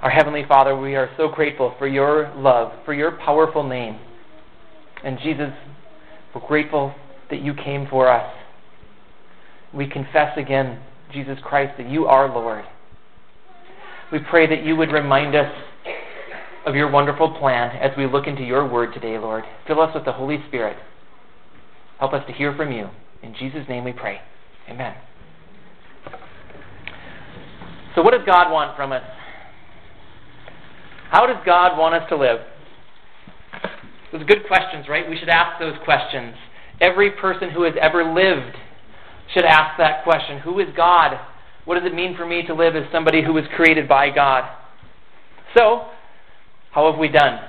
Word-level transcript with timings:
Our 0.00 0.10
Heavenly 0.10 0.44
Father, 0.46 0.78
we 0.78 0.94
are 0.94 1.10
so 1.16 1.28
grateful 1.28 1.74
for 1.76 1.88
your 1.88 2.32
love, 2.36 2.72
for 2.84 2.94
your 2.94 3.12
powerful 3.12 3.66
name. 3.66 3.98
And 5.02 5.18
Jesus, 5.18 5.50
we're 6.32 6.46
grateful 6.46 6.94
that 7.30 7.42
you 7.42 7.52
came 7.52 7.88
for 7.90 8.08
us. 8.08 8.32
We 9.74 9.88
confess 9.88 10.38
again, 10.38 10.80
Jesus 11.12 11.36
Christ, 11.42 11.74
that 11.78 11.90
you 11.90 12.06
are 12.06 12.32
Lord. 12.32 12.64
We 14.12 14.20
pray 14.30 14.46
that 14.46 14.64
you 14.64 14.76
would 14.76 14.92
remind 14.92 15.34
us 15.34 15.52
of 16.64 16.76
your 16.76 16.90
wonderful 16.90 17.36
plan 17.36 17.76
as 17.76 17.90
we 17.98 18.06
look 18.06 18.28
into 18.28 18.42
your 18.42 18.68
word 18.68 18.94
today, 18.94 19.18
Lord. 19.18 19.42
Fill 19.66 19.80
us 19.80 19.92
with 19.94 20.04
the 20.04 20.12
Holy 20.12 20.38
Spirit. 20.46 20.76
Help 21.98 22.12
us 22.12 22.24
to 22.28 22.32
hear 22.32 22.54
from 22.54 22.70
you. 22.70 22.88
In 23.24 23.34
Jesus' 23.34 23.68
name 23.68 23.82
we 23.82 23.92
pray. 23.92 24.20
Amen. 24.70 24.94
So, 27.96 28.02
what 28.02 28.12
does 28.12 28.24
God 28.24 28.52
want 28.52 28.76
from 28.76 28.92
us? 28.92 29.02
How 31.10 31.26
does 31.26 31.42
God 31.44 31.78
want 31.78 31.94
us 31.94 32.08
to 32.10 32.16
live? 32.16 32.40
Those 34.12 34.22
are 34.22 34.24
good 34.24 34.46
questions, 34.46 34.86
right? 34.88 35.08
We 35.08 35.18
should 35.18 35.28
ask 35.28 35.58
those 35.58 35.74
questions. 35.84 36.34
Every 36.80 37.10
person 37.10 37.50
who 37.50 37.62
has 37.62 37.74
ever 37.80 38.04
lived 38.04 38.56
should 39.34 39.44
ask 39.44 39.78
that 39.78 40.04
question 40.04 40.40
Who 40.40 40.58
is 40.60 40.68
God? 40.76 41.18
What 41.64 41.78
does 41.78 41.90
it 41.90 41.94
mean 41.94 42.16
for 42.16 42.26
me 42.26 42.46
to 42.46 42.54
live 42.54 42.76
as 42.76 42.84
somebody 42.92 43.22
who 43.22 43.32
was 43.32 43.44
created 43.54 43.88
by 43.88 44.10
God? 44.10 44.48
So, 45.56 45.86
how 46.72 46.90
have 46.90 46.98
we 46.98 47.08
done? 47.08 47.40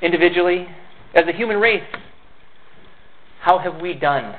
Individually, 0.00 0.66
as 1.14 1.24
a 1.28 1.36
human 1.36 1.58
race, 1.58 1.82
how 3.40 3.58
have 3.58 3.80
we 3.80 3.94
done? 3.94 4.34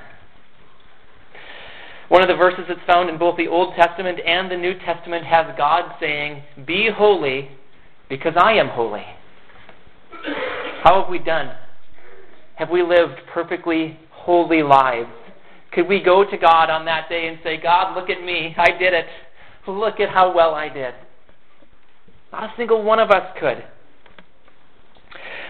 One 2.14 2.22
of 2.22 2.28
the 2.28 2.36
verses 2.36 2.66
that's 2.68 2.80
found 2.86 3.10
in 3.10 3.18
both 3.18 3.38
the 3.38 3.48
Old 3.48 3.74
Testament 3.76 4.20
and 4.24 4.52
the 4.52 4.56
New 4.56 4.78
Testament 4.86 5.26
has 5.26 5.48
God 5.58 5.96
saying, 6.00 6.44
Be 6.64 6.88
holy 6.96 7.50
because 8.08 8.34
I 8.38 8.54
am 8.54 8.68
holy. 8.68 9.02
How 10.84 11.02
have 11.02 11.10
we 11.10 11.18
done? 11.18 11.56
Have 12.54 12.70
we 12.70 12.84
lived 12.84 13.20
perfectly 13.34 13.98
holy 14.12 14.62
lives? 14.62 15.10
Could 15.72 15.88
we 15.88 16.04
go 16.04 16.24
to 16.24 16.38
God 16.38 16.70
on 16.70 16.86
that 16.86 17.10
day 17.10 17.28
and 17.30 17.40
say, 17.44 17.58
God, 17.60 17.96
look 17.96 18.12
at 18.12 18.24
me. 18.24 18.54
I 18.60 18.78
did 18.78 18.94
it. 18.94 19.08
Look 19.68 20.00
at 20.00 20.10
how 20.10 20.36
well 20.36 20.54
I 20.54 20.70
did. 20.70 20.94
Not 22.32 22.44
a 22.44 22.54
single 22.56 22.84
one 22.84 23.00
of 23.00 23.10
us 23.10 23.36
could. 23.40 23.64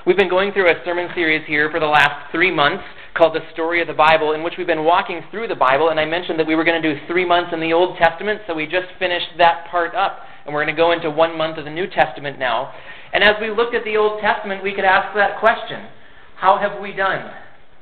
We've 0.08 0.16
been 0.16 0.30
going 0.30 0.54
through 0.54 0.70
a 0.70 0.82
sermon 0.86 1.10
series 1.14 1.46
here 1.46 1.70
for 1.70 1.82
the 1.82 1.88
last 1.88 2.32
three 2.32 2.56
months 2.56 2.86
called 3.16 3.36
The 3.36 3.42
Story 3.54 3.82
of 3.82 3.88
the 3.88 3.94
Bible, 3.94 4.34
in 4.34 4.44
which 4.44 4.56
we've 4.58 4.68
been 4.68 4.84
walking 4.84 5.22
through 5.30 5.48
the 5.48 5.56
Bible. 5.56 5.90
And 5.90 6.00
I 6.00 6.06
mentioned 6.06 6.40
that 6.40 6.48
we 6.48 6.56
were 6.56 6.64
going 6.64 6.82
to 6.82 6.94
do 6.94 7.00
three 7.08 7.26
months 7.26 7.52
in 7.54 7.60
the 7.60 7.74
Old 7.74 7.98
Testament, 7.98 8.42
so 8.48 8.54
we 8.54 8.66
just 8.66 8.88
finished 8.98 9.38
that 9.38 9.68
part 9.70 9.94
up. 9.96 10.20
And 10.46 10.54
we're 10.54 10.64
going 10.64 10.76
to 10.76 10.80
go 10.80 10.92
into 10.92 11.10
one 11.10 11.38
month 11.38 11.58
of 11.58 11.66
the 11.66 11.72
New 11.72 11.88
Testament 11.88 12.40
now. 12.40 12.74
And 13.14 13.24
as 13.24 13.36
we 13.40 13.50
looked 13.50 13.76
at 13.76 13.84
the 13.84 13.98
Old 13.98 14.20
Testament, 14.22 14.64
we 14.64 14.74
could 14.74 14.86
ask 14.86 15.16
that 15.16 15.40
question 15.40 15.88
How 16.36 16.58
have 16.58 16.82
we 16.82 16.92
done? 16.92 17.32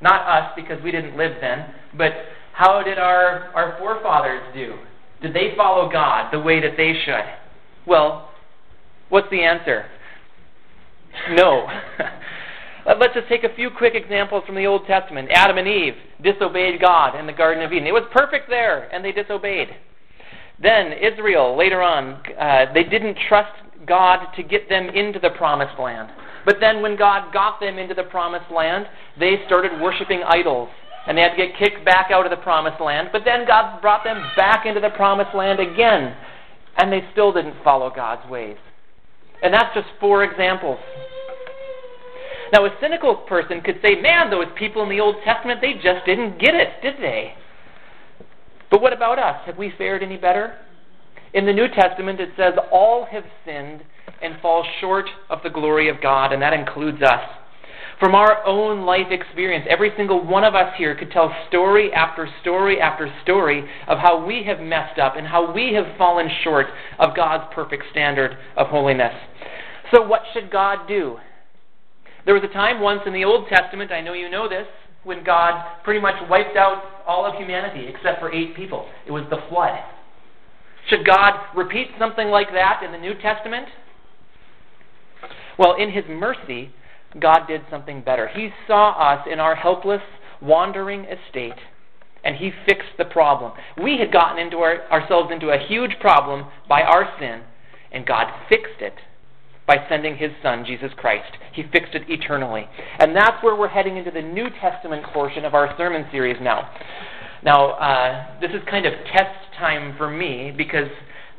Not 0.00 0.22
us, 0.28 0.52
because 0.56 0.82
we 0.82 0.90
didn't 0.90 1.16
live 1.16 1.36
then, 1.40 1.72
but 1.96 2.12
how 2.52 2.82
did 2.82 2.98
our, 2.98 3.50
our 3.54 3.78
forefathers 3.78 4.42
do? 4.54 4.76
Did 5.22 5.32
they 5.32 5.54
follow 5.56 5.90
God 5.90 6.32
the 6.32 6.40
way 6.40 6.60
that 6.60 6.76
they 6.76 6.92
should? 7.04 7.24
Well, 7.86 8.30
what's 9.08 9.30
the 9.30 9.42
answer? 9.42 9.86
No. 11.30 11.68
Let's 12.84 13.14
just 13.14 13.28
take 13.28 13.44
a 13.44 13.54
few 13.54 13.70
quick 13.70 13.94
examples 13.94 14.42
from 14.44 14.56
the 14.56 14.66
Old 14.66 14.86
Testament. 14.86 15.28
Adam 15.32 15.58
and 15.58 15.68
Eve 15.68 15.94
disobeyed 16.22 16.80
God 16.80 17.18
in 17.18 17.26
the 17.26 17.32
Garden 17.32 17.62
of 17.62 17.72
Eden. 17.72 17.86
It 17.86 17.92
was 17.92 18.04
perfect 18.12 18.48
there, 18.48 18.92
and 18.92 19.04
they 19.04 19.12
disobeyed. 19.12 19.68
Then 20.60 20.92
Israel, 20.92 21.56
later 21.56 21.80
on, 21.80 22.22
uh, 22.38 22.72
they 22.74 22.84
didn't 22.84 23.18
trust 23.28 23.52
God 23.86 24.26
to 24.36 24.42
get 24.42 24.68
them 24.68 24.88
into 24.88 25.18
the 25.18 25.30
promised 25.30 25.78
land. 25.78 26.10
But 26.44 26.56
then 26.60 26.82
when 26.82 26.96
God 26.96 27.32
got 27.32 27.60
them 27.60 27.78
into 27.78 27.94
the 27.94 28.04
promised 28.04 28.50
land, 28.50 28.86
they 29.18 29.36
started 29.46 29.80
worshiping 29.80 30.22
idols. 30.26 30.68
And 31.06 31.18
they 31.18 31.22
had 31.22 31.30
to 31.30 31.36
get 31.36 31.58
kicked 31.58 31.84
back 31.84 32.10
out 32.12 32.26
of 32.26 32.30
the 32.30 32.42
promised 32.42 32.80
land. 32.80 33.08
But 33.10 33.22
then 33.24 33.44
God 33.46 33.80
brought 33.80 34.04
them 34.04 34.22
back 34.36 34.66
into 34.66 34.80
the 34.80 34.90
promised 34.90 35.34
land 35.34 35.58
again. 35.58 36.16
And 36.76 36.92
they 36.92 37.02
still 37.12 37.32
didn't 37.32 37.56
follow 37.64 37.92
God's 37.94 38.28
ways. 38.30 38.56
And 39.42 39.52
that's 39.52 39.74
just 39.74 39.88
four 39.98 40.22
examples. 40.22 40.78
Now, 42.52 42.66
a 42.66 42.70
cynical 42.82 43.16
person 43.16 43.62
could 43.62 43.80
say, 43.82 44.00
man, 44.00 44.30
those 44.30 44.46
people 44.58 44.82
in 44.82 44.90
the 44.90 45.00
Old 45.00 45.16
Testament, 45.24 45.60
they 45.62 45.72
just 45.74 46.04
didn't 46.04 46.38
get 46.38 46.54
it, 46.54 46.82
did 46.82 46.96
they? 47.00 47.32
But 48.70 48.82
what 48.82 48.92
about 48.92 49.18
us? 49.18 49.40
Have 49.46 49.56
we 49.56 49.72
fared 49.78 50.02
any 50.02 50.18
better? 50.18 50.58
In 51.32 51.46
the 51.46 51.52
New 51.52 51.68
Testament, 51.68 52.20
it 52.20 52.28
says, 52.36 52.52
all 52.70 53.06
have 53.10 53.24
sinned 53.46 53.82
and 54.20 54.38
fall 54.42 54.66
short 54.80 55.06
of 55.30 55.38
the 55.42 55.48
glory 55.48 55.88
of 55.88 56.02
God, 56.02 56.32
and 56.34 56.42
that 56.42 56.52
includes 56.52 57.02
us. 57.02 57.20
From 57.98 58.14
our 58.14 58.44
own 58.46 58.84
life 58.84 59.06
experience, 59.10 59.66
every 59.70 59.92
single 59.96 60.22
one 60.22 60.44
of 60.44 60.54
us 60.54 60.74
here 60.76 60.94
could 60.94 61.10
tell 61.10 61.34
story 61.48 61.90
after 61.92 62.28
story 62.42 62.80
after 62.80 63.10
story 63.22 63.64
of 63.86 63.98
how 63.98 64.26
we 64.26 64.42
have 64.44 64.60
messed 64.60 64.98
up 64.98 65.16
and 65.16 65.26
how 65.26 65.52
we 65.52 65.72
have 65.72 65.96
fallen 65.96 66.28
short 66.44 66.66
of 66.98 67.16
God's 67.16 67.44
perfect 67.54 67.84
standard 67.92 68.36
of 68.56 68.66
holiness. 68.66 69.14
So, 69.94 70.06
what 70.06 70.22
should 70.34 70.50
God 70.50 70.88
do? 70.88 71.18
There 72.24 72.34
was 72.34 72.44
a 72.44 72.52
time 72.52 72.80
once 72.80 73.02
in 73.06 73.12
the 73.12 73.24
Old 73.24 73.48
Testament, 73.48 73.90
I 73.90 74.00
know 74.00 74.12
you 74.12 74.30
know 74.30 74.48
this, 74.48 74.66
when 75.04 75.24
God 75.24 75.82
pretty 75.82 76.00
much 76.00 76.14
wiped 76.30 76.56
out 76.56 76.82
all 77.06 77.26
of 77.26 77.34
humanity 77.34 77.86
except 77.88 78.20
for 78.20 78.32
eight 78.32 78.54
people. 78.54 78.86
It 79.06 79.10
was 79.10 79.24
the 79.30 79.42
flood. 79.48 79.78
Should 80.88 81.04
God 81.04 81.34
repeat 81.56 81.88
something 81.98 82.28
like 82.28 82.52
that 82.52 82.82
in 82.84 82.92
the 82.92 82.98
New 82.98 83.14
Testament? 83.20 83.66
Well, 85.58 85.74
in 85.76 85.90
His 85.90 86.04
mercy, 86.08 86.70
God 87.18 87.46
did 87.46 87.62
something 87.70 88.02
better. 88.02 88.28
He 88.28 88.50
saw 88.66 88.92
us 88.92 89.26
in 89.30 89.40
our 89.40 89.54
helpless, 89.54 90.00
wandering 90.40 91.04
estate, 91.04 91.58
and 92.24 92.36
He 92.36 92.52
fixed 92.66 92.96
the 92.98 93.04
problem. 93.04 93.52
We 93.82 93.98
had 93.98 94.12
gotten 94.12 94.38
into 94.38 94.58
our, 94.58 94.88
ourselves 94.90 95.30
into 95.32 95.50
a 95.50 95.58
huge 95.58 95.98
problem 96.00 96.46
by 96.68 96.82
our 96.82 97.12
sin, 97.18 97.42
and 97.90 98.06
God 98.06 98.28
fixed 98.48 98.80
it 98.80 98.94
by 99.66 99.76
sending 99.88 100.16
His 100.16 100.30
Son, 100.42 100.64
Jesus 100.66 100.90
Christ. 100.96 101.32
He 101.52 101.62
fixed 101.72 101.94
it 101.94 102.02
eternally. 102.08 102.66
And 102.98 103.14
that's 103.14 103.42
where 103.42 103.56
we're 103.56 103.68
heading 103.68 103.96
into 103.96 104.10
the 104.10 104.22
New 104.22 104.48
Testament 104.60 105.04
portion 105.12 105.44
of 105.44 105.54
our 105.54 105.74
sermon 105.76 106.06
series 106.10 106.36
now. 106.40 106.68
Now, 107.44 107.70
uh, 107.72 108.40
this 108.40 108.50
is 108.50 108.62
kind 108.70 108.86
of 108.86 108.92
test 109.12 109.54
time 109.58 109.96
for 109.96 110.08
me 110.08 110.52
because 110.56 110.88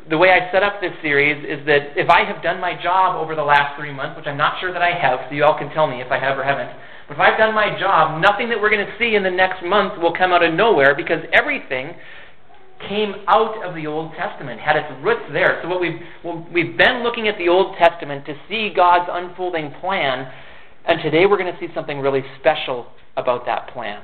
the 0.09 0.17
way 0.17 0.29
I 0.31 0.51
set 0.51 0.63
up 0.63 0.81
this 0.81 0.91
series 1.01 1.39
is 1.47 1.65
that 1.65 1.95
if 1.95 2.09
I 2.09 2.25
have 2.25 2.43
done 2.43 2.59
my 2.59 2.75
job 2.81 3.15
over 3.15 3.35
the 3.35 3.43
last 3.43 3.79
three 3.79 3.93
months, 3.93 4.17
which 4.17 4.27
I'm 4.27 4.37
not 4.37 4.59
sure 4.59 4.73
that 4.73 4.81
I 4.81 4.91
have, 4.91 5.19
so 5.29 5.35
you 5.35 5.43
all 5.43 5.57
can 5.57 5.69
tell 5.71 5.87
me 5.87 6.01
if 6.01 6.11
I 6.11 6.19
have 6.19 6.37
or 6.37 6.43
haven't, 6.43 6.75
but 7.07 7.15
if 7.15 7.19
I've 7.19 7.37
done 7.37 7.55
my 7.55 7.77
job, 7.79 8.21
nothing 8.21 8.49
that 8.49 8.59
we're 8.59 8.69
going 8.69 8.85
to 8.85 8.95
see 8.99 9.15
in 9.15 9.23
the 9.23 9.31
next 9.31 9.63
month 9.63 10.01
will 10.01 10.13
come 10.13 10.31
out 10.31 10.43
of 10.43 10.53
nowhere 10.53 10.95
because 10.95 11.23
everything 11.31 11.95
came 12.89 13.15
out 13.27 13.63
of 13.63 13.75
the 13.75 13.87
Old 13.87 14.13
Testament, 14.13 14.59
had 14.59 14.75
its 14.75 14.87
roots 15.03 15.23
there. 15.31 15.59
So 15.61 15.69
what 15.69 15.81
we've 15.81 15.99
well, 16.23 16.47
we've 16.53 16.77
been 16.77 17.03
looking 17.03 17.27
at 17.27 17.37
the 17.37 17.49
Old 17.49 17.75
Testament 17.77 18.25
to 18.25 18.35
see 18.49 18.71
God's 18.75 19.09
unfolding 19.11 19.71
plan, 19.79 20.31
and 20.85 21.01
today 21.01 21.25
we're 21.25 21.37
going 21.37 21.53
to 21.53 21.59
see 21.59 21.73
something 21.73 21.99
really 21.99 22.23
special 22.39 22.87
about 23.17 23.45
that 23.45 23.69
plan. 23.73 24.01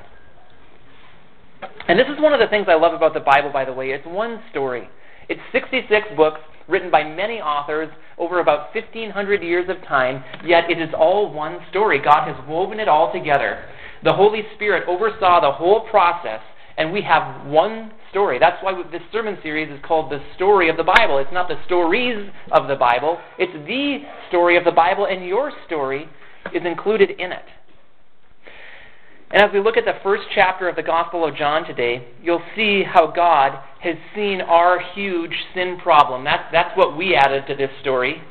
And 1.88 1.98
this 1.98 2.06
is 2.06 2.20
one 2.20 2.32
of 2.32 2.40
the 2.40 2.46
things 2.48 2.66
I 2.68 2.74
love 2.74 2.94
about 2.94 3.14
the 3.14 3.20
Bible, 3.20 3.50
by 3.52 3.64
the 3.64 3.72
way. 3.72 3.90
It's 3.90 4.06
one 4.06 4.40
story. 4.50 4.88
It's 5.28 5.40
66 5.52 6.08
books 6.16 6.40
written 6.68 6.90
by 6.90 7.04
many 7.04 7.40
authors 7.40 7.90
over 8.16 8.40
about 8.40 8.74
1,500 8.74 9.42
years 9.42 9.68
of 9.68 9.76
time, 9.86 10.22
yet 10.44 10.70
it 10.70 10.80
is 10.80 10.90
all 10.96 11.32
one 11.32 11.58
story. 11.70 12.00
God 12.02 12.32
has 12.32 12.48
woven 12.48 12.80
it 12.80 12.88
all 12.88 13.12
together. 13.12 13.64
The 14.04 14.12
Holy 14.12 14.42
Spirit 14.54 14.88
oversaw 14.88 15.40
the 15.40 15.52
whole 15.52 15.88
process, 15.90 16.40
and 16.78 16.92
we 16.92 17.02
have 17.02 17.46
one 17.46 17.92
story. 18.10 18.38
That's 18.38 18.62
why 18.62 18.72
this 18.90 19.02
sermon 19.12 19.38
series 19.42 19.70
is 19.70 19.78
called 19.86 20.10
The 20.10 20.20
Story 20.36 20.68
of 20.68 20.76
the 20.76 20.84
Bible. 20.84 21.18
It's 21.18 21.32
not 21.32 21.48
the 21.48 21.62
stories 21.66 22.30
of 22.52 22.68
the 22.68 22.76
Bible, 22.76 23.18
it's 23.38 23.52
the 23.66 23.98
story 24.28 24.56
of 24.56 24.64
the 24.64 24.72
Bible, 24.72 25.06
and 25.06 25.26
your 25.26 25.52
story 25.66 26.08
is 26.54 26.62
included 26.64 27.10
in 27.10 27.32
it. 27.32 27.44
And 29.32 29.42
as 29.42 29.50
we 29.52 29.60
look 29.60 29.76
at 29.76 29.84
the 29.84 29.98
first 30.02 30.24
chapter 30.34 30.68
of 30.68 30.74
the 30.74 30.82
Gospel 30.82 31.24
of 31.24 31.36
John 31.36 31.64
today, 31.64 32.08
you'll 32.20 32.42
see 32.56 32.82
how 32.82 33.12
God 33.12 33.62
has 33.80 33.94
seen 34.14 34.40
our 34.40 34.80
huge 34.94 35.34
sin 35.54 35.78
problem. 35.80 36.24
That's, 36.24 36.42
that's 36.50 36.76
what 36.76 36.96
we 36.96 37.14
added 37.14 37.44
to 37.46 37.54
this 37.54 37.70
story. 37.80 38.22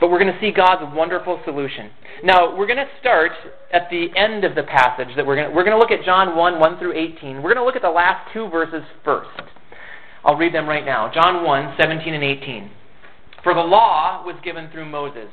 But 0.00 0.10
we're 0.10 0.18
going 0.18 0.32
to 0.32 0.40
see 0.40 0.50
God's 0.50 0.94
wonderful 0.94 1.40
solution. 1.44 1.90
Now, 2.22 2.56
we're 2.56 2.66
going 2.66 2.78
to 2.78 2.88
start 3.00 3.32
at 3.72 3.88
the 3.90 4.08
end 4.16 4.44
of 4.44 4.54
the 4.54 4.62
passage 4.64 5.08
that 5.16 5.26
we're 5.26 5.36
going 5.36 5.48
to, 5.48 5.54
we're 5.54 5.64
going 5.64 5.76
to 5.76 5.78
look 5.78 5.90
at 5.90 6.04
John 6.04 6.36
1, 6.36 6.60
1 6.60 6.78
through 6.78 6.92
18. 6.92 7.36
We're 7.36 7.54
going 7.54 7.56
to 7.56 7.64
look 7.64 7.76
at 7.76 7.82
the 7.82 7.90
last 7.90 8.32
two 8.32 8.48
verses 8.48 8.82
first. 9.04 9.30
I'll 10.24 10.36
read 10.36 10.54
them 10.54 10.68
right 10.68 10.84
now. 10.84 11.10
John 11.12 11.44
1, 11.44 11.74
17 11.78 12.14
and 12.14 12.24
18. 12.24 12.70
For 13.42 13.54
the 13.54 13.60
law 13.60 14.24
was 14.24 14.36
given 14.42 14.70
through 14.70 14.86
Moses. 14.86 15.28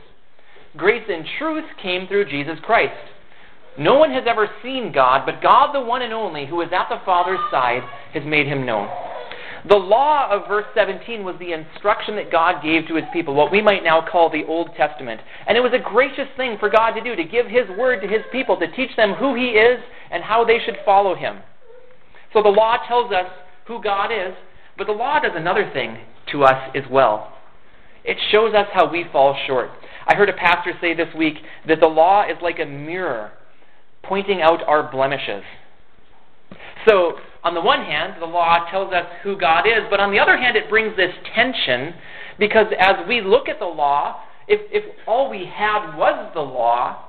Grace 0.76 1.04
and 1.10 1.26
truth 1.40 1.66
came 1.82 2.08
through 2.08 2.30
Jesus 2.30 2.58
Christ. 2.64 2.94
No 3.78 3.98
one 3.98 4.12
has 4.12 4.24
ever 4.28 4.50
seen 4.62 4.92
God, 4.94 5.26
but 5.26 5.42
God, 5.42 5.74
the 5.74 5.82
one 5.82 6.02
and 6.02 6.14
only, 6.14 6.46
who 6.46 6.62
is 6.62 6.70
at 6.74 6.90
the 6.90 7.02
Father's 7.06 7.40
side, 7.50 7.84
has 8.14 8.24
made 8.26 8.48
him 8.48 8.66
known. 8.66 8.90
The 9.68 9.76
law 9.76 10.28
of 10.32 10.48
verse 10.48 10.66
17 10.74 11.24
was 11.24 11.36
the 11.40 11.54
instruction 11.54 12.16
that 12.16 12.32
God 12.32 12.64
gave 12.64 12.88
to 12.88 12.96
his 12.96 13.06
people, 13.14 13.36
what 13.36 13.52
we 13.52 13.62
might 13.62 13.84
now 13.84 14.06
call 14.10 14.30
the 14.30 14.46
Old 14.46 14.72
Testament. 14.76 15.22
And 15.48 15.56
it 15.56 15.62
was 15.62 15.74
a 15.74 15.80
gracious 15.80 16.28
thing 16.36 16.58
for 16.60 16.70
God 16.70 16.92
to 16.92 17.04
do, 17.04 17.16
to 17.16 17.24
give 17.24 17.46
his 17.46 17.70
word 17.78 18.02
to 18.02 18.08
his 18.08 18.22
people, 18.32 18.58
to 18.58 18.72
teach 18.76 18.96
them 18.98 19.14
who 19.14 19.36
he 19.36 19.50
is 19.50 19.80
and 20.10 20.24
how 20.24 20.44
they 20.44 20.58
should 20.66 20.78
follow 20.84 21.16
him. 21.16 21.40
So 22.34 22.42
the 22.42 22.50
law 22.50 22.78
tells 22.88 23.12
us 23.12 23.28
who 23.68 23.84
God 23.84 24.12
is, 24.12 24.34
but 24.78 24.88
the 24.88 24.94
law 24.94 25.20
does 25.20 25.34
another 25.36 25.70
thing 25.74 25.98
to 26.32 26.44
us 26.44 26.72
as 26.76 26.84
well. 26.90 27.34
It 28.04 28.18
shows 28.32 28.56
us 28.56 28.68
how 28.74 28.92
we 28.92 29.06
fall 29.12 29.38
short. 29.46 29.70
I 30.08 30.16
heard 30.16 30.30
a 30.30 30.34
pastor 30.34 30.74
say 30.82 30.96
this 30.96 31.14
week 31.16 31.36
that 31.68 31.80
the 31.80 31.88
law 31.88 32.24
is 32.24 32.38
like 32.42 32.60
a 32.60 32.66
mirror 32.66 33.32
pointing 34.04 34.42
out 34.42 34.64
our 34.64 34.92
blemishes. 34.92 35.44
So, 36.88 37.20
on 37.44 37.56
the 37.56 37.62
one 37.62 37.80
hand, 37.80 38.22
the 38.22 38.26
law 38.26 38.70
tells 38.70 38.94
us 38.94 39.06
who 39.24 39.38
God 39.38 39.66
is, 39.66 39.84
but 39.90 40.00
on 40.00 40.12
the 40.12 40.20
other 40.20 40.38
hand, 40.38 40.56
it 40.56 40.70
brings 40.70 40.96
this 40.96 41.14
tension 41.34 41.94
because 42.38 42.68
as 42.80 42.96
we 43.08 43.22
look 43.22 43.50
at 43.50 43.60
the 43.60 43.66
law, 43.66 44.22
if, 44.48 44.60
if 44.72 44.84
all 45.08 45.30
we 45.30 45.46
had 45.46 45.96
was 45.96 46.32
the 46.34 46.42
law, 46.42 47.06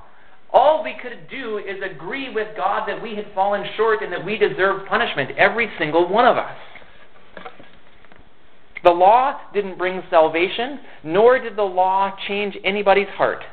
all 0.53 0.83
we 0.85 0.95
could 1.03 1.29
do 1.31 1.59
is 1.59 1.83
agree 1.83 2.33
with 2.33 2.49
God 2.57 2.87
that 2.87 3.03
we 3.03 3.15
had 3.15 3.27
fallen 3.35 3.65
short 3.77 4.03
and 4.03 4.13
that 4.13 4.25
we 4.25 4.37
deserve 4.37 4.87
punishment, 4.87 5.31
every 5.37 5.69
single 5.79 6.09
one 6.09 6.27
of 6.27 6.37
us. 6.37 6.57
The 8.85 8.91
law 8.91 9.39
didn't 9.55 9.79
bring 9.79 10.03
salvation, 10.11 10.81
nor 11.05 11.39
did 11.39 11.57
the 11.57 11.63
law 11.63 12.15
change 12.27 12.57
anybody's 12.65 13.09
heart. 13.09 13.45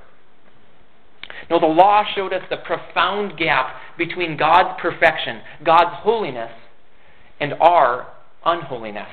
No, 1.50 1.60
the 1.60 1.68
law 1.68 2.04
showed 2.16 2.34
us 2.34 2.42
the 2.50 2.58
profound 2.58 3.38
gap 3.38 3.76
between 3.98 4.38
God's 4.38 4.80
perfection, 4.82 5.42
God's 5.64 5.96
holiness, 6.02 6.52
and 7.40 7.54
our 7.54 8.08
unholiness. 8.46 9.08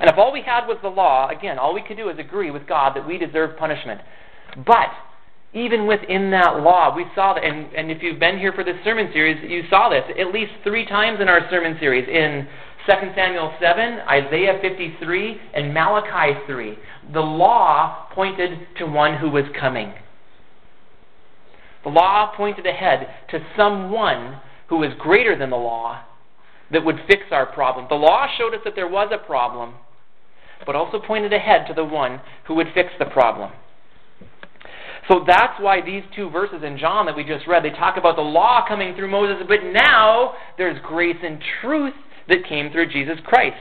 And 0.00 0.08
if 0.08 0.16
all 0.16 0.32
we 0.32 0.42
had 0.42 0.66
was 0.66 0.78
the 0.82 0.88
law, 0.88 1.28
again, 1.28 1.58
all 1.58 1.74
we 1.74 1.82
could 1.82 1.96
do 1.96 2.08
is 2.08 2.18
agree 2.18 2.50
with 2.50 2.66
God 2.66 2.96
that 2.96 3.06
we 3.06 3.18
deserve 3.18 3.58
punishment. 3.58 4.00
But 4.66 4.88
even 5.52 5.86
within 5.86 6.30
that 6.30 6.60
law, 6.60 6.94
we 6.94 7.04
saw 7.14 7.34
that, 7.34 7.44
and, 7.44 7.72
and 7.74 7.90
if 7.90 8.02
you've 8.02 8.18
been 8.18 8.38
here 8.38 8.52
for 8.52 8.64
this 8.64 8.76
sermon 8.84 9.10
series, 9.12 9.38
you 9.48 9.62
saw 9.68 9.88
this 9.88 10.04
at 10.18 10.32
least 10.32 10.52
three 10.64 10.86
times 10.86 11.18
in 11.20 11.28
our 11.28 11.40
sermon 11.50 11.76
series 11.80 12.08
in 12.08 12.46
2 12.86 12.92
Samuel 13.14 13.52
7, 13.60 13.98
Isaiah 14.08 14.58
53, 14.62 15.40
and 15.54 15.74
Malachi 15.74 16.38
3. 16.46 16.78
The 17.12 17.20
law 17.20 18.08
pointed 18.14 18.58
to 18.78 18.86
one 18.86 19.18
who 19.18 19.28
was 19.28 19.44
coming. 19.58 19.92
The 21.82 21.90
law 21.90 22.32
pointed 22.36 22.66
ahead 22.66 23.08
to 23.30 23.40
someone 23.56 24.40
who 24.68 24.76
was 24.78 24.90
greater 24.98 25.36
than 25.36 25.50
the 25.50 25.56
law 25.56 26.04
that 26.72 26.84
would 26.84 26.96
fix 27.06 27.24
our 27.30 27.46
problem. 27.46 27.86
The 27.88 27.96
law 27.96 28.26
showed 28.38 28.54
us 28.54 28.60
that 28.64 28.74
there 28.74 28.88
was 28.88 29.10
a 29.12 29.18
problem, 29.18 29.74
but 30.66 30.76
also 30.76 31.00
pointed 31.00 31.32
ahead 31.32 31.66
to 31.68 31.74
the 31.74 31.84
one 31.84 32.20
who 32.46 32.54
would 32.54 32.68
fix 32.74 32.90
the 32.98 33.06
problem. 33.06 33.50
So 35.08 35.24
that's 35.26 35.60
why 35.60 35.80
these 35.80 36.02
two 36.14 36.30
verses 36.30 36.62
in 36.64 36.78
John 36.78 37.06
that 37.06 37.16
we 37.16 37.24
just 37.24 37.46
read, 37.46 37.64
they 37.64 37.70
talk 37.70 37.96
about 37.96 38.16
the 38.16 38.22
law 38.22 38.64
coming 38.68 38.94
through 38.94 39.10
Moses, 39.10 39.44
but 39.48 39.58
now 39.72 40.34
there's 40.56 40.78
grace 40.86 41.16
and 41.22 41.42
truth 41.60 41.94
that 42.28 42.46
came 42.48 42.70
through 42.70 42.92
Jesus 42.92 43.16
Christ. 43.24 43.56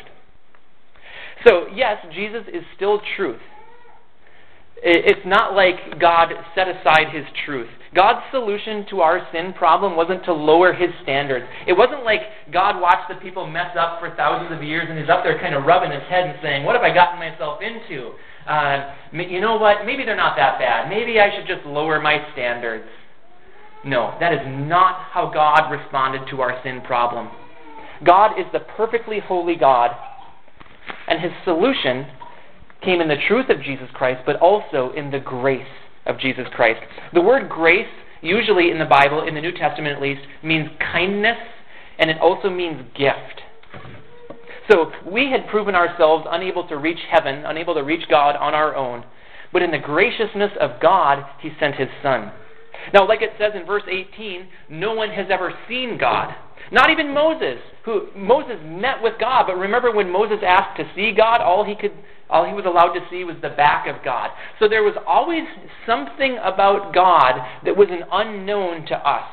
So, 1.48 1.68
yes, 1.74 1.98
Jesus 2.14 2.44
is 2.54 2.64
still 2.76 3.02
truth. 3.16 3.40
It's 4.84 5.26
not 5.26 5.56
like 5.56 6.00
God 6.00 6.30
set 6.54 6.68
aside 6.68 7.10
his 7.12 7.26
truth. 7.46 7.70
God's 7.96 8.22
solution 8.32 8.86
to 8.92 9.02
our 9.02 9.28
sin 9.32 9.54
problem 9.54 9.96
wasn't 9.96 10.24
to 10.26 10.34
lower 10.34 10.74
his 10.74 10.90
standards. 11.02 11.46
It 11.68 11.74
wasn't 11.74 12.04
like 12.04 12.22
God 12.54 12.80
watched 12.80 13.10
the 13.10 13.16
people 13.16 13.48
mess 13.48 13.76
up 13.78 14.00
for 14.00 14.16
thousands 14.16 14.56
of 14.56 14.64
years 14.64 14.86
and 14.90 15.00
he's 15.00 15.10
up 15.10 15.24
there 15.24 15.40
kind 15.40 15.56
of 15.56 15.66
rubbing 15.66 15.92
his 15.92 16.04
head 16.04 16.30
and 16.30 16.38
saying, 16.42 16.66
What 16.66 16.76
have 16.76 16.84
I 16.84 16.94
gotten 16.94 17.18
myself 17.18 17.62
into? 17.62 18.12
Uh, 18.46 18.94
you 19.14 19.42
know 19.42 19.58
what? 19.58 19.86
Maybe 19.86 20.06
they're 20.06 20.16
not 20.16 20.36
that 20.38 20.60
bad. 20.60 20.90
Maybe 20.90 21.20
I 21.20 21.36
should 21.36 21.48
just 21.48 21.66
lower 21.66 22.00
my 22.00 22.18
standards. 22.34 22.86
No, 23.84 24.16
that 24.20 24.34
is 24.34 24.42
not 24.46 25.10
how 25.12 25.32
God 25.34 25.72
responded 25.72 26.30
to 26.30 26.42
our 26.42 26.62
sin 26.64 26.82
problem. 26.82 27.30
God 28.06 28.40
is 28.40 28.46
the 28.54 28.60
perfectly 28.60 29.20
holy 29.20 29.56
God, 29.56 29.92
and 31.08 31.22
his 31.22 31.32
solution 31.44 32.08
came 32.84 33.02
in 33.02 33.08
the 33.08 33.18
truth 33.28 33.50
of 33.50 33.62
Jesus 33.62 33.88
Christ, 33.94 34.22
but 34.26 34.38
also 34.38 34.92
in 34.96 35.12
the 35.12 35.20
grace 35.20 35.66
of 36.10 36.20
Jesus 36.20 36.46
Christ. 36.54 36.82
The 37.14 37.22
word 37.22 37.48
grace, 37.48 37.88
usually 38.22 38.72
in 38.72 38.80
the 38.80 38.86
Bible, 38.86 39.26
in 39.28 39.36
the 39.36 39.42
New 39.42 39.52
Testament 39.52 39.96
at 39.96 40.02
least, 40.02 40.22
means 40.44 40.70
kindness, 40.92 41.38
and 41.98 42.10
it 42.10 42.18
also 42.20 42.50
means 42.50 42.82
gift. 42.98 43.42
So 44.70 44.92
we 45.10 45.32
had 45.32 45.48
proven 45.50 45.76
ourselves 45.76 46.26
unable 46.30 46.68
to 46.68 46.78
reach 46.78 47.00
heaven, 47.10 47.44
unable 47.46 47.74
to 47.76 47.82
reach 47.82 48.08
God 48.10 48.36
on 48.36 48.54
our 48.54 48.76
own. 48.76 49.04
But 49.52 49.64
in 49.64 49.72
the 49.72 49.80
graciousness 49.80 50.52
of 50.60 50.82
God, 50.82 51.24
He 51.42 51.50
sent 51.60 51.76
His 51.76 51.88
Son. 52.04 52.32
Now, 52.94 53.08
like 53.08 53.22
it 53.22 53.32
says 53.38 53.52
in 53.56 53.66
verse 53.66 53.84
18, 53.88 54.48
no 54.70 54.94
one 54.94 55.10
has 55.10 55.28
ever 55.30 55.54
seen 55.68 55.98
God. 56.00 56.34
Not 56.72 56.90
even 56.90 57.14
Moses, 57.14 57.58
who 57.86 58.08
Moses 58.16 58.58
met 58.64 59.02
with 59.02 59.14
God, 59.20 59.46
but 59.48 59.58
remember 59.58 59.92
when 59.92 60.12
Moses 60.12 60.40
asked 60.46 60.78
to 60.78 60.92
see 60.96 61.14
God, 61.16 61.42
all 61.42 61.66
he 61.66 61.76
could 61.76 61.94
all 62.30 62.46
he 62.46 62.54
was 62.54 62.66
allowed 62.66 62.94
to 62.94 63.00
see 63.10 63.24
was 63.24 63.38
the 63.42 63.50
back 63.50 63.88
of 63.88 64.06
God. 64.06 64.30
So 64.60 64.70
there 64.70 64.84
was 64.84 64.94
always 65.08 65.44
something 65.88 66.38
about 66.38 66.94
God 66.94 67.42
that 67.66 67.76
was 67.76 67.88
an 67.90 68.04
unknown 68.12 68.86
to 68.88 68.96
us. 68.96 69.28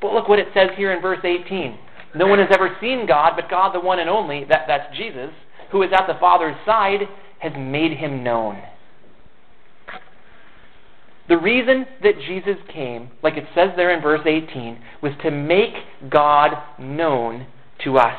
But 0.00 0.12
look 0.12 0.28
what 0.28 0.38
it 0.38 0.48
says 0.54 0.70
here 0.76 0.92
in 0.92 1.02
verse 1.02 1.18
18. 1.24 1.76
No 2.14 2.28
one 2.28 2.38
has 2.38 2.48
ever 2.52 2.76
seen 2.80 3.06
God, 3.06 3.32
but 3.34 3.50
God, 3.50 3.74
the 3.74 3.80
one 3.80 3.98
and 3.98 4.08
only, 4.08 4.44
that, 4.44 4.66
that's 4.68 4.96
Jesus, 4.96 5.30
who 5.72 5.82
is 5.82 5.90
at 5.92 6.06
the 6.06 6.18
Father's 6.20 6.56
side, 6.64 7.00
has 7.40 7.52
made 7.56 7.96
him 7.96 8.22
known. 8.22 8.62
The 11.28 11.38
reason 11.38 11.86
that 12.02 12.14
Jesus 12.26 12.56
came, 12.72 13.10
like 13.22 13.36
it 13.36 13.44
says 13.54 13.70
there 13.76 13.94
in 13.94 14.02
verse 14.02 14.22
18, 14.26 14.78
was 15.02 15.12
to 15.22 15.30
make 15.30 15.74
God 16.10 16.50
known 16.78 17.46
to 17.84 17.98
us. 17.98 18.16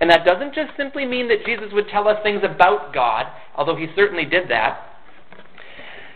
And 0.00 0.10
that 0.10 0.24
doesn't 0.24 0.54
just 0.54 0.70
simply 0.76 1.04
mean 1.04 1.28
that 1.28 1.44
Jesus 1.44 1.72
would 1.72 1.88
tell 1.88 2.08
us 2.08 2.16
things 2.22 2.42
about 2.42 2.94
God, 2.94 3.26
although 3.56 3.76
he 3.76 3.86
certainly 3.94 4.24
did 4.24 4.48
that. 4.48 4.86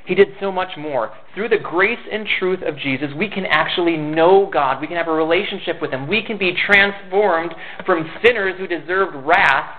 He 0.07 0.15
did 0.15 0.29
so 0.39 0.53
much 0.53 0.77
more. 0.77 1.13
Through 1.35 1.49
the 1.49 1.59
grace 1.59 1.99
and 2.11 2.27
truth 2.39 2.61
of 2.63 2.77
Jesus, 2.79 3.09
we 3.17 3.29
can 3.29 3.47
actually 3.47 3.97
know 3.97 4.49
God. 4.53 4.81
We 4.81 4.87
can 4.87 4.97
have 4.97 5.09
a 5.09 5.13
relationship 5.13 5.81
with 5.81 5.93
Him. 5.93 6.07
We 6.07 6.23
can 6.23 6.37
be 6.37 6.55
transformed 6.67 7.55
from 7.87 8.11
sinners 8.23 8.55
who 8.59 8.67
deserved 8.67 9.17
wrath 9.27 9.71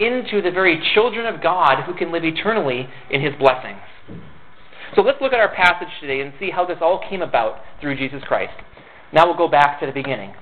into 0.00 0.42
the 0.42 0.50
very 0.50 0.82
children 0.94 1.32
of 1.32 1.42
God 1.42 1.84
who 1.84 1.94
can 1.94 2.10
live 2.10 2.24
eternally 2.24 2.88
in 3.10 3.20
His 3.20 3.34
blessings. 3.38 3.78
So 4.94 5.02
let's 5.02 5.20
look 5.20 5.32
at 5.32 5.40
our 5.40 5.54
passage 5.54 5.88
today 6.00 6.20
and 6.20 6.32
see 6.38 6.50
how 6.50 6.64
this 6.64 6.78
all 6.80 7.00
came 7.08 7.22
about 7.22 7.60
through 7.80 7.96
Jesus 7.96 8.22
Christ. 8.24 8.52
Now 9.12 9.26
we'll 9.26 9.36
go 9.36 9.48
back 9.48 9.80
to 9.80 9.86
the 9.86 9.92
beginning. 9.92 10.34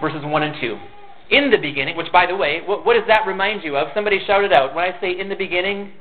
Verses 0.00 0.22
1 0.24 0.42
and 0.42 0.54
2. 0.60 0.78
In 1.30 1.50
the 1.50 1.56
beginning, 1.56 1.96
which 1.96 2.12
by 2.12 2.26
the 2.26 2.36
way, 2.36 2.60
what, 2.64 2.84
what 2.84 2.94
does 2.94 3.06
that 3.08 3.26
remind 3.26 3.64
you 3.64 3.76
of? 3.76 3.88
Somebody 3.94 4.20
shouted 4.26 4.52
out. 4.52 4.74
When 4.74 4.84
I 4.84 5.00
say 5.00 5.18
in 5.18 5.28
the 5.28 5.36
beginning, 5.36 5.92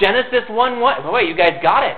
Genesis 0.00 0.44
1 0.48 0.80
1. 0.80 1.12
wait, 1.12 1.28
you 1.28 1.36
guys 1.36 1.58
got 1.62 1.82
it. 1.82 1.96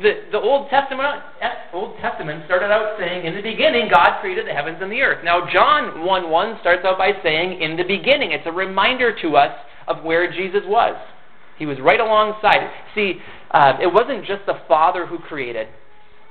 The, 0.00 0.30
the 0.30 0.38
Old 0.38 0.70
Testament 0.70 1.22
eh, 1.40 1.48
Old 1.72 1.98
Testament 1.98 2.44
started 2.46 2.70
out 2.70 2.96
saying, 3.00 3.26
In 3.26 3.34
the 3.34 3.42
beginning, 3.42 3.88
God 3.92 4.20
created 4.20 4.46
the 4.46 4.52
heavens 4.52 4.78
and 4.80 4.92
the 4.92 5.00
earth. 5.00 5.24
Now, 5.24 5.48
John 5.52 6.04
1 6.06 6.30
1 6.30 6.58
starts 6.60 6.84
out 6.84 6.98
by 6.98 7.12
saying, 7.22 7.60
In 7.60 7.76
the 7.76 7.82
beginning. 7.82 8.30
It's 8.30 8.46
a 8.46 8.52
reminder 8.52 9.16
to 9.22 9.36
us 9.36 9.52
of 9.88 10.04
where 10.04 10.30
Jesus 10.30 10.62
was. 10.66 10.94
He 11.58 11.66
was 11.66 11.78
right 11.80 12.00
alongside. 12.00 12.70
See, 12.94 13.18
uh, 13.52 13.78
it 13.80 13.92
wasn't 13.92 14.24
just 14.24 14.46
the 14.46 14.58
Father 14.66 15.06
who 15.06 15.18
created. 15.18 15.68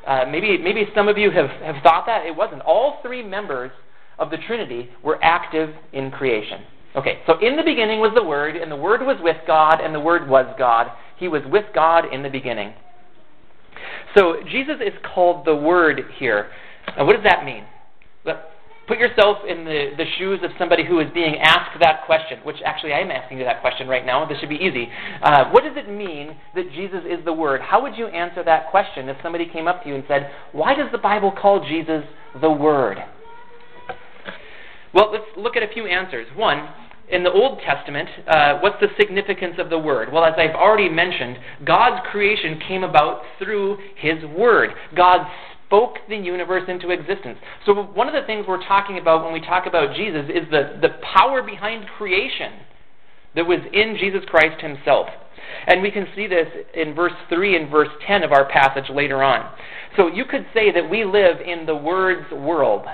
Uh, 0.06 0.26
maybe, 0.30 0.58
maybe 0.58 0.86
some 0.96 1.08
of 1.08 1.18
you 1.18 1.30
have, 1.32 1.50
have 1.62 1.84
thought 1.84 2.06
that. 2.08 2.26
It 2.26 2.36
wasn't. 2.36 2.62
All 2.62 3.00
three 3.04 3.24
members 3.24 3.72
of 4.18 4.32
the 4.32 4.38
Trinity 4.38 4.90
were 5.04 5.20
active 5.24 5.74
in 5.94 6.12
creation. 6.12 6.62
Okay, 6.96 7.20
so 7.26 7.40
in 7.40 7.56
the 7.56 7.64
beginning 7.64 8.00
was 8.00 8.12
the 8.16 8.24
Word, 8.24 8.56
and 8.56 8.72
the 8.72 8.76
Word 8.76 9.02
was 9.02 9.18
with 9.22 9.38
God, 9.48 9.80
and 9.80 9.96
the 9.96 10.00
Word 10.00 10.28
was 10.28 10.54
God. 10.58 10.88
He 11.18 11.28
was 11.28 11.42
with 11.46 11.66
God 11.74 12.12
in 12.12 12.24
the 12.24 12.30
beginning. 12.30 12.74
So 14.18 14.38
Jesus 14.50 14.76
is 14.82 14.94
called 15.14 15.46
the 15.46 15.56
Word 15.56 16.02
here. 16.18 16.50
Now, 16.98 17.06
what 17.06 17.14
does 17.14 17.24
that 17.24 17.46
mean? 17.46 17.64
Put 18.88 18.98
yourself 18.98 19.38
in 19.48 19.64
the, 19.64 19.92
the 19.96 20.06
shoes 20.18 20.40
of 20.44 20.52
somebody 20.58 20.86
who 20.86 21.00
is 21.00 21.08
being 21.14 21.38
asked 21.40 21.80
that 21.80 22.06
question, 22.06 22.40
which 22.44 22.58
actually 22.66 22.94
I 22.94 23.00
am 23.00 23.12
asking 23.12 23.38
you 23.38 23.46
that 23.46 23.62
question 23.62 23.88
right 23.88 24.06
now. 24.06 24.26
This 24.26 24.40
should 24.40 24.50
be 24.50 24.56
easy. 24.56 24.90
Uh, 25.22 25.50
what 25.52 25.64
does 25.64 25.78
it 25.78 25.90
mean 25.90 26.36
that 26.56 26.72
Jesus 26.74 27.02
is 27.06 27.24
the 27.24 27.32
Word? 27.32 27.62
How 27.62 27.82
would 27.82 27.96
you 27.96 28.08
answer 28.08 28.44
that 28.44 28.70
question 28.70 29.08
if 29.08 29.18
somebody 29.24 29.46
came 29.46 29.68
up 29.68 29.84
to 29.84 29.90
you 29.90 29.96
and 29.96 30.04
said, 30.08 30.32
Why 30.52 30.74
does 30.74 30.92
the 30.92 30.98
Bible 30.98 31.32
call 31.32 31.66
Jesus 31.66 32.04
the 32.42 32.52
Word? 32.52 32.98
Well, 34.94 35.12
let's 35.12 35.26
look 35.38 35.56
at 35.56 35.64
a 35.64 35.72
few 35.74 35.86
answers. 35.86 36.28
One, 36.36 36.68
in 37.12 37.24
the 37.24 37.32
Old 37.32 37.60
Testament, 37.60 38.10
uh, 38.28 38.60
what's 38.60 38.80
the 38.82 38.88
significance 39.00 39.56
of 39.58 39.70
the 39.70 39.78
Word? 39.78 40.12
Well, 40.12 40.24
as 40.24 40.34
I've 40.38 40.56
already 40.56 40.90
mentioned, 40.90 41.38
God's 41.66 42.06
creation 42.10 42.60
came 42.68 42.84
about 42.84 43.22
through 43.38 43.78
His 43.96 44.24
Word. 44.26 44.72
God 44.96 45.28
spoke 45.72 46.00
the 46.10 46.18
universe 46.18 46.64
into 46.68 46.90
existence. 46.90 47.38
So, 47.66 47.74
one 47.74 48.10
of 48.10 48.14
the 48.14 48.28
things 48.28 48.46
we're 48.46 48.66
talking 48.68 48.98
about 48.98 49.24
when 49.24 49.32
we 49.32 49.40
talk 49.40 49.66
about 49.68 49.96
Jesus 49.96 50.26
is 50.28 50.44
the, 50.52 50.78
the 50.82 50.90
power 51.16 51.42
behind 51.42 51.86
creation 51.98 52.52
that 53.36 53.46
was 53.46 53.60
in 53.72 53.96
Jesus 53.98 54.22
Christ 54.28 54.62
himself. 54.62 55.08
And 55.68 55.82
we 55.82 55.90
can 55.90 56.08
see 56.14 56.28
this 56.28 56.48
in 56.74 56.94
verse 56.94 57.14
3 57.30 57.56
and 57.56 57.72
verse 57.72 57.88
10 58.06 58.24
of 58.24 58.34
our 58.34 58.50
passage 58.50 58.94
later 58.94 59.24
on. 59.24 59.50
So, 59.96 60.08
you 60.08 60.26
could 60.26 60.46
say 60.54 60.74
that 60.74 60.90
we 60.90 61.06
live 61.06 61.38
in 61.40 61.66
the 61.66 61.76
Word's 61.76 62.30
world. 62.32 62.86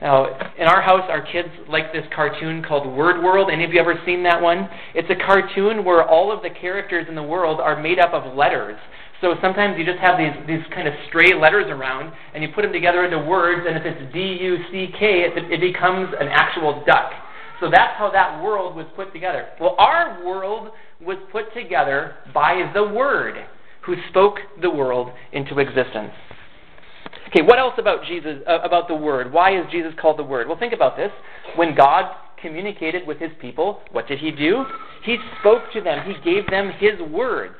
Now, 0.00 0.26
in 0.58 0.66
our 0.66 0.80
house, 0.80 1.04
our 1.10 1.22
kids 1.22 1.48
like 1.68 1.92
this 1.92 2.04
cartoon 2.14 2.64
called 2.66 2.86
Word 2.96 3.22
World. 3.22 3.50
Any 3.52 3.64
of 3.64 3.72
you 3.72 3.80
ever 3.80 4.00
seen 4.06 4.22
that 4.24 4.40
one? 4.40 4.68
It's 4.94 5.08
a 5.10 5.26
cartoon 5.26 5.84
where 5.84 6.02
all 6.02 6.32
of 6.32 6.42
the 6.42 6.50
characters 6.50 7.06
in 7.10 7.14
the 7.14 7.22
world 7.22 7.60
are 7.60 7.80
made 7.80 7.98
up 7.98 8.12
of 8.14 8.34
letters. 8.34 8.78
So 9.24 9.32
sometimes 9.40 9.78
you 9.78 9.86
just 9.86 10.00
have 10.00 10.18
these, 10.18 10.36
these 10.46 10.60
kind 10.74 10.86
of 10.86 10.92
stray 11.08 11.32
letters 11.32 11.64
around, 11.70 12.12
and 12.34 12.42
you 12.42 12.50
put 12.54 12.60
them 12.60 12.74
together 12.74 13.06
into 13.06 13.18
words, 13.24 13.64
and 13.66 13.74
if 13.74 13.84
it's 13.86 14.12
D 14.12 14.20
U 14.20 14.58
C 14.70 14.92
K, 14.98 15.24
it, 15.24 15.32
it 15.50 15.60
becomes 15.64 16.12
an 16.20 16.28
actual 16.28 16.84
duck. 16.84 17.10
So 17.58 17.70
that's 17.70 17.96
how 17.96 18.10
that 18.10 18.42
world 18.44 18.76
was 18.76 18.84
put 18.94 19.14
together. 19.14 19.46
Well, 19.58 19.76
our 19.78 20.22
world 20.26 20.72
was 21.00 21.16
put 21.32 21.54
together 21.54 22.16
by 22.34 22.70
the 22.74 22.82
Word, 22.82 23.36
who 23.86 23.94
spoke 24.10 24.34
the 24.60 24.68
world 24.68 25.08
into 25.32 25.58
existence. 25.58 26.12
Okay, 27.28 27.40
what 27.40 27.58
else 27.58 27.74
about 27.78 28.04
Jesus, 28.04 28.42
uh, 28.46 28.58
about 28.60 28.88
the 28.88 28.94
Word? 28.94 29.32
Why 29.32 29.58
is 29.58 29.64
Jesus 29.72 29.94
called 29.98 30.18
the 30.18 30.24
Word? 30.24 30.48
Well, 30.48 30.58
think 30.58 30.74
about 30.74 30.98
this. 30.98 31.10
When 31.56 31.74
God 31.74 32.12
communicated 32.42 33.06
with 33.06 33.18
his 33.18 33.30
people, 33.40 33.80
what 33.90 34.06
did 34.06 34.18
he 34.18 34.30
do? 34.32 34.64
He 35.02 35.16
spoke 35.40 35.62
to 35.72 35.80
them, 35.80 36.04
he 36.04 36.30
gave 36.30 36.46
them 36.50 36.72
his 36.78 37.00
words. 37.10 37.54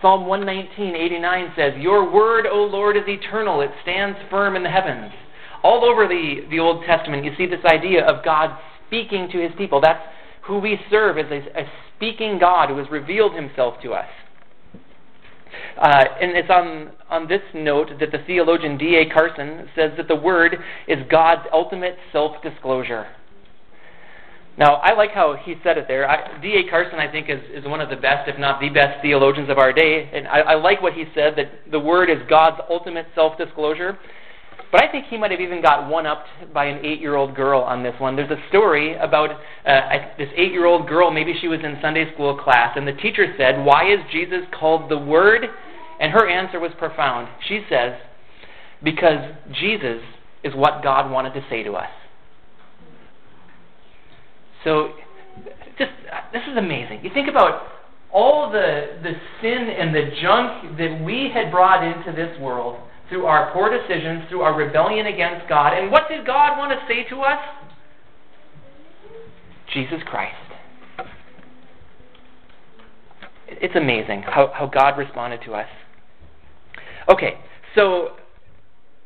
Psalm 0.00 0.26
119:89 0.26 1.52
says, 1.56 1.76
"Your 1.76 2.04
word, 2.04 2.46
O 2.46 2.64
Lord, 2.64 2.96
is 2.96 3.06
eternal; 3.08 3.60
it 3.60 3.70
stands 3.82 4.18
firm 4.30 4.56
in 4.56 4.62
the 4.62 4.70
heavens." 4.70 5.12
All 5.62 5.84
over 5.84 6.06
the, 6.06 6.46
the 6.48 6.58
Old 6.58 6.84
Testament, 6.84 7.24
you 7.24 7.34
see 7.36 7.46
this 7.46 7.64
idea 7.66 8.04
of 8.06 8.24
God 8.24 8.56
speaking 8.86 9.28
to 9.30 9.38
his 9.38 9.52
people. 9.56 9.80
That's 9.80 10.02
who 10.42 10.58
we 10.58 10.80
serve 10.90 11.18
as 11.18 11.30
a, 11.30 11.60
a 11.60 11.70
speaking 11.96 12.38
God 12.38 12.70
who 12.70 12.78
has 12.78 12.90
revealed 12.90 13.34
himself 13.34 13.74
to 13.82 13.92
us. 13.92 14.08
Uh, 15.76 16.04
and 16.20 16.36
it's 16.36 16.50
on, 16.50 16.90
on 17.08 17.28
this 17.28 17.42
note 17.54 17.90
that 18.00 18.10
the 18.10 18.18
theologian 18.26 18.78
D.A. 18.78 19.12
Carson 19.12 19.68
says 19.74 19.92
that 19.96 20.08
the 20.08 20.16
Word 20.16 20.56
is 20.88 20.98
God's 21.10 21.46
ultimate 21.52 21.96
self 22.12 22.42
disclosure. 22.42 23.06
Now, 24.58 24.74
I 24.76 24.94
like 24.94 25.12
how 25.12 25.36
he 25.42 25.54
said 25.62 25.78
it 25.78 25.86
there. 25.88 26.06
D.A. 26.42 26.68
Carson, 26.68 26.98
I 26.98 27.10
think, 27.10 27.30
is, 27.30 27.40
is 27.54 27.64
one 27.64 27.80
of 27.80 27.88
the 27.88 27.96
best, 27.96 28.28
if 28.28 28.38
not 28.38 28.60
the 28.60 28.68
best, 28.68 29.00
theologians 29.00 29.48
of 29.48 29.58
our 29.58 29.72
day. 29.72 30.10
And 30.12 30.28
I, 30.28 30.40
I 30.40 30.54
like 30.54 30.82
what 30.82 30.92
he 30.92 31.04
said 31.14 31.34
that 31.36 31.70
the 31.70 31.80
Word 31.80 32.10
is 32.10 32.18
God's 32.28 32.60
ultimate 32.68 33.06
self 33.14 33.38
disclosure. 33.38 33.98
But 34.72 34.84
I 34.84 34.92
think 34.92 35.06
he 35.06 35.18
might 35.18 35.32
have 35.32 35.40
even 35.40 35.62
got 35.62 35.88
one 35.88 36.06
upped 36.06 36.28
by 36.54 36.66
an 36.66 36.84
eight 36.84 37.00
year 37.00 37.16
old 37.16 37.34
girl 37.34 37.60
on 37.60 37.82
this 37.82 37.94
one. 37.98 38.14
There's 38.14 38.30
a 38.30 38.48
story 38.48 38.96
about 38.96 39.30
uh, 39.30 39.80
this 40.16 40.28
eight 40.36 40.52
year 40.52 40.66
old 40.66 40.88
girl, 40.88 41.10
maybe 41.10 41.34
she 41.40 41.48
was 41.48 41.60
in 41.64 41.78
Sunday 41.82 42.12
school 42.14 42.38
class, 42.38 42.76
and 42.76 42.86
the 42.86 42.92
teacher 42.92 43.34
said, 43.36 43.64
Why 43.64 43.92
is 43.92 43.98
Jesus 44.12 44.40
called 44.58 44.90
the 44.90 44.98
Word? 44.98 45.46
And 46.00 46.12
her 46.12 46.28
answer 46.28 46.60
was 46.60 46.70
profound. 46.78 47.28
She 47.48 47.62
says, 47.68 47.94
Because 48.82 49.34
Jesus 49.52 50.00
is 50.44 50.54
what 50.54 50.82
God 50.82 51.10
wanted 51.10 51.34
to 51.34 51.44
say 51.50 51.62
to 51.64 51.72
us. 51.72 51.90
So, 54.64 54.92
just 55.78 55.90
this 56.32 56.42
is 56.50 56.56
amazing. 56.56 57.00
You 57.02 57.10
think 57.12 57.28
about 57.28 57.66
all 58.12 58.50
the 58.50 58.98
the 59.02 59.12
sin 59.40 59.68
and 59.68 59.94
the 59.94 60.10
junk 60.20 60.76
that 60.78 61.02
we 61.04 61.30
had 61.32 61.50
brought 61.50 61.84
into 61.84 62.12
this 62.12 62.38
world 62.40 62.78
through 63.08 63.26
our 63.26 63.52
poor 63.52 63.70
decisions, 63.76 64.28
through 64.28 64.42
our 64.42 64.54
rebellion 64.54 65.06
against 65.06 65.48
God. 65.48 65.76
And 65.76 65.90
what 65.90 66.08
did 66.08 66.24
God 66.26 66.56
want 66.58 66.72
to 66.72 66.78
say 66.86 67.08
to 67.10 67.20
us? 67.22 67.38
Jesus 69.72 70.00
Christ. 70.06 70.34
It's 73.48 73.74
amazing 73.74 74.22
how, 74.22 74.52
how 74.54 74.66
God 74.66 74.96
responded 74.96 75.40
to 75.44 75.54
us. 75.54 75.66
Okay, 77.08 77.34
so 77.74 78.10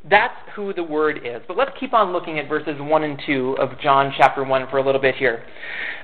that's 0.09 0.35
who 0.55 0.73
the 0.73 0.83
Word 0.83 1.25
is. 1.25 1.41
But 1.47 1.57
let's 1.57 1.71
keep 1.79 1.93
on 1.93 2.13
looking 2.13 2.37
at 2.37 2.47
verses 2.47 2.75
1 2.79 3.03
and 3.03 3.19
2 3.25 3.57
of 3.59 3.79
John 3.79 4.13
chapter 4.15 4.43
1 4.43 4.67
for 4.69 4.77
a 4.77 4.85
little 4.85 5.01
bit 5.01 5.15
here. 5.15 5.43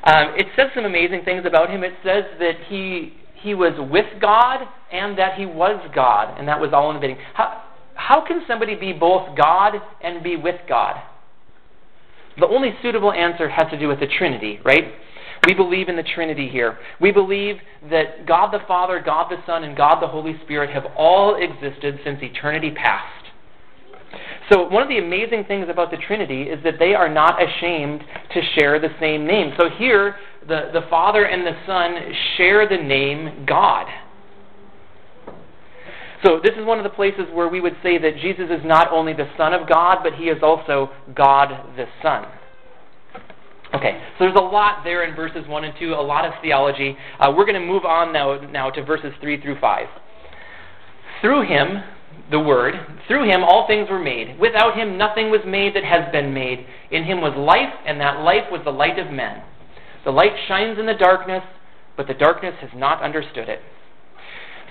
Um, 0.04 0.34
it 0.36 0.48
says 0.56 0.68
some 0.74 0.86
amazing 0.86 1.24
things 1.24 1.46
about 1.46 1.70
him. 1.70 1.84
It 1.84 1.94
says 2.04 2.24
that 2.40 2.56
he, 2.68 3.14
he 3.36 3.54
was 3.54 3.74
with 3.92 4.08
God 4.20 4.68
and 4.92 5.18
that 5.18 5.36
he 5.38 5.46
was 5.46 5.80
God, 5.94 6.38
and 6.40 6.48
that 6.48 6.60
was 6.60 6.72
all 6.74 6.90
in 6.90 6.96
the 6.96 7.00
beginning. 7.00 7.24
How, 7.36 7.64
how 7.94 8.26
can 8.26 8.42
somebody 8.48 8.76
be 8.76 8.92
both 8.92 9.38
God 9.38 9.76
and 10.04 10.24
be 10.24 10.36
with 10.36 10.60
God? 10.68 11.00
The 12.40 12.48
only 12.48 12.74
suitable 12.82 13.12
answer 13.12 13.50
has 13.50 13.70
to 13.72 13.78
do 13.78 13.88
with 13.88 14.00
the 14.00 14.08
Trinity, 14.08 14.60
right? 14.66 14.94
We 15.46 15.54
believe 15.54 15.90
in 15.90 15.96
the 15.96 16.04
Trinity 16.04 16.48
here. 16.50 16.78
We 17.00 17.12
believe 17.12 17.58
that 17.90 18.26
God 18.26 18.52
the 18.52 18.66
Father, 18.68 19.02
God 19.04 19.30
the 19.30 19.38
Son, 19.46 19.64
and 19.64 19.76
God 19.76 20.02
the 20.02 20.08
Holy 20.08 20.40
Spirit 20.44 20.70
have 20.72 20.86
all 20.98 21.36
existed 21.36 22.00
since 22.04 22.20
eternity 22.22 22.72
past. 22.72 23.21
So, 24.52 24.68
one 24.68 24.84
of 24.84 24.90
the 24.90 24.98
amazing 24.98 25.46
things 25.46 25.68
about 25.70 25.92
the 25.92 25.98
Trinity 25.98 26.44
is 26.44 26.62
that 26.66 26.74
they 26.78 26.94
are 26.94 27.08
not 27.08 27.42
ashamed 27.42 28.04
to 28.34 28.42
share 28.58 28.80
the 28.80 28.90
same 29.00 29.26
name. 29.26 29.54
So, 29.58 29.70
here, 29.78 30.16
the, 30.42 30.72
the 30.74 30.82
Father 30.90 31.24
and 31.24 31.48
the 31.48 31.56
Son 31.66 31.96
share 32.36 32.68
the 32.68 32.76
name 32.76 33.46
God. 33.48 33.88
So, 36.26 36.42
this 36.44 36.52
is 36.58 36.66
one 36.66 36.80
of 36.80 36.84
the 36.84 36.90
places 36.90 37.26
where 37.32 37.48
we 37.48 37.62
would 37.62 37.78
say 37.82 37.98
that 37.98 38.18
Jesus 38.22 38.50
is 38.50 38.60
not 38.66 38.92
only 38.92 39.14
the 39.14 39.30
Son 39.38 39.54
of 39.54 39.70
God, 39.70 40.00
but 40.04 40.16
he 40.16 40.26
is 40.26 40.44
also 40.44 40.90
God 41.16 41.50
the 41.78 41.86
Son. 42.04 42.26
Okay, 43.74 44.02
so 44.20 44.26
there's 44.26 44.36
a 44.36 44.40
lot 44.40 44.84
there 44.84 45.06
in 45.06 45.16
verses 45.16 45.48
1 45.48 45.64
and 45.64 45.74
2, 45.80 45.94
a 45.94 45.96
lot 45.96 46.26
of 46.26 46.34
theology. 46.42 46.98
Uh, 47.22 47.32
we're 47.36 47.46
going 47.46 47.60
to 47.60 47.66
move 47.66 47.86
on 47.86 48.12
now, 48.12 48.38
now 48.52 48.70
to 48.70 48.84
verses 48.84 49.14
3 49.22 49.42
through 49.42 49.58
5. 49.62 49.88
Through 51.22 51.48
him, 51.48 51.82
the 52.32 52.40
Word, 52.40 52.76
through 53.08 53.30
him 53.30 53.44
all 53.44 53.68
things 53.68 53.90
were 53.90 54.00
made. 54.00 54.40
Without 54.40 54.78
him 54.78 54.98
nothing 54.98 55.30
was 55.30 55.42
made 55.46 55.76
that 55.76 55.84
has 55.84 56.12
been 56.12 56.34
made. 56.34 56.66
In 56.90 57.04
him 57.04 57.22
was 57.22 57.36
life, 57.38 57.74
and 57.86 58.00
that 58.00 58.22
life 58.22 58.50
was 58.52 58.62
the 58.64 58.72
light 58.72 58.98
of 58.98 59.12
men. 59.12 59.44
The 60.06 60.12
light 60.12 60.34
shines 60.48 60.80
in 60.80 60.86
the 60.86 60.94
darkness, 60.94 61.44
but 61.98 62.08
the 62.08 62.14
darkness 62.14 62.56
has 62.62 62.72
not 62.74 63.04
understood 63.04 63.50
it. 63.50 63.60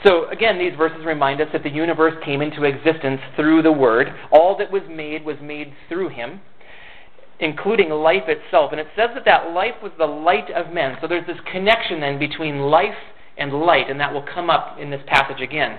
So, 0.05 0.29
again, 0.31 0.59
these 0.59 0.77
verses 0.77 1.05
remind 1.05 1.43
us 1.43 1.49
that 1.53 1.63
the 1.63 1.71
universe 1.71 2.15
came 2.25 2.41
into 2.41 2.65
existence 2.65 3.21
through 3.37 3.63
the 3.63 3.73
Word. 3.73 4.09
All 4.33 4.57
that 4.57 4.73
was 4.73 4.83
made 4.89 5.25
was 5.25 5.37
made 5.43 5.75
through 5.89 6.09
Him, 6.09 6.41
including 7.39 7.91
life 7.91 8.25
itself. 8.27 8.73
And 8.73 8.81
it 8.81 8.87
says 8.97 9.11
that 9.15 9.27
that 9.27 9.53
life 9.53 9.75
was 9.83 9.93
the 9.99 10.07
light 10.07 10.51
of 10.57 10.73
men. 10.73 10.97
So 11.03 11.07
there's 11.07 11.27
this 11.27 11.37
connection 11.53 12.01
then 12.01 12.19
between 12.19 12.61
life 12.61 12.97
and 13.37 13.53
light, 13.53 13.91
and 13.91 14.01
that 14.01 14.13
will 14.13 14.25
come 14.35 14.49
up 14.49 14.79
in 14.81 14.91
this 14.91 15.03
passage 15.07 15.43
again. 15.43 15.79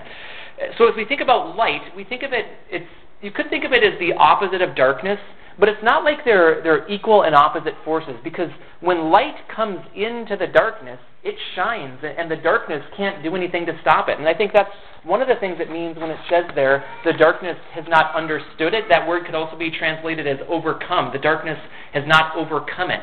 So, 0.78 0.88
as 0.88 0.94
we 0.96 1.04
think 1.04 1.20
about 1.20 1.56
light, 1.56 1.94
we 1.96 2.04
think 2.04 2.22
of 2.22 2.32
it, 2.32 2.46
it's, 2.70 2.90
you 3.20 3.30
could 3.30 3.48
think 3.50 3.64
of 3.64 3.72
it 3.72 3.82
as 3.82 3.98
the 3.98 4.12
opposite 4.14 4.62
of 4.62 4.76
darkness. 4.76 5.18
But 5.58 5.68
it's 5.68 5.82
not 5.82 6.02
like 6.02 6.24
they're, 6.24 6.62
they're 6.62 6.88
equal 6.88 7.22
and 7.22 7.34
opposite 7.34 7.74
forces 7.84 8.14
because 8.24 8.48
when 8.80 9.10
light 9.10 9.36
comes 9.54 9.80
into 9.94 10.36
the 10.36 10.46
darkness, 10.46 10.98
it 11.22 11.34
shines 11.54 12.00
and 12.02 12.30
the 12.30 12.36
darkness 12.36 12.82
can't 12.96 13.22
do 13.22 13.36
anything 13.36 13.66
to 13.66 13.78
stop 13.80 14.08
it. 14.08 14.18
And 14.18 14.26
I 14.26 14.34
think 14.34 14.52
that's 14.52 14.70
one 15.04 15.20
of 15.20 15.28
the 15.28 15.36
things 15.36 15.58
it 15.60 15.70
means 15.70 15.96
when 15.98 16.10
it 16.10 16.18
says 16.30 16.44
there, 16.54 16.84
the 17.04 17.12
darkness 17.12 17.56
has 17.74 17.84
not 17.88 18.14
understood 18.14 18.74
it. 18.74 18.84
That 18.88 19.06
word 19.06 19.26
could 19.26 19.34
also 19.34 19.56
be 19.56 19.70
translated 19.70 20.26
as 20.26 20.38
overcome. 20.48 21.10
The 21.12 21.18
darkness 21.18 21.58
has 21.92 22.04
not 22.06 22.34
overcome 22.34 22.90
it. 22.90 23.02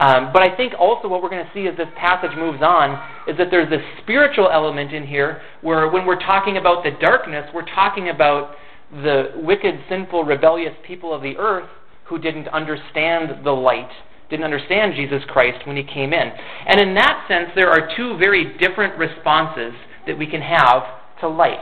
Um, 0.00 0.30
but 0.32 0.42
I 0.42 0.56
think 0.56 0.72
also 0.78 1.08
what 1.08 1.22
we're 1.22 1.28
going 1.28 1.44
to 1.44 1.52
see 1.52 1.68
as 1.68 1.76
this 1.76 1.88
passage 1.96 2.30
moves 2.36 2.62
on 2.62 2.92
is 3.28 3.36
that 3.36 3.48
there's 3.50 3.68
this 3.68 3.82
spiritual 4.02 4.48
element 4.50 4.92
in 4.92 5.06
here 5.06 5.42
where 5.60 5.90
when 5.90 6.06
we're 6.06 6.18
talking 6.18 6.56
about 6.56 6.82
the 6.82 6.92
darkness, 7.00 7.44
we're 7.54 7.68
talking 7.74 8.08
about 8.08 8.56
the 8.90 9.32
wicked, 9.36 9.74
sinful, 9.90 10.24
rebellious 10.24 10.72
people 10.86 11.14
of 11.14 11.22
the 11.22 11.36
earth 11.36 11.68
who 12.06 12.18
didn't 12.18 12.48
understand 12.48 13.44
the 13.44 13.50
light, 13.52 13.90
didn't 14.30 14.44
understand 14.44 14.94
Jesus 14.96 15.22
Christ 15.28 15.66
when 15.66 15.76
he 15.76 15.84
came 15.84 16.14
in. 16.14 16.32
And 16.66 16.80
in 16.80 16.94
that 16.94 17.26
sense, 17.28 17.50
there 17.54 17.68
are 17.68 17.90
two 17.94 18.16
very 18.16 18.56
different 18.58 18.98
responses 18.98 19.74
that 20.06 20.18
we 20.18 20.26
can 20.26 20.40
have 20.40 20.82
to 21.20 21.28
light. 21.28 21.60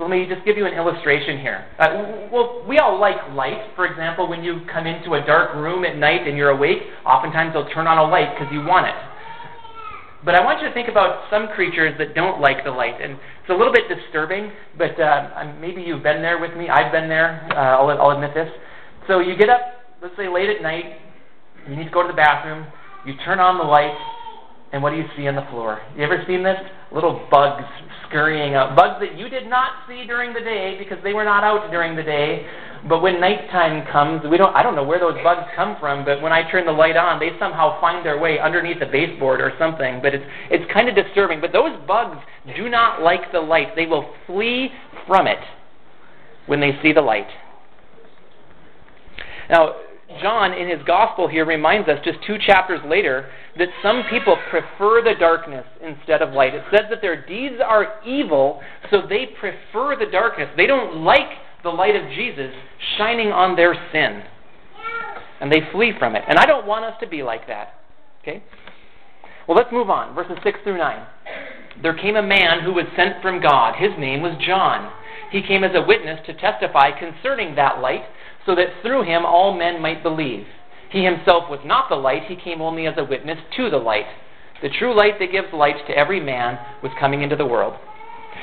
So 0.00 0.08
let 0.08 0.16
me 0.16 0.24
just 0.24 0.46
give 0.46 0.56
you 0.56 0.64
an 0.64 0.72
illustration 0.72 1.44
here. 1.44 1.66
Uh, 1.78 2.32
well, 2.32 2.64
we 2.66 2.78
all 2.78 2.98
like 2.98 3.20
light. 3.36 3.76
For 3.76 3.84
example, 3.84 4.26
when 4.26 4.42
you 4.42 4.62
come 4.72 4.86
into 4.86 5.12
a 5.12 5.20
dark 5.26 5.54
room 5.54 5.84
at 5.84 5.98
night 5.98 6.26
and 6.26 6.38
you're 6.38 6.56
awake, 6.56 6.78
oftentimes 7.04 7.52
they'll 7.52 7.68
turn 7.68 7.86
on 7.86 7.98
a 7.98 8.08
light 8.08 8.32
because 8.32 8.50
you 8.50 8.64
want 8.64 8.86
it. 8.88 8.96
But 10.24 10.34
I 10.36 10.40
want 10.42 10.62
you 10.62 10.68
to 10.68 10.72
think 10.72 10.88
about 10.88 11.28
some 11.28 11.48
creatures 11.48 11.92
that 11.98 12.14
don't 12.14 12.40
like 12.40 12.64
the 12.64 12.70
light. 12.70 12.96
And 12.96 13.12
it's 13.12 13.50
a 13.50 13.52
little 13.52 13.74
bit 13.74 13.92
disturbing, 13.92 14.50
but 14.78 14.98
uh, 14.98 15.52
maybe 15.60 15.82
you've 15.82 16.02
been 16.02 16.22
there 16.22 16.40
with 16.40 16.56
me. 16.56 16.70
I've 16.70 16.90
been 16.90 17.10
there. 17.10 17.46
Uh, 17.52 17.76
I'll, 17.76 17.90
I'll 18.00 18.16
admit 18.16 18.32
this. 18.32 18.48
So 19.06 19.20
you 19.20 19.36
get 19.36 19.50
up, 19.50 19.60
let's 20.00 20.16
say 20.16 20.32
late 20.32 20.48
at 20.48 20.62
night, 20.62 20.96
you 21.68 21.76
need 21.76 21.84
to 21.84 21.90
go 21.90 22.00
to 22.00 22.08
the 22.08 22.16
bathroom, 22.16 22.64
you 23.04 23.12
turn 23.26 23.38
on 23.38 23.58
the 23.58 23.68
light, 23.68 23.92
And 24.72 24.82
what 24.82 24.92
do 24.92 24.96
you 24.96 25.04
see 25.14 25.28
on 25.28 25.36
the 25.36 25.44
floor? 25.50 25.82
You 25.94 26.04
ever 26.04 26.24
seen 26.26 26.42
this? 26.42 26.56
Little 26.90 27.28
bugs 27.30 27.68
scurrying 28.10 28.54
out. 28.54 28.76
Bugs 28.76 29.00
that 29.00 29.16
you 29.16 29.28
did 29.28 29.48
not 29.48 29.88
see 29.88 30.04
during 30.04 30.34
the 30.34 30.40
day 30.40 30.76
because 30.78 30.98
they 31.02 31.14
were 31.14 31.24
not 31.24 31.44
out 31.44 31.70
during 31.70 31.96
the 31.96 32.02
day. 32.02 32.46
But 32.88 33.02
when 33.02 33.20
nighttime 33.20 33.86
comes, 33.92 34.22
we 34.28 34.36
don't 34.36 34.54
I 34.54 34.62
don't 34.62 34.74
know 34.74 34.84
where 34.84 34.98
those 34.98 35.16
bugs 35.22 35.46
come 35.54 35.76
from, 35.78 36.04
but 36.04 36.20
when 36.22 36.32
I 36.32 36.50
turn 36.50 36.66
the 36.66 36.72
light 36.72 36.96
on, 36.96 37.20
they 37.20 37.30
somehow 37.38 37.80
find 37.80 38.04
their 38.04 38.18
way 38.18 38.38
underneath 38.38 38.80
the 38.80 38.86
baseboard 38.86 39.40
or 39.40 39.52
something. 39.58 40.00
But 40.02 40.14
it's 40.14 40.24
it's 40.50 40.72
kind 40.72 40.88
of 40.88 40.94
disturbing. 40.94 41.40
But 41.40 41.52
those 41.52 41.78
bugs 41.86 42.18
do 42.56 42.68
not 42.68 43.02
like 43.02 43.32
the 43.32 43.40
light. 43.40 43.76
They 43.76 43.86
will 43.86 44.14
flee 44.26 44.70
from 45.06 45.26
it 45.26 45.40
when 46.46 46.60
they 46.60 46.72
see 46.82 46.92
the 46.92 47.02
light. 47.02 47.28
Now, 49.50 49.74
John, 50.22 50.52
in 50.52 50.68
his 50.68 50.84
gospel 50.86 51.28
here, 51.28 51.44
reminds 51.44 51.88
us 51.88 51.98
just 52.04 52.18
two 52.26 52.36
chapters 52.46 52.80
later 52.86 53.30
that 53.58 53.68
some 53.82 54.02
people 54.10 54.36
prefer 54.50 55.02
the 55.02 55.14
darkness 55.18 55.64
instead 55.82 56.22
of 56.22 56.32
light. 56.32 56.54
It 56.54 56.64
says 56.70 56.86
that 56.90 57.00
their 57.00 57.26
deeds 57.26 57.56
are 57.64 58.00
evil, 58.06 58.60
so 58.90 59.02
they 59.08 59.26
prefer 59.38 59.96
the 59.96 60.10
darkness. 60.10 60.48
They 60.56 60.66
don't 60.66 61.04
like 61.04 61.28
the 61.62 61.70
light 61.70 61.96
of 61.96 62.08
Jesus 62.14 62.52
shining 62.96 63.28
on 63.28 63.56
their 63.56 63.74
sin. 63.92 64.22
And 65.40 65.50
they 65.50 65.60
flee 65.72 65.92
from 65.98 66.16
it. 66.16 66.22
And 66.28 66.38
I 66.38 66.46
don't 66.46 66.66
want 66.66 66.84
us 66.84 66.94
to 67.00 67.08
be 67.08 67.22
like 67.22 67.46
that. 67.48 67.74
Okay? 68.22 68.42
Well, 69.48 69.56
let's 69.56 69.72
move 69.72 69.90
on. 69.90 70.14
Verses 70.14 70.36
6 70.44 70.58
through 70.64 70.78
9. 70.78 71.06
There 71.82 71.96
came 71.96 72.16
a 72.16 72.22
man 72.22 72.62
who 72.62 72.72
was 72.72 72.86
sent 72.94 73.22
from 73.22 73.40
God. 73.40 73.74
His 73.78 73.92
name 73.98 74.22
was 74.22 74.36
John. 74.46 74.92
He 75.30 75.42
came 75.42 75.64
as 75.64 75.74
a 75.74 75.86
witness 75.86 76.20
to 76.26 76.34
testify 76.34 76.90
concerning 76.98 77.54
that 77.54 77.80
light 77.80 78.04
so 78.50 78.56
that 78.56 78.82
through 78.82 79.04
him 79.04 79.24
all 79.24 79.56
men 79.56 79.80
might 79.80 80.02
believe. 80.02 80.44
He 80.90 81.04
himself 81.04 81.48
was 81.48 81.60
not 81.64 81.88
the 81.88 81.94
light, 81.94 82.24
he 82.26 82.34
came 82.34 82.60
only 82.60 82.84
as 82.88 82.94
a 82.98 83.04
witness 83.04 83.38
to 83.56 83.70
the 83.70 83.76
light. 83.76 84.06
The 84.60 84.70
true 84.76 84.96
light 84.96 85.20
that 85.20 85.30
gives 85.30 85.52
light 85.52 85.76
to 85.86 85.96
every 85.96 86.18
man 86.18 86.58
was 86.82 86.90
coming 86.98 87.22
into 87.22 87.36
the 87.36 87.46
world. 87.46 87.74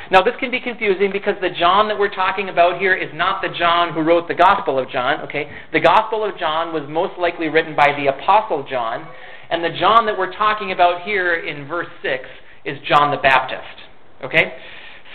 Now, 0.10 0.22
this 0.22 0.36
can 0.40 0.50
be 0.50 0.62
confusing 0.62 1.12
because 1.12 1.36
the 1.42 1.50
John 1.50 1.90
that 1.90 2.00
we're 2.00 2.14
talking 2.14 2.48
about 2.48 2.80
here 2.80 2.96
is 2.96 3.10
not 3.14 3.42
the 3.42 3.50
John 3.60 3.94
who 3.94 4.00
wrote 4.00 4.30
the 4.30 4.34
Gospel 4.34 4.80
of 4.80 4.90
John, 4.90 5.20
okay? 5.24 5.52
The 5.74 5.82
Gospel 5.82 6.24
of 6.24 6.40
John 6.40 6.74
was 6.74 6.84
most 6.88 7.20
likely 7.20 7.50
written 7.50 7.76
by 7.76 7.94
the 7.98 8.08
Apostle 8.08 8.66
John, 8.70 9.06
and 9.50 9.62
the 9.62 9.78
John 9.78 10.06
that 10.06 10.18
we're 10.18 10.34
talking 10.34 10.72
about 10.72 11.02
here 11.02 11.36
in 11.36 11.68
verse 11.68 11.88
6 12.02 12.24
is 12.64 12.78
John 12.88 13.12
the 13.12 13.18
Baptist, 13.18 13.84
okay? 14.24 14.54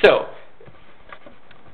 So, 0.05 0.27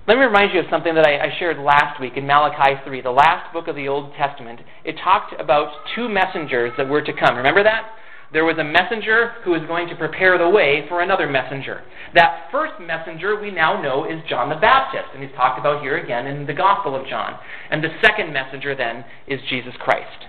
let 0.08 0.16
me 0.16 0.24
remind 0.24 0.54
you 0.54 0.60
of 0.60 0.66
something 0.70 0.94
that 0.94 1.06
I, 1.06 1.18
I, 1.18 1.38
shared 1.38 1.58
last 1.58 2.00
week 2.00 2.14
in 2.16 2.26
Malachi 2.26 2.80
3, 2.82 3.02
the 3.02 3.10
last 3.10 3.52
book 3.52 3.68
of 3.68 3.76
the 3.76 3.88
Old 3.88 4.14
Testament. 4.14 4.58
It 4.82 4.96
talked 5.04 5.38
about 5.38 5.68
two 5.94 6.08
messengers 6.08 6.72
that 6.78 6.88
were 6.88 7.02
to 7.02 7.12
come. 7.12 7.36
Remember 7.36 7.62
that? 7.62 7.90
There 8.32 8.46
was 8.46 8.56
a 8.56 8.64
messenger 8.64 9.32
who 9.44 9.50
was 9.50 9.60
going 9.68 9.86
to 9.88 9.96
prepare 9.96 10.38
the 10.38 10.48
way 10.48 10.86
for 10.88 11.02
another 11.02 11.28
messenger. 11.28 11.82
That 12.14 12.48
first 12.50 12.80
messenger 12.80 13.38
we 13.38 13.50
now 13.50 13.82
know 13.82 14.06
is 14.06 14.24
John 14.30 14.48
the 14.48 14.56
Baptist, 14.56 15.12
and 15.12 15.22
he's 15.22 15.36
talked 15.36 15.60
about 15.60 15.82
here 15.82 15.98
again 15.98 16.26
in 16.26 16.46
the 16.46 16.54
Gospel 16.54 16.96
of 16.96 17.06
John. 17.06 17.38
And 17.70 17.84
the 17.84 17.92
second 18.00 18.32
messenger 18.32 18.74
then 18.74 19.04
is 19.26 19.40
Jesus 19.50 19.74
Christ. 19.78 20.24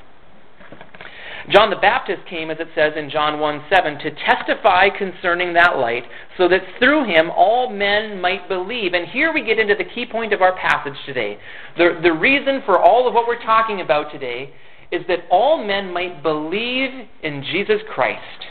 John 1.49 1.71
the 1.71 1.77
Baptist 1.77 2.21
came, 2.29 2.51
as 2.51 2.57
it 2.59 2.67
says 2.75 2.93
in 2.95 3.09
John 3.09 3.39
1 3.39 3.63
7, 3.73 3.97
to 3.99 4.11
testify 4.11 4.89
concerning 4.95 5.53
that 5.53 5.77
light, 5.77 6.03
so 6.37 6.47
that 6.47 6.61
through 6.77 7.05
him 7.05 7.31
all 7.31 7.69
men 7.69 8.21
might 8.21 8.47
believe. 8.47 8.93
And 8.93 9.07
here 9.07 9.33
we 9.33 9.43
get 9.43 9.57
into 9.57 9.75
the 9.75 9.83
key 9.83 10.05
point 10.05 10.31
of 10.31 10.41
our 10.41 10.55
passage 10.55 10.97
today. 11.05 11.39
The, 11.77 11.99
the 12.03 12.13
reason 12.13 12.61
for 12.65 12.79
all 12.79 13.07
of 13.07 13.13
what 13.13 13.27
we're 13.27 13.43
talking 13.43 13.81
about 13.81 14.11
today 14.11 14.53
is 14.91 15.01
that 15.07 15.19
all 15.31 15.65
men 15.65 15.91
might 15.91 16.21
believe 16.21 17.07
in 17.23 17.43
Jesus 17.51 17.81
Christ. 17.93 18.45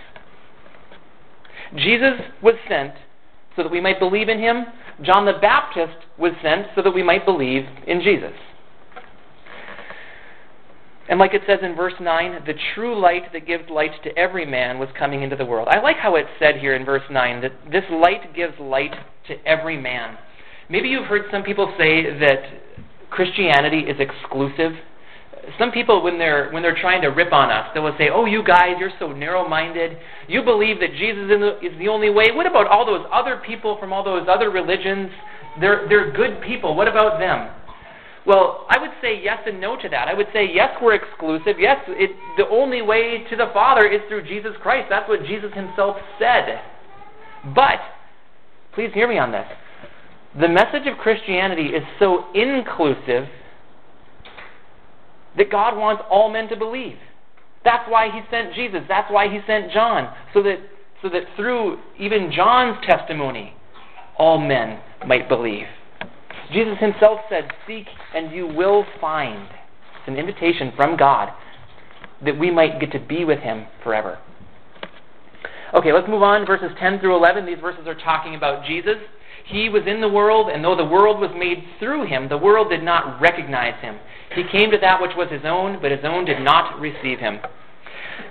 Jesus 1.76 2.20
was 2.42 2.54
sent 2.68 2.94
so 3.54 3.62
that 3.62 3.70
we 3.70 3.80
might 3.80 3.98
believe 4.00 4.28
in 4.28 4.38
him. 4.38 4.64
John 5.02 5.24
the 5.24 5.38
Baptist 5.40 5.96
was 6.18 6.32
sent 6.42 6.66
so 6.74 6.82
that 6.82 6.92
we 6.92 7.02
might 7.02 7.24
believe 7.24 7.64
in 7.86 8.00
Jesus. 8.00 8.32
And 11.08 11.18
like 11.18 11.32
it 11.32 11.42
says 11.46 11.60
in 11.62 11.74
verse 11.74 11.94
9, 11.98 12.42
the 12.46 12.52
true 12.74 13.00
light 13.00 13.32
that 13.32 13.46
gives 13.46 13.70
light 13.70 13.92
to 14.04 14.16
every 14.18 14.44
man 14.44 14.78
was 14.78 14.90
coming 14.98 15.22
into 15.22 15.36
the 15.36 15.44
world. 15.46 15.68
I 15.70 15.80
like 15.80 15.96
how 15.96 16.16
it's 16.16 16.28
said 16.38 16.56
here 16.56 16.74
in 16.74 16.84
verse 16.84 17.02
9 17.10 17.40
that 17.40 17.52
this 17.72 17.84
light 17.90 18.34
gives 18.34 18.52
light 18.60 18.94
to 19.28 19.34
every 19.46 19.80
man. 19.80 20.18
Maybe 20.68 20.88
you've 20.88 21.06
heard 21.06 21.22
some 21.30 21.42
people 21.42 21.72
say 21.78 22.18
that 22.18 22.42
Christianity 23.08 23.80
is 23.80 23.96
exclusive. 23.98 24.72
Some 25.58 25.72
people, 25.72 26.02
when 26.02 26.18
they're 26.18 26.50
when 26.50 26.62
they're 26.62 26.78
trying 26.78 27.00
to 27.00 27.08
rip 27.08 27.32
on 27.32 27.50
us, 27.50 27.68
they 27.72 27.80
will 27.80 27.94
say, 27.96 28.10
"Oh, 28.12 28.26
you 28.26 28.42
guys, 28.42 28.76
you're 28.78 28.92
so 28.98 29.12
narrow-minded. 29.12 29.96
You 30.26 30.42
believe 30.42 30.78
that 30.80 30.92
Jesus 30.92 31.24
is 31.62 31.78
the 31.78 31.88
only 31.88 32.10
way. 32.10 32.32
What 32.32 32.44
about 32.44 32.66
all 32.66 32.84
those 32.84 33.06
other 33.10 33.40
people 33.46 33.78
from 33.80 33.90
all 33.90 34.04
those 34.04 34.28
other 34.28 34.50
religions? 34.50 35.10
They're 35.58 35.88
they're 35.88 36.10
good 36.12 36.42
people. 36.42 36.74
What 36.74 36.86
about 36.86 37.18
them?" 37.18 37.48
Well, 38.28 38.66
I 38.68 38.78
would 38.78 38.90
say 39.00 39.18
yes 39.22 39.38
and 39.46 39.58
no 39.58 39.80
to 39.80 39.88
that. 39.88 40.06
I 40.06 40.12
would 40.12 40.26
say 40.34 40.46
yes, 40.52 40.76
we're 40.82 40.94
exclusive. 40.94 41.58
Yes, 41.58 41.78
it, 41.88 42.10
the 42.36 42.46
only 42.50 42.82
way 42.82 43.24
to 43.30 43.36
the 43.36 43.48
Father 43.54 43.88
is 43.88 44.02
through 44.06 44.24
Jesus 44.28 44.52
Christ. 44.60 44.88
That's 44.90 45.08
what 45.08 45.24
Jesus 45.24 45.50
himself 45.54 45.96
said. 46.18 46.60
But, 47.54 47.80
please 48.74 48.90
hear 48.92 49.08
me 49.08 49.16
on 49.16 49.32
this. 49.32 49.46
The 50.38 50.48
message 50.48 50.86
of 50.86 50.98
Christianity 50.98 51.68
is 51.68 51.82
so 51.98 52.26
inclusive 52.34 53.28
that 55.38 55.50
God 55.50 55.78
wants 55.78 56.02
all 56.10 56.30
men 56.30 56.48
to 56.50 56.56
believe. 56.56 56.98
That's 57.64 57.90
why 57.90 58.10
he 58.10 58.20
sent 58.30 58.52
Jesus. 58.52 58.80
That's 58.88 59.10
why 59.10 59.28
he 59.30 59.38
sent 59.46 59.72
John. 59.72 60.14
So 60.34 60.42
that, 60.42 60.58
so 61.00 61.08
that 61.08 61.22
through 61.34 61.78
even 61.98 62.30
John's 62.30 62.76
testimony, 62.84 63.54
all 64.18 64.38
men 64.38 64.80
might 65.06 65.30
believe. 65.30 65.64
Jesus 66.52 66.78
himself 66.78 67.20
said, 67.28 67.50
Seek 67.66 67.86
and 68.14 68.32
you 68.32 68.46
will 68.46 68.84
find. 69.00 69.48
It's 69.98 70.08
an 70.08 70.16
invitation 70.16 70.72
from 70.76 70.96
God 70.96 71.30
that 72.24 72.38
we 72.38 72.50
might 72.50 72.80
get 72.80 72.92
to 72.92 72.98
be 72.98 73.24
with 73.24 73.40
him 73.40 73.66
forever. 73.82 74.18
Okay, 75.74 75.92
let's 75.92 76.08
move 76.08 76.22
on. 76.22 76.46
Verses 76.46 76.70
10 76.80 77.00
through 77.00 77.16
11. 77.16 77.44
These 77.44 77.60
verses 77.60 77.86
are 77.86 77.94
talking 77.94 78.34
about 78.34 78.64
Jesus. 78.64 78.96
He 79.44 79.68
was 79.68 79.82
in 79.86 80.00
the 80.00 80.08
world, 80.08 80.50
and 80.50 80.64
though 80.64 80.76
the 80.76 80.84
world 80.84 81.20
was 81.20 81.30
made 81.36 81.64
through 81.78 82.06
him, 82.06 82.28
the 82.28 82.36
world 82.36 82.68
did 82.70 82.82
not 82.82 83.20
recognize 83.20 83.80
him. 83.80 83.98
He 84.34 84.44
came 84.50 84.70
to 84.70 84.78
that 84.78 85.00
which 85.00 85.12
was 85.16 85.30
his 85.30 85.44
own, 85.44 85.78
but 85.80 85.90
his 85.90 86.04
own 86.04 86.24
did 86.24 86.40
not 86.40 86.80
receive 86.80 87.18
him. 87.18 87.40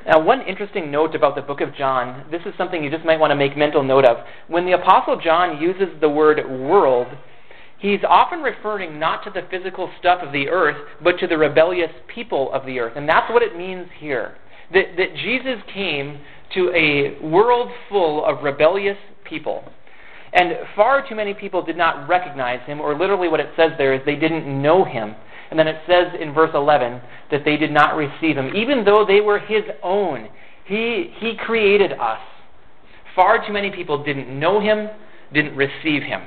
Now, 0.06 0.20
one 0.20 0.42
interesting 0.42 0.92
note 0.92 1.16
about 1.16 1.36
the 1.36 1.42
book 1.42 1.62
of 1.62 1.76
John, 1.76 2.26
this 2.30 2.42
is 2.46 2.54
something 2.58 2.84
you 2.84 2.90
just 2.90 3.06
might 3.06 3.20
want 3.20 3.32
to 3.32 3.36
make 3.36 3.58
mental 3.58 3.84
note 3.84 4.06
of. 4.06 4.18
When 4.48 4.66
the 4.66 4.74
Apostle 4.74 5.20
John 5.20 5.62
uses 5.62 5.88
the 6.02 6.10
word 6.10 6.38
world, 6.50 7.08
he's 7.80 8.00
often 8.08 8.40
referring 8.40 9.00
not 9.00 9.24
to 9.24 9.30
the 9.30 9.48
physical 9.50 9.90
stuff 10.00 10.22
of 10.22 10.32
the 10.34 10.50
earth, 10.50 10.78
but 11.04 11.20
to 11.20 11.28
the 11.28 11.38
rebellious 11.38 11.92
people 12.14 12.52
of 12.54 12.66
the 12.66 12.80
earth. 12.80 12.94
And 12.96 13.08
that's 13.08 13.32
what 13.32 13.44
it 13.44 13.58
means 13.58 13.88
here. 14.00 14.36
That, 14.74 14.98
that 14.98 15.16
Jesus 15.16 15.62
came 15.74 16.20
to 16.54 16.72
a 16.74 17.26
world 17.26 17.72
full 17.90 18.26
of 18.26 18.44
rebellious 18.44 18.98
people. 19.28 19.64
And 20.34 20.54
far 20.76 21.08
too 21.08 21.16
many 21.16 21.34
people 21.34 21.64
did 21.64 21.78
not 21.78 22.08
recognize 22.08 22.66
him, 22.68 22.82
or 22.82 22.98
literally 22.98 23.28
what 23.28 23.40
it 23.40 23.50
says 23.56 23.72
there 23.78 23.94
is 23.94 24.02
they 24.06 24.16
didn't 24.16 24.62
know 24.62 24.84
him. 24.84 25.16
And 25.50 25.58
then 25.58 25.68
it 25.68 25.82
says 25.88 26.08
in 26.20 26.34
verse 26.34 26.52
11 26.54 27.02
that 27.32 27.46
they 27.46 27.56
did 27.58 27.72
not 27.72 27.96
receive 27.96 28.36
him, 28.36 28.54
even 28.56 28.84
though 28.84 29.06
they 29.06 29.22
were 29.22 29.40
his 29.40 29.64
own. 29.82 30.28
He, 30.66 31.14
he 31.20 31.38
created 31.38 31.94
us. 31.94 32.20
Far 33.16 33.46
too 33.46 33.54
many 33.54 33.72
people 33.72 34.04
didn't 34.04 34.38
know 34.38 34.60
him, 34.60 34.90
didn't 35.34 35.56
receive 35.56 36.04
him. 36.04 36.22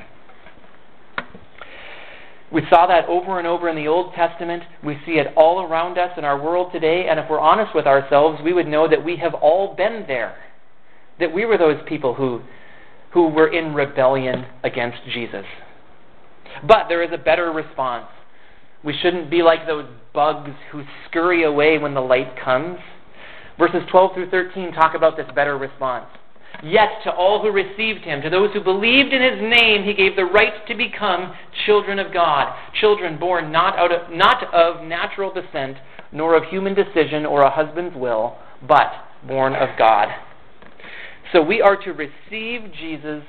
We 2.52 2.62
saw 2.68 2.86
that 2.88 3.08
over 3.08 3.38
and 3.38 3.46
over 3.46 3.68
in 3.68 3.76
the 3.76 3.86
Old 3.86 4.12
Testament. 4.14 4.64
We 4.84 4.98
see 5.06 5.12
it 5.12 5.28
all 5.36 5.62
around 5.62 5.98
us 5.98 6.10
in 6.18 6.24
our 6.24 6.40
world 6.40 6.72
today. 6.72 7.06
And 7.08 7.20
if 7.20 7.26
we're 7.30 7.38
honest 7.38 7.74
with 7.74 7.86
ourselves, 7.86 8.40
we 8.42 8.52
would 8.52 8.66
know 8.66 8.88
that 8.88 9.04
we 9.04 9.16
have 9.16 9.34
all 9.34 9.74
been 9.76 10.04
there. 10.08 10.36
That 11.20 11.32
we 11.32 11.44
were 11.44 11.56
those 11.56 11.80
people 11.86 12.14
who, 12.14 12.40
who 13.12 13.28
were 13.28 13.52
in 13.52 13.74
rebellion 13.74 14.46
against 14.64 14.98
Jesus. 15.12 15.44
But 16.66 16.86
there 16.88 17.02
is 17.04 17.10
a 17.12 17.18
better 17.18 17.52
response. 17.52 18.06
We 18.82 18.94
shouldn't 19.00 19.30
be 19.30 19.42
like 19.42 19.66
those 19.66 19.86
bugs 20.12 20.50
who 20.72 20.82
scurry 21.08 21.44
away 21.44 21.78
when 21.78 21.94
the 21.94 22.00
light 22.00 22.34
comes. 22.42 22.78
Verses 23.58 23.82
12 23.90 24.14
through 24.14 24.30
13 24.30 24.72
talk 24.72 24.94
about 24.94 25.16
this 25.16 25.26
better 25.34 25.56
response. 25.56 26.06
Yet 26.62 27.02
to 27.04 27.10
all 27.10 27.40
who 27.40 27.50
received 27.50 28.04
him, 28.04 28.20
to 28.22 28.30
those 28.30 28.52
who 28.52 28.60
believed 28.60 29.12
in 29.12 29.22
his 29.22 29.40
name, 29.40 29.84
he 29.84 29.94
gave 29.94 30.14
the 30.14 30.26
right 30.26 30.66
to 30.68 30.74
become 30.74 31.34
children 31.64 31.98
of 31.98 32.12
God, 32.12 32.54
children 32.80 33.18
born 33.18 33.50
not, 33.50 33.78
out 33.78 33.92
of, 33.92 34.10
not 34.10 34.52
of 34.52 34.86
natural 34.86 35.32
descent, 35.32 35.78
nor 36.12 36.36
of 36.36 36.44
human 36.50 36.74
decision 36.74 37.24
or 37.24 37.42
a 37.42 37.50
husband's 37.50 37.96
will, 37.96 38.36
but 38.66 38.92
born 39.26 39.54
of 39.54 39.70
God. 39.78 40.08
So 41.32 41.40
we 41.40 41.62
are 41.62 41.76
to 41.84 41.92
receive 41.92 42.72
Jesus 42.78 43.22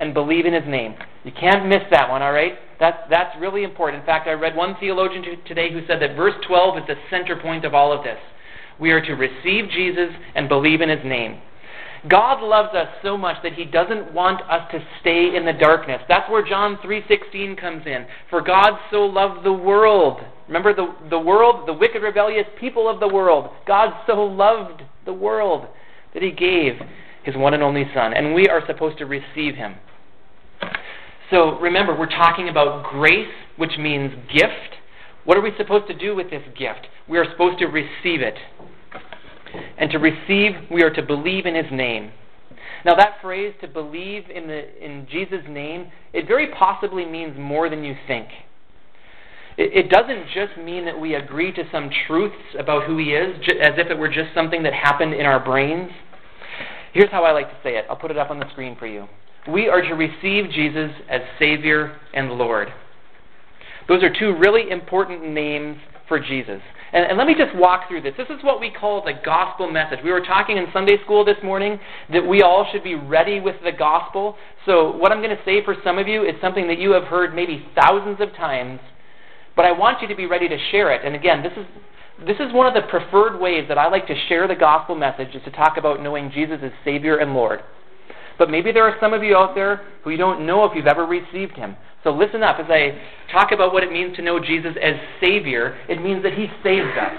and 0.00 0.12
believe 0.12 0.44
in 0.46 0.54
his 0.54 0.64
name. 0.66 0.94
You 1.24 1.32
can't 1.38 1.68
miss 1.68 1.82
that 1.90 2.08
one, 2.08 2.22
all 2.22 2.32
right? 2.32 2.54
That's, 2.80 2.98
that's 3.10 3.34
really 3.40 3.62
important. 3.62 4.00
In 4.00 4.06
fact, 4.06 4.28
I 4.28 4.32
read 4.32 4.56
one 4.56 4.76
theologian 4.80 5.24
today 5.46 5.72
who 5.72 5.80
said 5.86 6.00
that 6.02 6.16
verse 6.16 6.34
12 6.46 6.78
is 6.78 6.84
the 6.86 6.94
center 7.10 7.36
point 7.40 7.64
of 7.64 7.74
all 7.74 7.96
of 7.96 8.04
this. 8.04 8.18
We 8.78 8.90
are 8.90 9.00
to 9.00 9.12
receive 9.12 9.70
Jesus 9.70 10.10
and 10.34 10.48
believe 10.48 10.80
in 10.80 10.90
his 10.90 11.04
name. 11.04 11.40
God 12.08 12.42
loves 12.42 12.74
us 12.74 12.88
so 13.02 13.16
much 13.16 13.42
that 13.42 13.54
he 13.54 13.64
doesn't 13.64 14.12
want 14.12 14.42
us 14.50 14.70
to 14.72 14.80
stay 15.00 15.36
in 15.36 15.44
the 15.44 15.52
darkness. 15.52 16.00
That's 16.08 16.30
where 16.30 16.42
John 16.42 16.78
3:16 16.78 17.56
comes 17.56 17.86
in. 17.86 18.06
For 18.30 18.40
God 18.40 18.78
so 18.90 19.06
loved 19.06 19.44
the 19.44 19.52
world. 19.52 20.20
Remember 20.46 20.74
the 20.74 20.92
the 21.08 21.18
world, 21.18 21.66
the 21.66 21.72
wicked 21.72 22.02
rebellious 22.02 22.46
people 22.58 22.88
of 22.88 23.00
the 23.00 23.08
world. 23.08 23.50
God 23.66 23.94
so 24.06 24.24
loved 24.24 24.82
the 25.04 25.12
world 25.12 25.66
that 26.14 26.22
he 26.22 26.30
gave 26.30 26.80
his 27.22 27.36
one 27.36 27.54
and 27.54 27.62
only 27.62 27.90
son, 27.92 28.14
and 28.14 28.34
we 28.34 28.48
are 28.48 28.64
supposed 28.66 28.98
to 28.98 29.06
receive 29.06 29.56
him. 29.56 29.74
So 31.30 31.58
remember, 31.58 31.96
we're 31.96 32.06
talking 32.06 32.48
about 32.48 32.84
grace, 32.84 33.32
which 33.56 33.76
means 33.78 34.12
gift. 34.32 34.76
What 35.24 35.36
are 35.36 35.40
we 35.40 35.52
supposed 35.56 35.88
to 35.88 35.94
do 35.94 36.14
with 36.14 36.30
this 36.30 36.42
gift? 36.56 36.86
We 37.08 37.18
are 37.18 37.28
supposed 37.28 37.58
to 37.58 37.66
receive 37.66 38.20
it. 38.20 38.36
And 39.78 39.90
to 39.90 39.98
receive, 39.98 40.52
we 40.70 40.82
are 40.82 40.90
to 40.90 41.02
believe 41.02 41.46
in 41.46 41.54
his 41.54 41.70
name. 41.70 42.10
Now, 42.84 42.94
that 42.94 43.16
phrase, 43.20 43.54
to 43.60 43.68
believe 43.68 44.24
in, 44.30 44.46
the, 44.46 44.84
in 44.84 45.06
Jesus' 45.10 45.44
name, 45.48 45.90
it 46.12 46.26
very 46.26 46.48
possibly 46.54 47.04
means 47.04 47.36
more 47.38 47.68
than 47.68 47.82
you 47.82 47.94
think. 48.06 48.28
It, 49.56 49.86
it 49.86 49.90
doesn't 49.90 50.26
just 50.34 50.56
mean 50.62 50.84
that 50.84 50.98
we 50.98 51.14
agree 51.14 51.52
to 51.52 51.64
some 51.72 51.90
truths 52.06 52.36
about 52.58 52.84
who 52.84 52.98
he 52.98 53.06
is, 53.06 53.36
as 53.60 53.74
if 53.76 53.90
it 53.90 53.98
were 53.98 54.08
just 54.08 54.34
something 54.34 54.62
that 54.62 54.72
happened 54.72 55.14
in 55.14 55.26
our 55.26 55.42
brains. 55.42 55.90
Here's 56.92 57.10
how 57.10 57.24
I 57.24 57.32
like 57.32 57.48
to 57.48 57.56
say 57.62 57.76
it. 57.76 57.86
I'll 57.90 57.96
put 57.96 58.10
it 58.10 58.18
up 58.18 58.30
on 58.30 58.38
the 58.38 58.48
screen 58.52 58.76
for 58.78 58.86
you. 58.86 59.06
We 59.48 59.68
are 59.68 59.82
to 59.82 59.94
receive 59.94 60.50
Jesus 60.50 60.90
as 61.08 61.20
Savior 61.38 61.96
and 62.14 62.32
Lord. 62.32 62.68
Those 63.88 64.02
are 64.02 64.12
two 64.12 64.36
really 64.38 64.70
important 64.70 65.28
names 65.28 65.76
for 66.08 66.18
Jesus. 66.18 66.60
And, 66.92 67.04
and, 67.04 67.18
let 67.18 67.26
me 67.26 67.34
just 67.34 67.54
walk 67.56 67.88
through 67.88 68.02
this. 68.02 68.14
This 68.16 68.28
is 68.28 68.42
what 68.42 68.60
we 68.60 68.70
call 68.70 69.02
the 69.02 69.12
gospel 69.24 69.70
message. 69.70 69.98
We 70.04 70.12
were 70.12 70.20
talking 70.20 70.56
in 70.56 70.66
Sunday 70.72 70.96
school 71.02 71.24
this 71.24 71.36
morning 71.42 71.80
that 72.12 72.24
we 72.24 72.42
all 72.42 72.66
should 72.70 72.84
be 72.84 72.94
ready 72.94 73.40
with 73.40 73.56
the 73.64 73.72
gospel. 73.72 74.36
So, 74.66 74.96
what 74.96 75.10
I'm 75.10 75.20
going 75.20 75.36
to 75.36 75.44
say 75.44 75.64
for 75.64 75.74
some 75.82 75.98
of 75.98 76.06
you 76.06 76.22
is 76.24 76.34
something 76.40 76.68
that 76.68 76.78
you 76.78 76.92
have 76.92 77.04
heard 77.04 77.34
maybe 77.34 77.66
thousands 77.74 78.20
of 78.20 78.34
times, 78.36 78.80
but 79.56 79.64
I 79.64 79.72
want 79.72 80.00
you 80.00 80.08
to 80.08 80.14
be 80.14 80.26
ready 80.26 80.48
to 80.48 80.58
share 80.70 80.92
it. 80.92 81.04
And 81.04 81.14
again, 81.14 81.42
this 81.42 81.52
is. 81.56 81.66
This 82.26 82.36
is 82.40 82.50
one 82.54 82.66
of 82.66 82.72
the 82.72 82.88
preferred 82.88 83.38
ways 83.38 83.66
that 83.68 83.76
I 83.76 83.90
like 83.90 84.06
to 84.06 84.14
share 84.26 84.48
the 84.48 84.54
gospel 84.54 84.94
message 84.94 85.34
is 85.34 85.42
to 85.44 85.50
talk 85.50 85.76
about 85.76 86.02
knowing 86.02 86.30
Jesus 86.30 86.60
as 86.62 86.70
Savior 86.82 87.18
and 87.18 87.34
Lord. 87.34 87.60
But 88.38 88.50
maybe 88.50 88.72
there 88.72 88.84
are 88.84 88.96
some 89.00 89.12
of 89.12 89.22
you 89.22 89.36
out 89.36 89.54
there 89.54 89.82
who 90.02 90.08
you 90.10 90.16
don't 90.16 90.46
know 90.46 90.64
if 90.64 90.72
you've 90.74 90.86
ever 90.86 91.04
received 91.04 91.56
Him. 91.56 91.76
So 92.06 92.12
listen 92.12 92.44
up 92.44 92.60
as 92.60 92.66
I 92.70 92.96
talk 93.32 93.50
about 93.50 93.72
what 93.72 93.82
it 93.82 93.90
means 93.90 94.14
to 94.14 94.22
know 94.22 94.38
Jesus 94.38 94.76
as 94.80 94.94
Savior. 95.20 95.76
It 95.88 96.00
means 96.00 96.22
that 96.22 96.34
He 96.34 96.46
saved 96.62 96.96
us. 96.96 97.18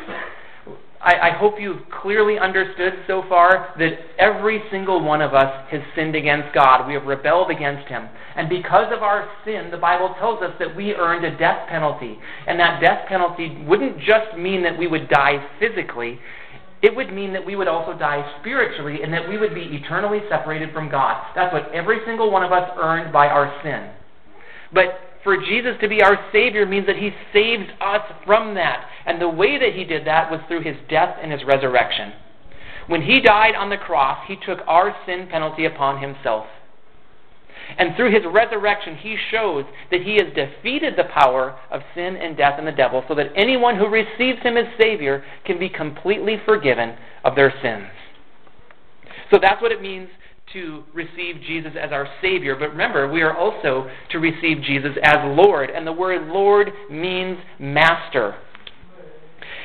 I, 1.01 1.27
I 1.27 1.31
hope 1.37 1.55
you've 1.59 1.81
clearly 2.01 2.39
understood 2.39 2.93
so 3.05 3.21
far 3.27 3.75
that 3.79 3.99
every 4.17 4.63
single 4.71 5.03
one 5.03 5.21
of 5.21 5.33
us 5.33 5.67
has 5.71 5.81
sinned 5.93 6.15
against 6.15 6.55
God. 6.55 6.87
We 6.87 6.93
have 6.93 7.03
rebelled 7.03 7.51
against 7.51 7.89
Him. 7.89 8.07
And 8.37 8.47
because 8.47 8.93
of 8.95 9.03
our 9.03 9.29
sin, 9.43 9.71
the 9.71 9.77
Bible 9.77 10.15
tells 10.19 10.41
us 10.41 10.51
that 10.57 10.73
we 10.73 10.93
earned 10.93 11.25
a 11.25 11.37
death 11.37 11.67
penalty. 11.67 12.17
And 12.47 12.57
that 12.61 12.79
death 12.79 13.09
penalty 13.09 13.61
wouldn't 13.67 13.99
just 13.99 14.37
mean 14.37 14.63
that 14.63 14.79
we 14.79 14.87
would 14.87 15.09
die 15.09 15.45
physically, 15.59 16.17
it 16.81 16.95
would 16.95 17.11
mean 17.11 17.33
that 17.33 17.45
we 17.45 17.57
would 17.57 17.67
also 17.67 17.97
die 17.99 18.23
spiritually 18.39 19.03
and 19.03 19.11
that 19.11 19.27
we 19.27 19.37
would 19.37 19.53
be 19.53 19.63
eternally 19.83 20.19
separated 20.29 20.71
from 20.71 20.89
God. 20.89 21.25
That's 21.35 21.51
what 21.51 21.73
every 21.73 21.99
single 22.05 22.31
one 22.31 22.43
of 22.43 22.53
us 22.53 22.71
earned 22.77 23.11
by 23.11 23.27
our 23.27 23.53
sin. 23.63 23.91
But 24.73 24.99
for 25.23 25.37
Jesus 25.37 25.73
to 25.81 25.87
be 25.87 26.01
our 26.01 26.17
Savior 26.31 26.65
means 26.65 26.87
that 26.87 26.97
He 26.97 27.11
saves 27.33 27.69
us 27.81 28.01
from 28.25 28.55
that. 28.55 28.87
And 29.05 29.21
the 29.21 29.29
way 29.29 29.57
that 29.57 29.73
He 29.73 29.83
did 29.83 30.05
that 30.07 30.31
was 30.31 30.41
through 30.47 30.63
His 30.63 30.77
death 30.89 31.17
and 31.21 31.31
His 31.31 31.43
resurrection. 31.45 32.13
When 32.87 33.01
He 33.01 33.21
died 33.21 33.55
on 33.55 33.69
the 33.69 33.77
cross, 33.77 34.25
He 34.27 34.35
took 34.35 34.59
our 34.67 34.95
sin 35.05 35.27
penalty 35.29 35.65
upon 35.65 36.01
Himself. 36.01 36.45
And 37.77 37.95
through 37.95 38.13
His 38.13 38.23
resurrection, 38.31 38.95
He 38.95 39.17
shows 39.31 39.65
that 39.91 40.01
He 40.01 40.15
has 40.15 40.33
defeated 40.33 40.93
the 40.95 41.11
power 41.13 41.59
of 41.69 41.81
sin 41.93 42.15
and 42.15 42.37
death 42.37 42.55
and 42.57 42.67
the 42.67 42.71
devil 42.71 43.03
so 43.07 43.15
that 43.15 43.33
anyone 43.35 43.75
who 43.75 43.87
receives 43.87 44.41
Him 44.43 44.55
as 44.55 44.65
Savior 44.79 45.23
can 45.45 45.59
be 45.59 45.69
completely 45.69 46.37
forgiven 46.45 46.95
of 47.23 47.35
their 47.35 47.53
sins. 47.61 47.87
So 49.31 49.39
that's 49.41 49.61
what 49.61 49.73
it 49.73 49.81
means 49.81 50.07
to 50.53 50.83
receive 50.93 51.41
Jesus 51.45 51.73
as 51.79 51.91
our 51.91 52.07
Savior, 52.21 52.55
but 52.55 52.71
remember, 52.71 53.11
we 53.11 53.21
are 53.21 53.35
also 53.35 53.89
to 54.11 54.19
receive 54.19 54.61
Jesus 54.63 54.91
as 55.03 55.17
Lord. 55.25 55.69
And 55.69 55.85
the 55.85 55.91
word 55.91 56.27
Lord 56.27 56.71
means 56.89 57.37
master. 57.59 58.35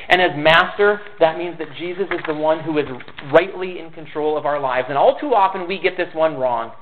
And 0.09 0.21
as 0.21 0.31
master, 0.35 0.99
that 1.19 1.37
means 1.37 1.57
that 1.59 1.69
Jesus 1.77 2.05
is 2.11 2.19
the 2.27 2.33
one 2.33 2.59
who 2.59 2.77
is 2.77 2.85
rightly 3.31 3.79
in 3.79 3.91
control 3.91 4.37
of 4.37 4.45
our 4.45 4.59
lives. 4.59 4.87
And 4.89 4.97
all 4.97 5.17
too 5.19 5.33
often 5.33 5.67
we 5.67 5.79
get 5.79 5.95
this 5.95 6.13
one 6.13 6.35
wrong. 6.35 6.73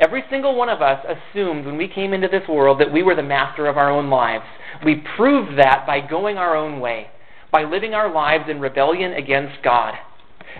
Every 0.00 0.22
single 0.30 0.54
one 0.54 0.68
of 0.68 0.80
us 0.80 1.04
assumed 1.04 1.66
when 1.66 1.76
we 1.76 1.88
came 1.88 2.14
into 2.14 2.28
this 2.28 2.46
world 2.48 2.80
that 2.80 2.92
we 2.92 3.02
were 3.02 3.16
the 3.16 3.22
master 3.22 3.66
of 3.66 3.76
our 3.76 3.90
own 3.90 4.08
lives. 4.08 4.44
We 4.84 5.02
proved 5.16 5.58
that 5.58 5.84
by 5.88 6.00
going 6.00 6.36
our 6.36 6.56
own 6.56 6.78
way, 6.78 7.08
by 7.50 7.64
living 7.64 7.94
our 7.94 8.12
lives 8.12 8.44
in 8.48 8.60
rebellion 8.60 9.14
against 9.14 9.60
God. 9.64 9.94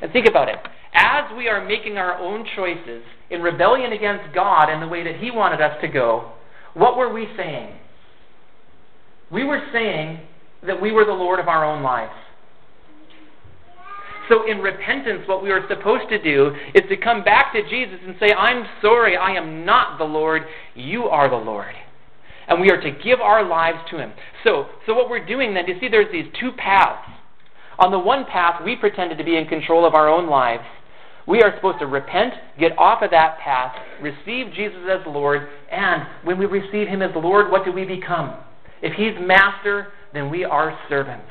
And 0.02 0.12
think 0.12 0.26
about 0.26 0.48
it 0.48 0.56
as 0.92 1.24
we 1.36 1.48
are 1.48 1.64
making 1.64 1.98
our 1.98 2.18
own 2.18 2.44
choices 2.56 3.02
in 3.30 3.42
rebellion 3.42 3.92
against 3.92 4.34
God 4.34 4.68
and 4.68 4.82
the 4.82 4.88
way 4.88 5.04
that 5.04 5.20
He 5.20 5.30
wanted 5.30 5.60
us 5.60 5.76
to 5.82 5.88
go, 5.88 6.32
what 6.74 6.96
were 6.96 7.12
we 7.12 7.26
saying? 7.36 7.74
We 9.30 9.44
were 9.44 9.60
saying 9.72 10.20
that 10.66 10.80
we 10.80 10.92
were 10.92 11.04
the 11.04 11.12
Lord 11.12 11.38
of 11.38 11.48
our 11.48 11.64
own 11.64 11.82
lives. 11.82 12.12
So, 14.28 14.50
in 14.50 14.58
repentance, 14.58 15.22
what 15.26 15.42
we 15.42 15.50
are 15.50 15.66
supposed 15.68 16.08
to 16.10 16.22
do 16.22 16.54
is 16.74 16.82
to 16.90 16.96
come 16.98 17.24
back 17.24 17.52
to 17.54 17.62
Jesus 17.62 17.98
and 18.06 18.14
say, 18.20 18.32
I'm 18.32 18.64
sorry, 18.82 19.16
I 19.16 19.30
am 19.32 19.64
not 19.64 19.98
the 19.98 20.04
Lord, 20.04 20.42
you 20.74 21.04
are 21.04 21.30
the 21.30 21.36
Lord. 21.36 21.74
And 22.46 22.60
we 22.60 22.70
are 22.70 22.80
to 22.80 22.90
give 22.90 23.20
our 23.20 23.46
lives 23.46 23.78
to 23.90 23.98
Him. 23.98 24.12
So, 24.44 24.66
so 24.86 24.94
what 24.94 25.08
we're 25.08 25.24
doing 25.24 25.54
then, 25.54 25.66
you 25.66 25.76
see, 25.80 25.88
there's 25.88 26.12
these 26.12 26.30
two 26.38 26.52
paths. 26.52 27.08
On 27.78 27.90
the 27.90 27.98
one 27.98 28.24
path, 28.24 28.62
we 28.64 28.76
pretended 28.76 29.18
to 29.18 29.24
be 29.24 29.36
in 29.36 29.46
control 29.46 29.86
of 29.86 29.94
our 29.94 30.08
own 30.08 30.28
lives. 30.28 30.64
We 31.28 31.42
are 31.42 31.54
supposed 31.54 31.78
to 31.80 31.86
repent, 31.86 32.32
get 32.58 32.72
off 32.78 33.02
of 33.02 33.10
that 33.10 33.38
path, 33.38 33.76
receive 34.00 34.50
Jesus 34.54 34.78
as 34.90 35.06
Lord, 35.06 35.46
and 35.70 36.04
when 36.24 36.38
we 36.38 36.46
receive 36.46 36.88
Him 36.88 37.02
as 37.02 37.10
Lord, 37.14 37.50
what 37.50 37.66
do 37.66 37.72
we 37.72 37.84
become? 37.84 38.34
If 38.80 38.94
He's 38.94 39.12
Master, 39.20 39.88
then 40.14 40.30
we 40.30 40.44
are 40.44 40.76
servants. 40.88 41.28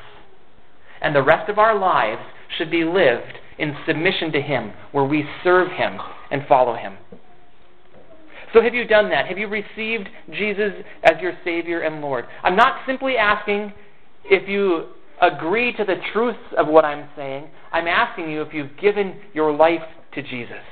And 1.01 1.15
the 1.15 1.23
rest 1.23 1.49
of 1.49 1.57
our 1.57 1.77
lives 1.77 2.21
should 2.57 2.69
be 2.69 2.83
lived 2.83 3.33
in 3.57 3.75
submission 3.87 4.31
to 4.33 4.41
Him, 4.41 4.71
where 4.91 5.03
we 5.03 5.25
serve 5.43 5.69
Him 5.71 5.97
and 6.29 6.43
follow 6.47 6.75
Him. 6.75 6.95
So, 8.53 8.61
have 8.61 8.75
you 8.75 8.85
done 8.85 9.09
that? 9.09 9.25
Have 9.25 9.39
you 9.39 9.47
received 9.47 10.09
Jesus 10.31 10.73
as 11.03 11.19
your 11.19 11.33
Savior 11.43 11.81
and 11.81 12.01
Lord? 12.01 12.25
I'm 12.43 12.55
not 12.55 12.85
simply 12.85 13.17
asking 13.17 13.73
if 14.25 14.47
you 14.47 14.89
agree 15.21 15.73
to 15.73 15.83
the 15.83 15.95
truths 16.13 16.39
of 16.57 16.67
what 16.67 16.85
I'm 16.85 17.09
saying, 17.15 17.49
I'm 17.71 17.87
asking 17.87 18.29
you 18.29 18.41
if 18.41 18.53
you've 18.53 18.77
given 18.79 19.19
your 19.33 19.55
life 19.55 19.81
to 20.13 20.21
Jesus. 20.21 20.63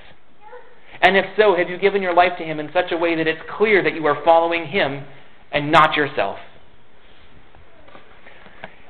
And 1.02 1.18
if 1.18 1.26
so, 1.38 1.56
have 1.56 1.70
you 1.70 1.78
given 1.78 2.02
your 2.02 2.14
life 2.14 2.34
to 2.38 2.44
Him 2.44 2.60
in 2.60 2.70
such 2.74 2.92
a 2.92 2.98
way 2.98 3.16
that 3.16 3.28
it's 3.28 3.42
clear 3.58 3.84
that 3.84 3.96
you 3.96 4.06
are 4.06 4.24
following 4.24 4.66
Him 4.68 5.04
and 5.52 5.72
not 5.72 5.96
yourself? 5.96 6.38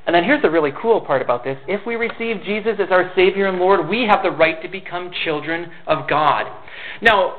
And 0.05 0.13
then 0.13 0.23
here's 0.23 0.41
the 0.43 0.51
really 0.51 0.71
cool 0.79 1.01
part 1.01 1.23
about 1.23 1.43
this. 1.43 1.57
If 1.67 1.85
we 1.85 1.95
receive 1.95 2.43
Jesus 2.45 2.73
as 2.79 2.91
our 2.91 3.11
Savior 3.15 3.47
and 3.47 3.57
Lord, 3.57 3.89
we 3.89 4.05
have 4.07 4.21
the 4.21 4.29
right 4.29 4.61
to 4.61 4.69
become 4.69 5.09
children 5.23 5.71
of 5.87 6.07
God. 6.07 6.45
Now, 7.01 7.37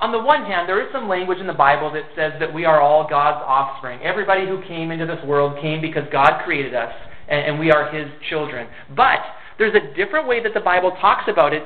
on 0.00 0.10
the 0.10 0.18
one 0.18 0.44
hand, 0.44 0.68
there 0.68 0.84
is 0.84 0.92
some 0.92 1.08
language 1.08 1.38
in 1.38 1.46
the 1.46 1.54
Bible 1.54 1.92
that 1.92 2.02
says 2.16 2.32
that 2.40 2.52
we 2.52 2.64
are 2.64 2.80
all 2.80 3.08
God's 3.08 3.42
offspring. 3.46 4.00
Everybody 4.02 4.46
who 4.46 4.62
came 4.66 4.90
into 4.90 5.06
this 5.06 5.24
world 5.24 5.58
came 5.62 5.80
because 5.80 6.04
God 6.10 6.42
created 6.44 6.74
us 6.74 6.92
and, 7.28 7.46
and 7.46 7.58
we 7.58 7.70
are 7.70 7.92
his 7.92 8.08
children. 8.28 8.68
But 8.94 9.20
there's 9.58 9.74
a 9.74 9.94
different 9.96 10.28
way 10.28 10.42
that 10.42 10.54
the 10.54 10.60
Bible 10.60 10.90
talks 11.00 11.24
about 11.28 11.52
it 11.52 11.62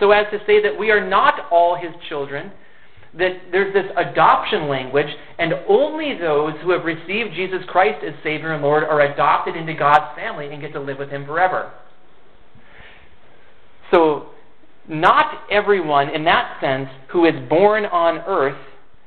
so 0.00 0.10
as 0.10 0.26
to 0.30 0.38
say 0.46 0.62
that 0.62 0.78
we 0.78 0.90
are 0.90 1.06
not 1.06 1.50
all 1.50 1.76
his 1.76 1.90
children, 2.08 2.52
that 3.18 3.32
there's 3.50 3.72
this 3.72 3.86
adoption 3.96 4.68
language, 4.68 5.08
and 5.38 5.54
only 5.68 6.18
those 6.18 6.52
who 6.62 6.70
have 6.70 6.84
received 6.84 7.34
Jesus 7.34 7.60
Christ 7.68 8.04
as 8.04 8.14
Savior 8.22 8.52
and 8.52 8.62
Lord 8.62 8.84
are 8.84 9.00
adopted 9.00 9.56
into 9.56 9.74
God's 9.74 10.14
family 10.16 10.52
and 10.52 10.60
get 10.60 10.72
to 10.72 10.80
live 10.80 10.98
with 10.98 11.10
him 11.10 11.24
forever. 11.24 11.72
So, 13.92 14.30
not 14.88 15.46
everyone, 15.50 16.10
in 16.10 16.24
that 16.24 16.58
sense, 16.60 16.88
who 17.10 17.24
is 17.24 17.34
born 17.48 17.86
on 17.86 18.18
earth 18.26 18.58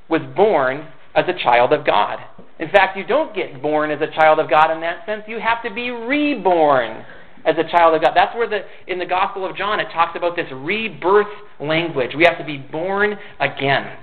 was 0.10 0.22
born 0.36 0.88
as 1.16 1.26
a 1.28 1.44
child 1.44 1.72
of 1.72 1.86
God. 1.86 2.20
In 2.60 2.70
fact, 2.70 2.98
you 2.98 3.06
don't 3.06 3.34
get 3.34 3.62
born 3.62 3.92
as 3.92 4.00
a 4.02 4.14
child 4.14 4.40
of 4.40 4.50
God 4.50 4.72
in 4.72 4.82
that 4.82 5.06
sense. 5.06 5.24
You 5.28 5.40
have 5.40 5.64
to 5.64 5.74
be 5.74 5.92
reborn 5.92 7.06
as 7.46 7.56
a 7.58 7.70
child 7.70 7.96
of 7.96 8.02
God. 8.02 8.12
That's 8.16 8.36
where 8.36 8.50
the 8.50 8.62
in 8.88 9.00
the 9.00 9.06
Gospel 9.06 9.50
of 9.50 9.56
John 9.56 9.80
it 9.80 9.88
talks 9.94 10.18
about 10.18 10.36
this 10.36 10.48
rebirth 10.52 11.28
language. 11.60 12.12
We 12.16 12.26
have 12.26 12.38
to 12.38 12.46
be 12.46 12.58
born 12.58 13.18
again. 13.40 13.98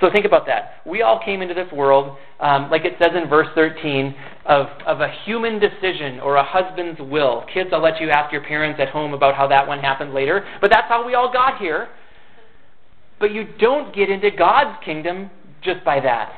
So 0.00 0.10
think 0.10 0.24
about 0.24 0.46
that. 0.46 0.80
We 0.86 1.02
all 1.02 1.20
came 1.22 1.42
into 1.42 1.52
this 1.52 1.70
world, 1.72 2.16
um, 2.40 2.70
like 2.70 2.86
it 2.86 2.94
says 2.98 3.10
in 3.14 3.28
verse 3.28 3.48
13. 3.54 4.06
Uh, 4.06 4.30
of, 4.50 4.66
of 4.86 5.00
a 5.00 5.08
human 5.24 5.60
decision 5.60 6.18
or 6.20 6.36
a 6.36 6.44
husband's 6.44 7.00
will. 7.00 7.44
Kids, 7.54 7.70
I'll 7.72 7.82
let 7.82 8.00
you 8.00 8.10
ask 8.10 8.32
your 8.32 8.42
parents 8.42 8.80
at 8.82 8.88
home 8.88 9.14
about 9.14 9.36
how 9.36 9.46
that 9.48 9.66
one 9.66 9.78
happened 9.78 10.12
later, 10.12 10.44
but 10.60 10.70
that's 10.70 10.88
how 10.88 11.06
we 11.06 11.14
all 11.14 11.32
got 11.32 11.58
here. 11.58 11.88
But 13.20 13.32
you 13.32 13.46
don't 13.58 13.94
get 13.94 14.10
into 14.10 14.30
God's 14.30 14.82
kingdom 14.84 15.30
just 15.62 15.84
by 15.84 16.00
that. 16.00 16.32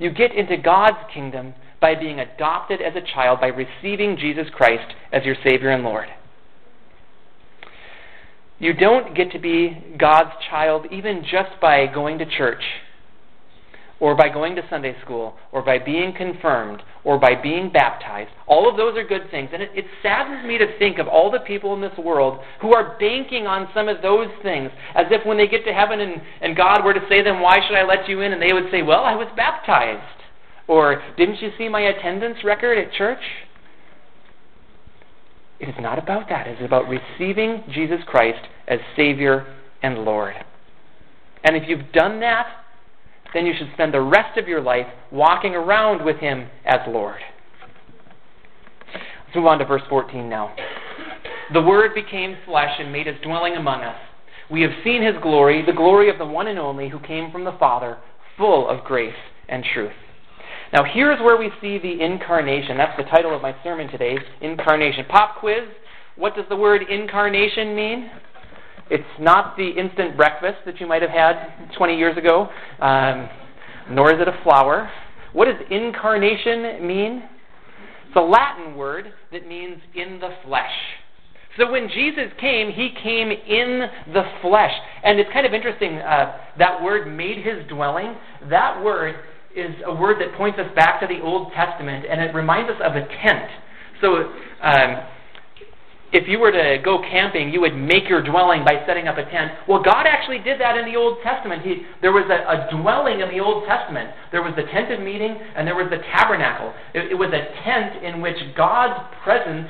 You 0.00 0.10
get 0.10 0.34
into 0.34 0.56
God's 0.56 0.96
kingdom 1.12 1.54
by 1.78 1.94
being 1.94 2.18
adopted 2.18 2.80
as 2.80 2.96
a 2.96 3.14
child, 3.14 3.38
by 3.40 3.48
receiving 3.48 4.16
Jesus 4.16 4.46
Christ 4.52 4.94
as 5.12 5.24
your 5.24 5.36
Savior 5.44 5.70
and 5.70 5.84
Lord. 5.84 6.08
You 8.58 8.72
don't 8.72 9.14
get 9.14 9.30
to 9.32 9.38
be 9.38 9.94
God's 9.98 10.32
child 10.48 10.86
even 10.90 11.22
just 11.22 11.60
by 11.60 11.86
going 11.86 12.18
to 12.18 12.26
church, 12.26 12.62
or 14.00 14.14
by 14.14 14.30
going 14.30 14.56
to 14.56 14.62
Sunday 14.70 14.96
school, 15.04 15.34
or 15.52 15.62
by 15.62 15.78
being 15.78 16.14
confirmed, 16.16 16.82
or 17.04 17.18
by 17.18 17.34
being 17.40 17.70
baptized. 17.70 18.30
All 18.46 18.68
of 18.68 18.78
those 18.78 18.96
are 18.96 19.04
good 19.04 19.30
things. 19.30 19.50
And 19.52 19.62
it, 19.62 19.70
it, 19.74 19.84
saddens 20.02 20.46
me 20.46 20.56
to 20.56 20.78
think 20.78 20.98
of 20.98 21.06
all 21.06 21.30
the 21.30 21.40
people 21.40 21.74
in 21.74 21.82
this 21.82 21.96
world 21.98 22.40
who 22.62 22.74
are 22.74 22.96
banking 22.98 23.46
on 23.46 23.68
some 23.74 23.88
of 23.88 24.00
those 24.00 24.28
things, 24.42 24.70
as 24.94 25.06
if 25.10 25.24
when 25.26 25.36
they 25.36 25.46
get 25.46 25.64
to 25.66 25.72
heaven 25.72 26.00
and, 26.00 26.22
and 26.40 26.56
God 26.56 26.82
were 26.82 26.94
to 26.94 27.06
say 27.10 27.18
to 27.18 27.24
them, 27.24 27.40
Why 27.40 27.58
should 27.66 27.76
I 27.76 27.84
let 27.84 28.08
you 28.08 28.22
in? 28.22 28.32
And 28.32 28.40
they 28.40 28.54
would 28.54 28.70
say, 28.70 28.80
Well, 28.80 29.04
I 29.04 29.14
was 29.14 29.28
baptized. 29.36 30.22
Or, 30.66 31.02
Didn't 31.18 31.42
you 31.42 31.50
see 31.58 31.68
my 31.68 31.82
attendance 31.82 32.38
record 32.42 32.78
at 32.78 32.92
church? 32.94 33.22
It 35.60 35.68
is 35.68 35.74
not 35.78 35.98
about 35.98 36.30
that. 36.30 36.46
It 36.46 36.58
is 36.58 36.64
about 36.64 36.86
receiving 36.88 37.64
Jesus 37.70 38.00
Christ 38.06 38.48
as 38.66 38.78
Savior 38.96 39.46
and 39.82 39.98
Lord. 39.98 40.34
And 41.44 41.54
if 41.54 41.64
you've 41.68 41.92
done 41.92 42.20
that, 42.20 42.46
then 43.34 43.46
you 43.46 43.54
should 43.56 43.70
spend 43.74 43.94
the 43.94 44.00
rest 44.00 44.38
of 44.38 44.48
your 44.48 44.60
life 44.60 44.86
walking 45.10 45.54
around 45.54 46.04
with 46.04 46.16
Him 46.16 46.48
as 46.64 46.80
Lord. 46.88 47.20
Let's 49.26 49.36
move 49.36 49.46
on 49.46 49.58
to 49.58 49.64
verse 49.64 49.82
14 49.88 50.28
now. 50.28 50.54
The 51.52 51.62
Word 51.62 51.94
became 51.94 52.36
flesh 52.44 52.78
and 52.78 52.92
made 52.92 53.06
His 53.06 53.16
dwelling 53.22 53.56
among 53.56 53.82
us. 53.82 53.96
We 54.50 54.62
have 54.62 54.72
seen 54.82 55.02
His 55.02 55.14
glory, 55.22 55.64
the 55.64 55.72
glory 55.72 56.10
of 56.10 56.18
the 56.18 56.26
one 56.26 56.48
and 56.48 56.58
only 56.58 56.88
who 56.88 56.98
came 57.00 57.30
from 57.30 57.44
the 57.44 57.56
Father, 57.58 57.98
full 58.36 58.68
of 58.68 58.84
grace 58.84 59.14
and 59.48 59.64
truth. 59.74 59.92
Now, 60.72 60.84
here's 60.84 61.18
where 61.20 61.36
we 61.36 61.50
see 61.60 61.78
the 61.78 62.04
incarnation. 62.04 62.76
That's 62.76 62.96
the 62.96 63.08
title 63.10 63.34
of 63.34 63.42
my 63.42 63.54
sermon 63.64 63.88
today 63.88 64.16
Incarnation. 64.40 65.04
Pop 65.08 65.40
quiz 65.40 65.64
What 66.16 66.36
does 66.36 66.44
the 66.48 66.56
word 66.56 66.82
incarnation 66.88 67.74
mean? 67.74 68.10
It's 68.90 69.04
not 69.20 69.56
the 69.56 69.68
instant 69.68 70.16
breakfast 70.16 70.58
that 70.66 70.80
you 70.80 70.86
might 70.86 71.02
have 71.02 71.10
had 71.10 71.70
20 71.76 71.96
years 71.96 72.16
ago, 72.16 72.48
um, 72.80 73.28
nor 73.90 74.12
is 74.12 74.20
it 74.20 74.26
a 74.26 74.38
flower. 74.42 74.90
What 75.32 75.44
does 75.44 75.54
incarnation 75.70 76.86
mean? 76.86 77.22
It's 78.08 78.16
a 78.16 78.20
Latin 78.20 78.76
word 78.76 79.12
that 79.32 79.46
means 79.46 79.78
in 79.94 80.18
the 80.18 80.30
flesh. 80.44 80.72
So 81.56 81.70
when 81.70 81.88
Jesus 81.88 82.32
came, 82.40 82.72
he 82.72 82.90
came 83.02 83.30
in 83.30 83.86
the 84.12 84.22
flesh. 84.42 84.72
And 85.04 85.20
it's 85.20 85.30
kind 85.32 85.46
of 85.46 85.54
interesting, 85.54 85.98
uh, 85.98 86.36
that 86.58 86.82
word 86.82 87.06
made 87.06 87.38
his 87.38 87.66
dwelling. 87.68 88.14
That 88.48 88.82
word 88.82 89.16
is 89.54 89.74
a 89.84 89.94
word 89.94 90.20
that 90.20 90.36
points 90.36 90.58
us 90.58 90.66
back 90.74 91.00
to 91.00 91.06
the 91.06 91.20
Old 91.20 91.52
Testament, 91.52 92.06
and 92.08 92.20
it 92.20 92.34
reminds 92.34 92.70
us 92.70 92.80
of 92.82 92.94
a 92.94 93.06
tent. 93.22 93.50
So, 94.00 94.32
um, 94.62 95.06
if 96.12 96.26
you 96.26 96.38
were 96.38 96.50
to 96.50 96.78
go 96.84 97.00
camping, 97.00 97.52
you 97.52 97.60
would 97.60 97.76
make 97.76 98.08
your 98.08 98.22
dwelling 98.22 98.64
by 98.64 98.82
setting 98.86 99.06
up 99.06 99.16
a 99.16 99.24
tent. 99.30 99.52
Well, 99.68 99.82
God 99.82 100.06
actually 100.06 100.38
did 100.38 100.60
that 100.60 100.76
in 100.76 100.84
the 100.84 100.96
Old 100.98 101.18
Testament. 101.22 101.62
He, 101.62 101.82
there 102.02 102.12
was 102.12 102.26
a, 102.26 102.42
a 102.50 102.82
dwelling 102.82 103.20
in 103.20 103.28
the 103.28 103.38
Old 103.38 103.66
Testament. 103.66 104.10
There 104.32 104.42
was 104.42 104.54
the 104.56 104.64
tent 104.64 104.90
of 104.90 105.00
meeting, 105.00 105.38
and 105.54 105.66
there 105.66 105.76
was 105.76 105.86
the 105.90 106.02
tabernacle. 106.16 106.74
It, 106.94 107.12
it 107.12 107.14
was 107.14 107.30
a 107.30 107.46
tent 107.62 108.02
in 108.02 108.20
which 108.20 108.36
God's 108.56 108.98
presence 109.22 109.68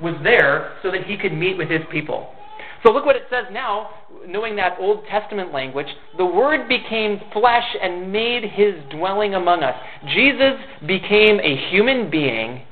was 0.00 0.14
there 0.22 0.76
so 0.82 0.90
that 0.90 1.04
He 1.04 1.16
could 1.16 1.32
meet 1.32 1.56
with 1.56 1.70
His 1.70 1.82
people. 1.90 2.34
So 2.82 2.92
look 2.92 3.06
what 3.06 3.16
it 3.16 3.24
says 3.30 3.46
now, 3.50 3.90
knowing 4.26 4.56
that 4.56 4.76
Old 4.78 5.04
Testament 5.10 5.52
language. 5.52 5.88
The 6.16 6.24
Word 6.24 6.68
became 6.68 7.18
flesh 7.32 7.64
and 7.82 8.12
made 8.12 8.44
his 8.44 8.74
dwelling 8.90 9.34
among 9.34 9.62
us. 9.62 9.74
Jesus 10.14 10.54
became 10.86 11.40
a 11.40 11.70
human 11.70 12.08
being 12.10 12.62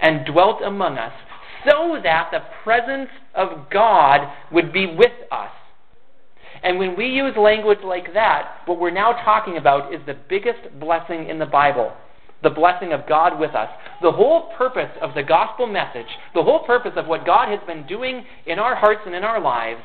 and 0.00 0.26
dwelt 0.26 0.62
among 0.64 0.98
us 0.98 1.12
so 1.64 1.98
that 2.02 2.30
the 2.32 2.40
presence 2.64 3.10
of 3.34 3.70
God 3.70 4.32
would 4.52 4.72
be 4.72 4.86
with 4.86 5.12
us. 5.30 5.50
And 6.62 6.78
when 6.78 6.96
we 6.96 7.06
use 7.06 7.34
language 7.36 7.80
like 7.84 8.14
that, 8.14 8.60
what 8.66 8.78
we're 8.78 8.90
now 8.90 9.12
talking 9.24 9.56
about 9.56 9.92
is 9.92 10.00
the 10.06 10.16
biggest 10.28 10.60
blessing 10.78 11.28
in 11.28 11.38
the 11.38 11.46
Bible 11.46 11.92
the 12.42 12.50
blessing 12.50 12.92
of 12.92 13.06
God 13.08 13.38
with 13.38 13.54
us. 13.54 13.68
The 14.02 14.10
whole 14.10 14.52
purpose 14.58 14.90
of 15.00 15.14
the 15.14 15.22
gospel 15.22 15.66
message, 15.66 16.06
the 16.34 16.42
whole 16.42 16.64
purpose 16.66 16.92
of 16.96 17.06
what 17.06 17.24
God 17.24 17.48
has 17.48 17.60
been 17.66 17.86
doing 17.86 18.24
in 18.46 18.58
our 18.58 18.74
hearts 18.74 19.02
and 19.06 19.14
in 19.14 19.22
our 19.22 19.40
lives, 19.40 19.80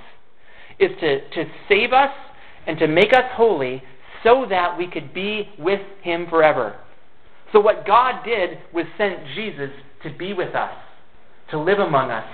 is 0.80 0.92
to, 1.00 1.30
to 1.30 1.46
save 1.70 1.94
us 1.94 2.12
and 2.66 2.78
to 2.80 2.88
make 2.88 3.14
us 3.14 3.26
holy 3.34 3.82
so 4.24 4.46
that 4.50 4.78
we 4.78 4.90
could 4.90 5.14
be 5.14 5.50
with 5.60 5.82
Him 6.02 6.28
forever. 6.30 6.76
So, 7.54 7.60
what 7.60 7.86
God 7.86 8.24
did 8.26 8.58
was 8.74 8.86
sent 8.98 9.20
Jesus 9.36 9.70
to 10.04 10.10
be 10.18 10.34
with 10.34 10.54
us, 10.54 10.74
to 11.52 11.60
live 11.60 11.80
among 11.80 12.12
us, 12.12 12.28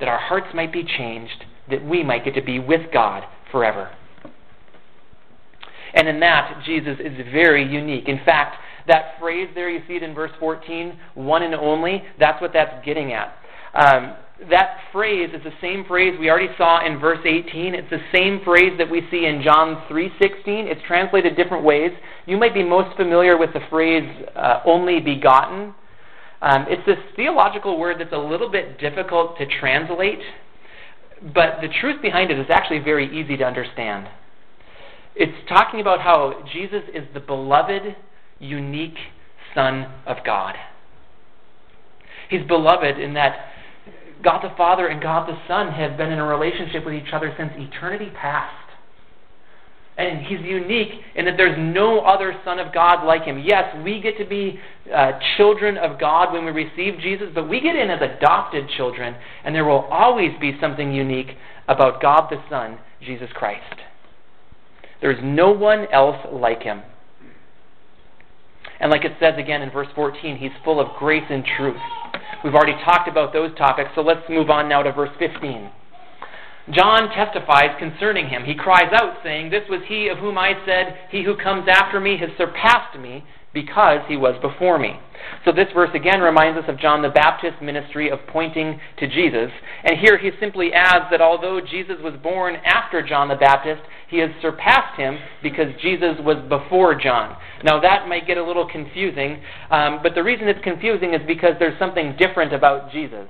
that 0.00 0.08
our 0.08 0.18
hearts 0.18 0.48
might 0.54 0.72
be 0.72 0.84
changed, 0.84 1.44
that 1.70 1.84
we 1.84 2.02
might 2.02 2.24
get 2.24 2.34
to 2.34 2.42
be 2.42 2.58
with 2.58 2.92
God 2.92 3.24
forever. 3.50 3.90
And 5.94 6.08
in 6.08 6.18
that, 6.20 6.62
Jesus 6.66 6.98
is 6.98 7.12
very 7.32 7.64
unique. 7.64 8.08
In 8.08 8.20
fact, 8.24 8.56
that 8.88 9.14
phrase 9.20 9.48
there, 9.54 9.70
you 9.70 9.80
see 9.86 9.94
it 9.94 10.02
in 10.02 10.14
verse 10.14 10.32
14, 10.40 10.98
one 11.14 11.42
and 11.42 11.54
only, 11.54 12.02
that's 12.18 12.40
what 12.42 12.52
that's 12.52 12.84
getting 12.84 13.12
at. 13.12 13.36
Um, 13.74 14.16
that 14.50 14.78
phrase 14.92 15.30
is 15.32 15.42
the 15.44 15.52
same 15.60 15.84
phrase 15.86 16.18
we 16.18 16.28
already 16.28 16.52
saw 16.58 16.84
in 16.84 16.98
verse 16.98 17.20
18. 17.24 17.74
It's 17.74 17.88
the 17.90 18.02
same 18.12 18.40
phrase 18.44 18.72
that 18.78 18.90
we 18.90 19.06
see 19.10 19.26
in 19.26 19.42
John 19.42 19.82
3:16. 19.88 20.66
It's 20.66 20.82
translated 20.82 21.36
different 21.36 21.62
ways. 21.64 21.92
You 22.26 22.36
might 22.36 22.52
be 22.52 22.62
most 22.62 22.96
familiar 22.96 23.36
with 23.36 23.52
the 23.52 23.60
phrase 23.70 24.08
uh, 24.34 24.60
"only 24.64 25.00
begotten." 25.00 25.74
Um, 26.44 26.66
it's 26.68 26.84
this 26.84 26.98
theological 27.16 27.78
word 27.78 27.98
that's 27.98 28.12
a 28.12 28.18
little 28.18 28.50
bit 28.50 28.78
difficult 28.78 29.38
to 29.38 29.46
translate, 29.46 30.18
but 31.34 31.62
the 31.62 31.68
truth 31.80 32.02
behind 32.02 32.30
it 32.30 32.38
is 32.38 32.44
actually 32.50 32.80
very 32.80 33.06
easy 33.18 33.38
to 33.38 33.44
understand. 33.44 34.08
It's 35.16 35.48
talking 35.48 35.80
about 35.80 36.02
how 36.02 36.44
Jesus 36.52 36.82
is 36.92 37.04
the 37.14 37.20
beloved, 37.20 37.96
unique 38.40 38.98
Son 39.54 39.90
of 40.06 40.18
God. 40.26 40.54
He's 42.28 42.46
beloved 42.46 42.98
in 42.98 43.14
that 43.14 43.48
God 44.22 44.42
the 44.42 44.54
Father 44.54 44.88
and 44.88 45.00
God 45.00 45.26
the 45.26 45.38
Son 45.48 45.72
have 45.72 45.96
been 45.96 46.12
in 46.12 46.18
a 46.18 46.26
relationship 46.26 46.84
with 46.84 46.94
each 46.94 47.14
other 47.14 47.34
since 47.38 47.52
eternity 47.56 48.10
past. 48.14 48.63
And 49.96 50.26
he's 50.26 50.40
unique 50.40 50.90
in 51.14 51.24
that 51.26 51.36
there's 51.36 51.56
no 51.56 52.00
other 52.00 52.34
Son 52.44 52.58
of 52.58 52.74
God 52.74 53.06
like 53.06 53.22
him. 53.22 53.42
Yes, 53.44 53.76
we 53.84 54.00
get 54.00 54.18
to 54.18 54.24
be 54.24 54.58
uh, 54.92 55.12
children 55.36 55.78
of 55.78 56.00
God 56.00 56.32
when 56.32 56.44
we 56.44 56.50
receive 56.50 56.98
Jesus, 57.00 57.28
but 57.32 57.48
we 57.48 57.60
get 57.60 57.76
in 57.76 57.90
as 57.90 58.00
adopted 58.02 58.68
children, 58.76 59.14
and 59.44 59.54
there 59.54 59.64
will 59.64 59.86
always 59.90 60.32
be 60.40 60.56
something 60.60 60.92
unique 60.92 61.36
about 61.68 62.02
God 62.02 62.28
the 62.28 62.42
Son, 62.50 62.78
Jesus 63.00 63.28
Christ. 63.34 63.82
There's 65.00 65.20
no 65.22 65.52
one 65.52 65.86
else 65.92 66.16
like 66.32 66.62
him. 66.62 66.82
And 68.80 68.90
like 68.90 69.04
it 69.04 69.12
says 69.20 69.34
again 69.38 69.62
in 69.62 69.70
verse 69.70 69.88
14, 69.94 70.36
he's 70.36 70.50
full 70.64 70.80
of 70.80 70.88
grace 70.98 71.24
and 71.30 71.44
truth. 71.56 71.76
We've 72.42 72.54
already 72.54 72.82
talked 72.84 73.08
about 73.08 73.32
those 73.32 73.56
topics, 73.56 73.90
so 73.94 74.00
let's 74.00 74.28
move 74.28 74.50
on 74.50 74.68
now 74.68 74.82
to 74.82 74.92
verse 74.92 75.10
15. 75.18 75.70
John 76.70 77.10
testifies 77.10 77.76
concerning 77.78 78.28
him. 78.28 78.44
He 78.44 78.54
cries 78.54 78.92
out, 78.92 79.18
saying, 79.22 79.50
This 79.50 79.68
was 79.68 79.82
he 79.86 80.08
of 80.08 80.18
whom 80.18 80.38
I 80.38 80.52
said, 80.64 80.96
He 81.10 81.22
who 81.22 81.36
comes 81.36 81.68
after 81.68 82.00
me 82.00 82.16
has 82.18 82.30
surpassed 82.38 82.98
me, 82.98 83.24
because 83.54 84.00
he 84.08 84.16
was 84.16 84.34
before 84.42 84.78
me. 84.78 84.98
So 85.44 85.52
this 85.52 85.68
verse 85.72 85.90
again 85.94 86.20
reminds 86.20 86.58
us 86.58 86.68
of 86.68 86.78
John 86.78 87.00
the 87.00 87.08
Baptist's 87.08 87.62
ministry 87.62 88.10
of 88.10 88.18
pointing 88.28 88.80
to 88.98 89.06
Jesus. 89.06 89.50
And 89.84 89.96
here 89.98 90.18
he 90.18 90.30
simply 90.40 90.72
adds 90.74 91.06
that 91.10 91.22
although 91.22 91.60
Jesus 91.60 91.96
was 92.02 92.14
born 92.22 92.56
after 92.64 93.00
John 93.00 93.28
the 93.28 93.36
Baptist, 93.36 93.80
he 94.08 94.18
has 94.18 94.30
surpassed 94.42 94.98
him 94.98 95.18
because 95.42 95.68
Jesus 95.80 96.16
was 96.20 96.36
before 96.48 96.94
John. 96.94 97.36
Now 97.62 97.80
that 97.80 98.08
might 98.08 98.26
get 98.26 98.36
a 98.36 98.44
little 98.44 98.68
confusing, 98.68 99.40
um, 99.70 100.00
but 100.02 100.14
the 100.14 100.22
reason 100.22 100.48
it's 100.48 100.62
confusing 100.62 101.14
is 101.14 101.20
because 101.26 101.54
there's 101.58 101.78
something 101.78 102.16
different 102.18 102.52
about 102.52 102.90
Jesus. 102.90 103.28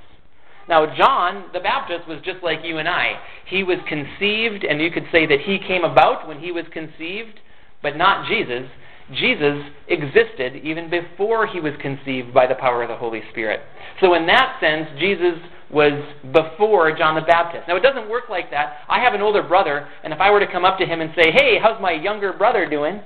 Now, 0.69 0.87
John 0.97 1.47
the 1.53 1.61
Baptist 1.61 2.09
was 2.09 2.19
just 2.25 2.43
like 2.43 2.61
you 2.65 2.79
and 2.79 2.89
I. 2.89 3.21
He 3.47 3.63
was 3.63 3.79
conceived, 3.89 4.65
and 4.65 4.81
you 4.81 4.91
could 4.91 5.07
say 5.13 5.27
that 5.27 5.41
he 5.41 5.59
came 5.59 5.85
about 5.85 6.27
when 6.27 6.41
he 6.41 6.53
was 6.53 6.65
conceived, 6.73 7.41
but 7.83 7.97
not 7.97 8.29
Jesus. 8.29 8.69
Jesus 9.13 9.61
existed 9.89 10.57
even 10.65 10.89
before 10.89 11.47
he 11.47 11.61
was 11.61 11.75
conceived 11.81 12.33
by 12.33 12.47
the 12.47 12.55
power 12.55 12.83
of 12.83 12.89
the 12.89 12.97
Holy 12.97 13.23
Spirit. 13.31 13.61
So, 14.01 14.15
in 14.15 14.27
that 14.27 14.59
sense, 14.61 14.89
Jesus 14.99 15.37
was 15.71 15.93
before 16.33 16.97
John 16.97 17.15
the 17.15 17.27
Baptist. 17.27 17.69
Now, 17.69 17.77
it 17.77 17.83
doesn't 17.83 18.09
work 18.09 18.31
like 18.31 18.51
that. 18.51 18.79
I 18.89 19.01
have 19.01 19.13
an 19.13 19.21
older 19.21 19.43
brother, 19.43 19.89
and 20.03 20.13
if 20.13 20.21
I 20.21 20.31
were 20.31 20.41
to 20.41 20.51
come 20.51 20.65
up 20.65 20.79
to 20.79 20.87
him 20.87 21.01
and 21.01 21.11
say, 21.15 21.33
Hey, 21.33 21.59
how's 21.61 21.81
my 21.83 21.93
younger 21.93 22.33
brother 22.33 22.69
doing? 22.69 23.01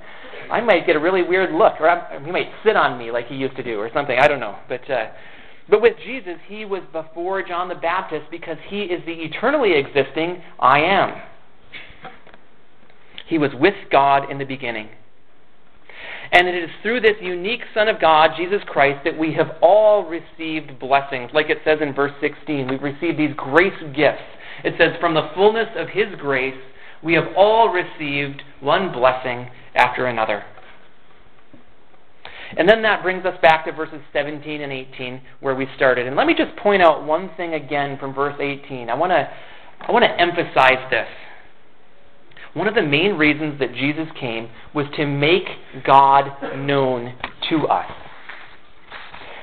I 0.49 0.61
might 0.61 0.85
get 0.87 0.95
a 0.95 0.99
really 0.99 1.23
weird 1.23 1.53
look, 1.53 1.73
or 1.79 1.89
I'm, 1.89 2.23
he 2.25 2.31
might 2.31 2.49
sit 2.63 2.75
on 2.75 2.97
me 2.97 3.11
like 3.11 3.27
he 3.27 3.35
used 3.35 3.55
to 3.57 3.63
do, 3.63 3.79
or 3.79 3.89
something. 3.93 4.17
I 4.17 4.27
don't 4.27 4.39
know. 4.39 4.57
But 4.67 4.89
uh, 4.89 5.07
but 5.69 5.81
with 5.81 5.95
Jesus, 6.03 6.37
he 6.47 6.65
was 6.65 6.81
before 6.91 7.43
John 7.43 7.69
the 7.69 7.75
Baptist 7.75 8.25
because 8.31 8.57
he 8.67 8.83
is 8.83 9.05
the 9.05 9.13
eternally 9.13 9.73
existing 9.73 10.41
I 10.59 10.79
am. 10.79 11.21
He 13.27 13.37
was 13.37 13.51
with 13.53 13.75
God 13.91 14.31
in 14.31 14.39
the 14.39 14.45
beginning. 14.45 14.89
And 16.31 16.47
it 16.47 16.55
is 16.55 16.69
through 16.81 17.01
this 17.01 17.15
unique 17.21 17.61
Son 17.73 17.87
of 17.87 17.99
God, 17.99 18.31
Jesus 18.37 18.61
Christ, 18.67 19.01
that 19.03 19.17
we 19.17 19.33
have 19.33 19.57
all 19.61 20.05
received 20.05 20.79
blessings. 20.79 21.31
Like 21.33 21.49
it 21.49 21.59
says 21.63 21.79
in 21.81 21.93
verse 21.93 22.13
16, 22.21 22.67
we've 22.67 22.81
received 22.81 23.17
these 23.17 23.33
grace 23.35 23.73
gifts. 23.95 24.21
It 24.63 24.75
says, 24.77 24.93
From 24.99 25.13
the 25.13 25.29
fullness 25.35 25.69
of 25.75 25.89
His 25.89 26.07
grace, 26.19 26.57
we 27.03 27.13
have 27.13 27.25
all 27.35 27.69
received 27.69 28.43
one 28.59 28.91
blessing 28.91 29.49
after 29.75 30.05
another. 30.05 30.43
And 32.57 32.67
then 32.67 32.81
that 32.81 33.03
brings 33.03 33.25
us 33.25 33.35
back 33.41 33.65
to 33.65 33.71
verses 33.71 34.01
17 34.11 34.61
and 34.61 34.71
18 34.71 35.21
where 35.39 35.55
we 35.55 35.67
started. 35.75 36.07
And 36.07 36.15
let 36.15 36.27
me 36.27 36.33
just 36.35 36.55
point 36.57 36.81
out 36.81 37.05
one 37.05 37.29
thing 37.37 37.53
again 37.53 37.97
from 37.99 38.13
verse 38.13 38.35
18. 38.39 38.89
I 38.89 38.95
want 38.95 39.11
to 39.11 39.29
I 39.81 39.91
want 39.91 40.03
to 40.03 40.21
emphasize 40.21 40.89
this. 40.89 41.07
One 42.53 42.67
of 42.67 42.75
the 42.75 42.81
main 42.81 43.13
reasons 43.13 43.59
that 43.59 43.73
Jesus 43.73 44.07
came 44.19 44.49
was 44.73 44.85
to 44.97 45.05
make 45.05 45.45
God 45.85 46.57
known 46.57 47.15
to 47.49 47.67
us. 47.67 47.89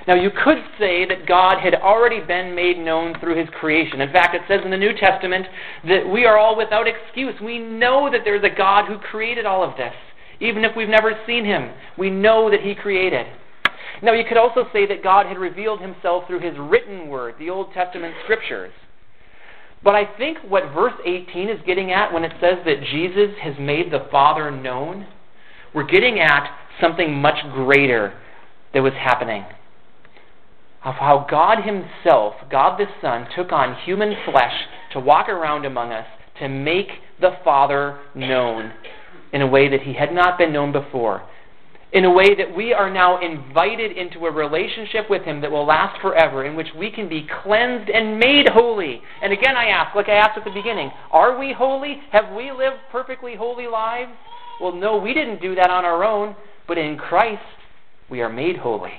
Now, 0.07 0.15
you 0.15 0.31
could 0.31 0.59
say 0.79 1.05
that 1.07 1.27
God 1.27 1.59
had 1.59 1.75
already 1.75 2.21
been 2.21 2.55
made 2.55 2.79
known 2.79 3.19
through 3.19 3.39
his 3.39 3.49
creation. 3.59 4.01
In 4.01 4.13
fact, 4.13 4.37
it 4.37 4.43
says 4.47 4.61
in 4.65 4.71
the 4.71 4.77
New 4.77 4.93
Testament 4.93 5.47
that 5.89 6.09
we 6.09 6.25
are 6.25 6.39
all 6.39 6.57
without 6.57 6.87
excuse. 6.87 7.35
We 7.43 7.59
know 7.59 8.09
that 8.13 8.21
there's 8.25 8.45
a 8.45 8.55
God 8.55 8.87
who 8.87 8.99
created 8.99 9.47
all 9.47 9.65
of 9.65 9.77
this. 9.77 9.95
Even 10.41 10.65
if 10.65 10.77
we've 10.77 10.89
never 10.89 11.13
seen 11.27 11.45
him, 11.45 11.71
we 11.97 12.11
know 12.11 12.51
that 12.51 12.61
he 12.61 12.75
created. 12.75 13.27
Now, 14.03 14.13
you 14.13 14.25
could 14.29 14.37
also 14.37 14.65
say 14.73 14.87
that 14.87 15.03
God 15.03 15.27
had 15.27 15.39
revealed 15.39 15.81
himself 15.81 16.25
through 16.27 16.41
his 16.41 16.55
written 16.59 17.09
word, 17.09 17.37
the 17.39 17.51
Old 17.51 17.73
Testament 17.73 18.15
scriptures. 18.25 18.73
But 19.83 19.95
I 19.95 20.05
think 20.19 20.39
what 20.47 20.75
verse 20.75 20.95
18 21.05 21.49
is 21.49 21.61
getting 21.67 21.93
at 21.93 22.13
when 22.13 22.25
it 22.25 22.33
says 22.41 22.59
that 22.67 22.83
Jesus 22.91 23.31
has 23.43 23.55
made 23.59 23.91
the 23.91 24.07
Father 24.11 24.51
known, 24.51 25.07
we're 25.75 25.87
getting 25.87 26.21
at 26.21 26.51
something 26.81 27.15
much 27.15 27.37
greater 27.53 28.13
that 28.75 28.83
was 28.83 28.93
happening. 28.95 29.45
Of 30.85 30.95
how 30.95 31.27
God 31.29 31.65
Himself, 31.65 32.35
God 32.51 32.79
the 32.79 32.87
Son, 33.01 33.27
took 33.35 33.53
on 33.53 33.77
human 33.85 34.15
flesh 34.25 34.55
to 34.93 35.01
walk 35.01 35.29
around 35.29 35.65
among 35.65 35.93
us 35.93 36.07
to 36.41 36.49
make 36.49 36.89
the 37.21 37.37
Father 37.45 37.99
known 38.15 38.73
in 39.33 39.43
a 39.43 39.47
way 39.47 39.69
that 39.69 39.83
he 39.83 39.95
had 39.95 40.13
not 40.13 40.39
been 40.39 40.53
known 40.53 40.73
before. 40.73 41.23
In 41.93 42.05
a 42.05 42.13
way 42.13 42.35
that 42.35 42.55
we 42.55 42.73
are 42.73 42.91
now 42.91 43.21
invited 43.21 43.97
into 43.97 44.27
a 44.27 44.31
relationship 44.31 45.09
with 45.09 45.23
him 45.23 45.41
that 45.41 45.51
will 45.51 45.65
last 45.65 46.01
forever, 46.03 46.45
in 46.45 46.57
which 46.57 46.69
we 46.77 46.91
can 46.91 47.09
be 47.09 47.27
cleansed 47.43 47.89
and 47.91 48.19
made 48.19 48.49
holy. 48.49 49.01
And 49.23 49.33
again, 49.33 49.57
I 49.57 49.67
ask, 49.67 49.95
like 49.95 50.09
I 50.09 50.15
asked 50.15 50.37
at 50.37 50.45
the 50.45 50.51
beginning, 50.51 50.91
are 51.11 51.39
we 51.39 51.53
holy? 51.53 52.01
Have 52.13 52.35
we 52.35 52.51
lived 52.51 52.77
perfectly 52.91 53.37
holy 53.37 53.67
lives? 53.67 54.13
Well, 54.61 54.73
no, 54.73 54.97
we 54.97 55.15
didn't 55.15 55.41
do 55.41 55.55
that 55.55 55.71
on 55.71 55.85
our 55.85 56.05
own, 56.05 56.35
but 56.67 56.77
in 56.77 56.97
Christ, 56.97 57.43
we 58.11 58.21
are 58.21 58.29
made 58.29 58.59
holy. 58.59 58.95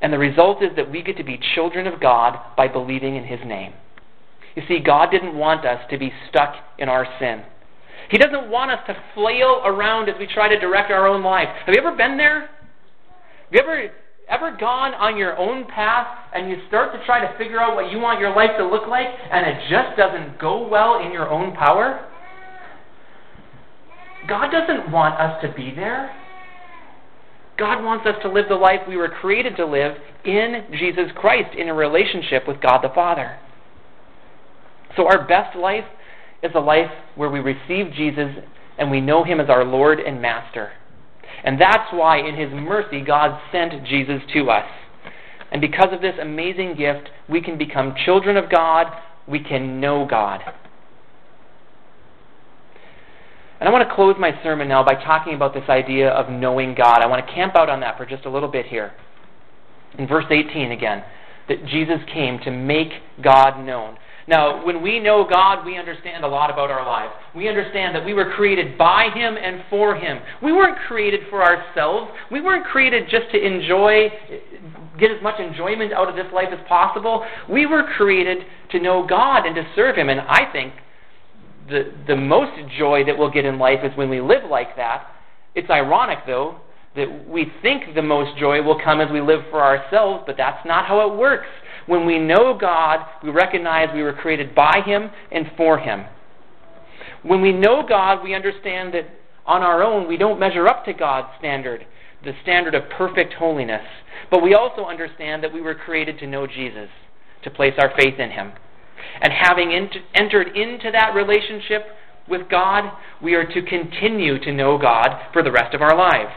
And 0.00 0.12
the 0.12 0.18
result 0.18 0.62
is 0.62 0.70
that 0.76 0.90
we 0.90 1.02
get 1.02 1.16
to 1.16 1.24
be 1.24 1.40
children 1.54 1.86
of 1.86 2.00
God 2.00 2.38
by 2.56 2.68
believing 2.68 3.16
in 3.16 3.24
His 3.24 3.40
name. 3.46 3.72
You 4.56 4.62
see, 4.66 4.80
God 4.80 5.10
didn't 5.10 5.36
want 5.36 5.64
us 5.64 5.80
to 5.90 5.98
be 5.98 6.10
stuck 6.28 6.54
in 6.78 6.88
our 6.88 7.06
sin. 7.20 7.42
He 8.10 8.18
doesn't 8.18 8.50
want 8.50 8.70
us 8.70 8.80
to 8.86 8.96
flail 9.14 9.62
around 9.64 10.08
as 10.08 10.14
we 10.18 10.26
try 10.26 10.48
to 10.48 10.58
direct 10.58 10.90
our 10.90 11.06
own 11.06 11.22
life. 11.22 11.48
Have 11.66 11.74
you 11.74 11.80
ever 11.80 11.96
been 11.96 12.16
there? 12.16 12.40
Have 12.40 13.52
you 13.52 13.60
ever 13.60 13.90
ever 14.28 14.56
gone 14.58 14.92
on 14.94 15.16
your 15.16 15.36
own 15.38 15.66
path 15.66 16.06
and 16.34 16.50
you 16.50 16.56
start 16.66 16.92
to 16.92 17.04
try 17.06 17.20
to 17.20 17.38
figure 17.38 17.60
out 17.60 17.76
what 17.76 17.92
you 17.92 17.98
want 17.98 18.18
your 18.18 18.34
life 18.34 18.50
to 18.58 18.66
look 18.66 18.88
like 18.88 19.06
and 19.06 19.46
it 19.46 19.70
just 19.70 19.96
doesn't 19.96 20.38
go 20.40 20.66
well 20.66 21.00
in 21.04 21.12
your 21.12 21.30
own 21.30 21.54
power? 21.54 22.08
God 24.28 24.50
doesn't 24.50 24.90
want 24.90 25.14
us 25.20 25.40
to 25.42 25.52
be 25.54 25.72
there. 25.74 26.10
God 27.56 27.84
wants 27.84 28.06
us 28.06 28.16
to 28.22 28.28
live 28.28 28.46
the 28.48 28.56
life 28.56 28.80
we 28.88 28.96
were 28.96 29.08
created 29.08 29.56
to 29.56 29.64
live 29.66 29.96
in 30.24 30.64
Jesus 30.72 31.10
Christ 31.14 31.56
in 31.56 31.68
a 31.68 31.74
relationship 31.74 32.48
with 32.48 32.60
God 32.60 32.82
the 32.82 32.92
Father. 32.94 33.38
So 34.96 35.06
our 35.06 35.26
best 35.26 35.56
life 35.56 35.84
is 36.42 36.52
a 36.54 36.60
life 36.60 36.90
where 37.14 37.30
we 37.30 37.40
receive 37.40 37.92
Jesus 37.92 38.30
and 38.78 38.90
we 38.90 39.00
know 39.00 39.24
him 39.24 39.40
as 39.40 39.48
our 39.48 39.64
Lord 39.64 40.00
and 40.00 40.20
Master. 40.20 40.72
And 41.44 41.60
that's 41.60 41.92
why, 41.92 42.18
in 42.18 42.34
his 42.34 42.50
mercy, 42.50 43.00
God 43.00 43.38
sent 43.52 43.84
Jesus 43.86 44.20
to 44.32 44.50
us. 44.50 44.68
And 45.52 45.60
because 45.60 45.88
of 45.92 46.00
this 46.00 46.14
amazing 46.20 46.76
gift, 46.76 47.08
we 47.28 47.40
can 47.40 47.56
become 47.56 47.94
children 48.04 48.36
of 48.36 48.50
God, 48.50 48.86
we 49.28 49.38
can 49.38 49.80
know 49.80 50.06
God. 50.08 50.40
And 53.58 53.68
I 53.68 53.72
want 53.72 53.88
to 53.88 53.94
close 53.94 54.16
my 54.18 54.32
sermon 54.42 54.68
now 54.68 54.84
by 54.84 54.94
talking 54.94 55.34
about 55.34 55.54
this 55.54 55.68
idea 55.68 56.10
of 56.10 56.30
knowing 56.30 56.74
God. 56.74 57.00
I 57.00 57.06
want 57.06 57.26
to 57.26 57.32
camp 57.32 57.56
out 57.56 57.70
on 57.70 57.80
that 57.80 57.96
for 57.96 58.04
just 58.04 58.26
a 58.26 58.30
little 58.30 58.50
bit 58.50 58.66
here. 58.66 58.92
In 59.98 60.06
verse 60.06 60.26
18 60.30 60.72
again, 60.72 61.02
that 61.48 61.64
Jesus 61.66 61.98
came 62.12 62.38
to 62.40 62.50
make 62.50 62.90
God 63.22 63.64
known. 63.64 63.96
Now, 64.28 64.64
when 64.66 64.82
we 64.82 64.98
know 64.98 65.24
God, 65.28 65.64
we 65.64 65.78
understand 65.78 66.24
a 66.24 66.28
lot 66.28 66.50
about 66.50 66.68
our 66.70 66.84
lives. 66.84 67.12
We 67.34 67.48
understand 67.48 67.94
that 67.94 68.04
we 68.04 68.12
were 68.12 68.32
created 68.32 68.76
by 68.76 69.08
Him 69.14 69.36
and 69.36 69.62
for 69.70 69.94
Him. 69.94 70.18
We 70.42 70.52
weren't 70.52 70.78
created 70.88 71.20
for 71.30 71.44
ourselves. 71.44 72.10
We 72.30 72.40
weren't 72.40 72.66
created 72.66 73.04
just 73.08 73.30
to 73.30 73.38
enjoy, 73.38 74.08
get 74.98 75.12
as 75.12 75.22
much 75.22 75.38
enjoyment 75.38 75.92
out 75.92 76.08
of 76.08 76.16
this 76.16 76.26
life 76.34 76.48
as 76.52 76.58
possible. 76.66 77.24
We 77.48 77.66
were 77.66 77.84
created 77.96 78.38
to 78.72 78.80
know 78.80 79.06
God 79.08 79.46
and 79.46 79.54
to 79.54 79.64
serve 79.76 79.96
Him. 79.96 80.08
And 80.08 80.20
I 80.20 80.50
think 80.50 80.72
the, 81.68 81.92
the 82.08 82.16
most 82.16 82.52
joy 82.76 83.04
that 83.04 83.16
we'll 83.16 83.30
get 83.30 83.44
in 83.44 83.60
life 83.60 83.80
is 83.84 83.96
when 83.96 84.10
we 84.10 84.20
live 84.20 84.50
like 84.50 84.74
that. 84.74 85.06
It's 85.54 85.70
ironic, 85.70 86.18
though, 86.26 86.56
that 86.96 87.28
we 87.28 87.52
think 87.62 87.94
the 87.94 88.02
most 88.02 88.36
joy 88.38 88.60
will 88.62 88.80
come 88.82 89.00
as 89.00 89.10
we 89.12 89.20
live 89.20 89.40
for 89.50 89.62
ourselves, 89.62 90.24
but 90.26 90.36
that's 90.36 90.66
not 90.66 90.86
how 90.86 91.08
it 91.08 91.16
works. 91.16 91.46
When 91.86 92.04
we 92.04 92.18
know 92.18 92.56
God, 92.58 93.06
we 93.22 93.30
recognize 93.30 93.88
we 93.94 94.02
were 94.02 94.12
created 94.12 94.54
by 94.54 94.80
Him 94.84 95.10
and 95.30 95.46
for 95.56 95.78
Him. 95.78 96.04
When 97.22 97.40
we 97.40 97.52
know 97.52 97.84
God, 97.88 98.22
we 98.22 98.34
understand 98.34 98.94
that 98.94 99.08
on 99.46 99.62
our 99.62 99.82
own 99.82 100.08
we 100.08 100.16
don't 100.16 100.40
measure 100.40 100.66
up 100.66 100.84
to 100.84 100.92
God's 100.92 101.28
standard, 101.38 101.86
the 102.24 102.32
standard 102.42 102.74
of 102.74 102.88
perfect 102.90 103.34
holiness. 103.34 103.84
But 104.30 104.42
we 104.42 104.54
also 104.54 104.84
understand 104.84 105.42
that 105.44 105.52
we 105.52 105.60
were 105.60 105.74
created 105.74 106.18
to 106.18 106.26
know 106.26 106.46
Jesus, 106.46 106.88
to 107.44 107.50
place 107.50 107.74
our 107.78 107.92
faith 107.96 108.18
in 108.18 108.30
Him. 108.30 108.52
And 109.20 109.32
having 109.32 109.72
ent- 109.72 109.96
entered 110.14 110.56
into 110.56 110.90
that 110.90 111.14
relationship 111.14 111.86
with 112.28 112.48
God, 112.50 112.90
we 113.22 113.34
are 113.34 113.46
to 113.46 113.62
continue 113.62 114.38
to 114.40 114.52
know 114.52 114.78
God 114.78 115.08
for 115.32 115.42
the 115.42 115.52
rest 115.52 115.74
of 115.74 115.82
our 115.82 115.96
lives. 115.96 116.32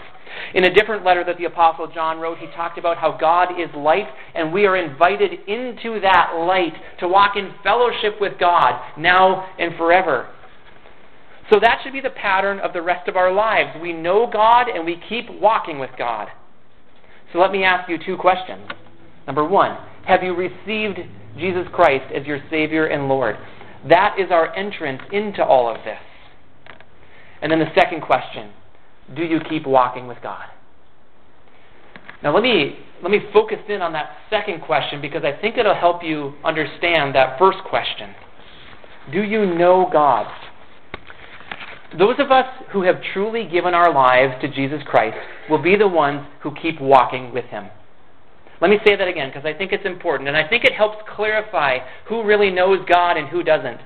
In 0.53 0.63
a 0.63 0.73
different 0.73 1.05
letter 1.05 1.23
that 1.23 1.37
the 1.37 1.45
Apostle 1.45 1.87
John 1.93 2.19
wrote, 2.19 2.37
he 2.37 2.47
talked 2.55 2.77
about 2.77 2.97
how 2.97 3.17
God 3.17 3.59
is 3.59 3.69
light, 3.75 4.07
and 4.35 4.53
we 4.53 4.65
are 4.65 4.77
invited 4.77 5.31
into 5.47 5.99
that 6.01 6.33
light 6.47 6.73
to 6.99 7.07
walk 7.07 7.35
in 7.35 7.53
fellowship 7.63 8.19
with 8.19 8.39
God 8.39 8.79
now 8.97 9.47
and 9.57 9.75
forever. 9.77 10.29
So 11.51 11.59
that 11.59 11.79
should 11.83 11.93
be 11.93 12.01
the 12.01 12.11
pattern 12.11 12.59
of 12.59 12.73
the 12.73 12.81
rest 12.81 13.07
of 13.07 13.15
our 13.15 13.31
lives. 13.31 13.77
We 13.81 13.93
know 13.93 14.29
God 14.31 14.67
and 14.69 14.85
we 14.85 15.01
keep 15.09 15.29
walking 15.29 15.79
with 15.79 15.89
God. 15.97 16.27
So 17.33 17.39
let 17.39 17.51
me 17.51 17.63
ask 17.63 17.89
you 17.89 17.97
two 18.03 18.17
questions. 18.17 18.69
Number 19.25 19.43
one, 19.43 19.77
have 20.05 20.23
you 20.23 20.35
received 20.35 20.99
Jesus 21.37 21.65
Christ 21.73 22.11
as 22.13 22.25
your 22.25 22.39
Savior 22.49 22.87
and 22.87 23.07
Lord? 23.07 23.35
That 23.87 24.15
is 24.19 24.31
our 24.31 24.53
entrance 24.55 25.01
into 25.11 25.43
all 25.43 25.73
of 25.73 25.83
this. 25.83 25.99
And 27.41 27.51
then 27.51 27.59
the 27.59 27.71
second 27.75 28.01
question 28.01 28.51
do 29.15 29.23
you 29.23 29.39
keep 29.49 29.65
walking 29.65 30.07
with 30.07 30.17
God? 30.21 30.45
Now 32.21 32.33
let 32.33 32.43
me 32.43 32.79
let 33.01 33.11
me 33.11 33.19
focus 33.31 33.59
in 33.69 33.81
on 33.81 33.93
that 33.93 34.17
second 34.29 34.61
question 34.61 35.01
because 35.01 35.23
I 35.23 35.39
think 35.39 35.57
it'll 35.57 35.73
help 35.73 36.03
you 36.03 36.33
understand 36.43 37.15
that 37.15 37.39
first 37.39 37.59
question. 37.69 38.13
Do 39.11 39.23
you 39.23 39.45
know 39.45 39.89
God? 39.91 40.27
Those 41.97 42.15
of 42.19 42.29
us 42.29 42.45
who 42.71 42.83
have 42.83 42.97
truly 43.13 43.47
given 43.47 43.73
our 43.73 43.91
lives 43.91 44.33
to 44.41 44.47
Jesus 44.47 44.81
Christ 44.85 45.17
will 45.49 45.61
be 45.61 45.75
the 45.75 45.87
ones 45.87 46.27
who 46.41 46.53
keep 46.61 46.79
walking 46.79 47.33
with 47.33 47.45
him. 47.45 47.69
Let 48.61 48.69
me 48.69 48.77
say 48.85 48.95
that 48.95 49.07
again 49.07 49.29
because 49.29 49.45
I 49.45 49.57
think 49.57 49.71
it's 49.71 49.85
important 49.85 50.27
and 50.27 50.37
I 50.37 50.47
think 50.47 50.65
it 50.65 50.73
helps 50.73 50.97
clarify 51.15 51.79
who 52.07 52.23
really 52.23 52.51
knows 52.51 52.85
God 52.87 53.17
and 53.17 53.29
who 53.29 53.41
doesn't. 53.41 53.79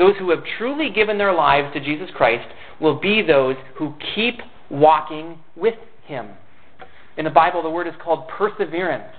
Those 0.00 0.16
who 0.18 0.30
have 0.30 0.42
truly 0.56 0.88
given 0.88 1.18
their 1.18 1.34
lives 1.34 1.74
to 1.74 1.78
Jesus 1.78 2.08
Christ 2.16 2.48
will 2.80 2.98
be 2.98 3.20
those 3.20 3.56
who 3.76 3.92
keep 4.14 4.40
walking 4.70 5.38
with 5.54 5.74
Him. 6.06 6.30
In 7.18 7.26
the 7.26 7.30
Bible, 7.30 7.62
the 7.62 7.68
word 7.68 7.86
is 7.86 7.92
called 8.02 8.26
perseverance. 8.26 9.14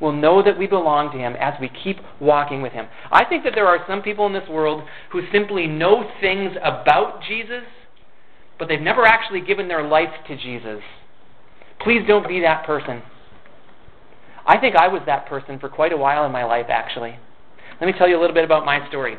We'll 0.00 0.10
know 0.10 0.42
that 0.42 0.58
we 0.58 0.66
belong 0.66 1.12
to 1.12 1.18
Him 1.18 1.36
as 1.38 1.54
we 1.60 1.70
keep 1.84 1.98
walking 2.20 2.60
with 2.60 2.72
Him. 2.72 2.88
I 3.12 3.24
think 3.24 3.44
that 3.44 3.52
there 3.54 3.68
are 3.68 3.78
some 3.86 4.02
people 4.02 4.26
in 4.26 4.32
this 4.32 4.48
world 4.50 4.82
who 5.12 5.22
simply 5.32 5.68
know 5.68 6.10
things 6.20 6.50
about 6.60 7.22
Jesus, 7.22 7.62
but 8.58 8.66
they've 8.66 8.80
never 8.80 9.06
actually 9.06 9.42
given 9.42 9.68
their 9.68 9.86
life 9.86 10.12
to 10.26 10.36
Jesus. 10.36 10.82
Please 11.78 12.02
don't 12.08 12.26
be 12.26 12.40
that 12.40 12.66
person. 12.66 13.00
I 14.44 14.58
think 14.58 14.74
I 14.74 14.88
was 14.88 15.02
that 15.06 15.28
person 15.28 15.60
for 15.60 15.68
quite 15.68 15.92
a 15.92 15.96
while 15.96 16.26
in 16.26 16.32
my 16.32 16.44
life, 16.44 16.66
actually. 16.68 17.16
Let 17.80 17.86
me 17.86 17.92
tell 17.96 18.08
you 18.08 18.18
a 18.18 18.20
little 18.20 18.34
bit 18.34 18.44
about 18.44 18.64
my 18.64 18.88
story. 18.88 19.18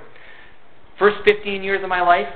First 1.00 1.18
15 1.26 1.64
years 1.64 1.84
of 1.84 1.90
my 1.90 2.02
life, 2.02 2.28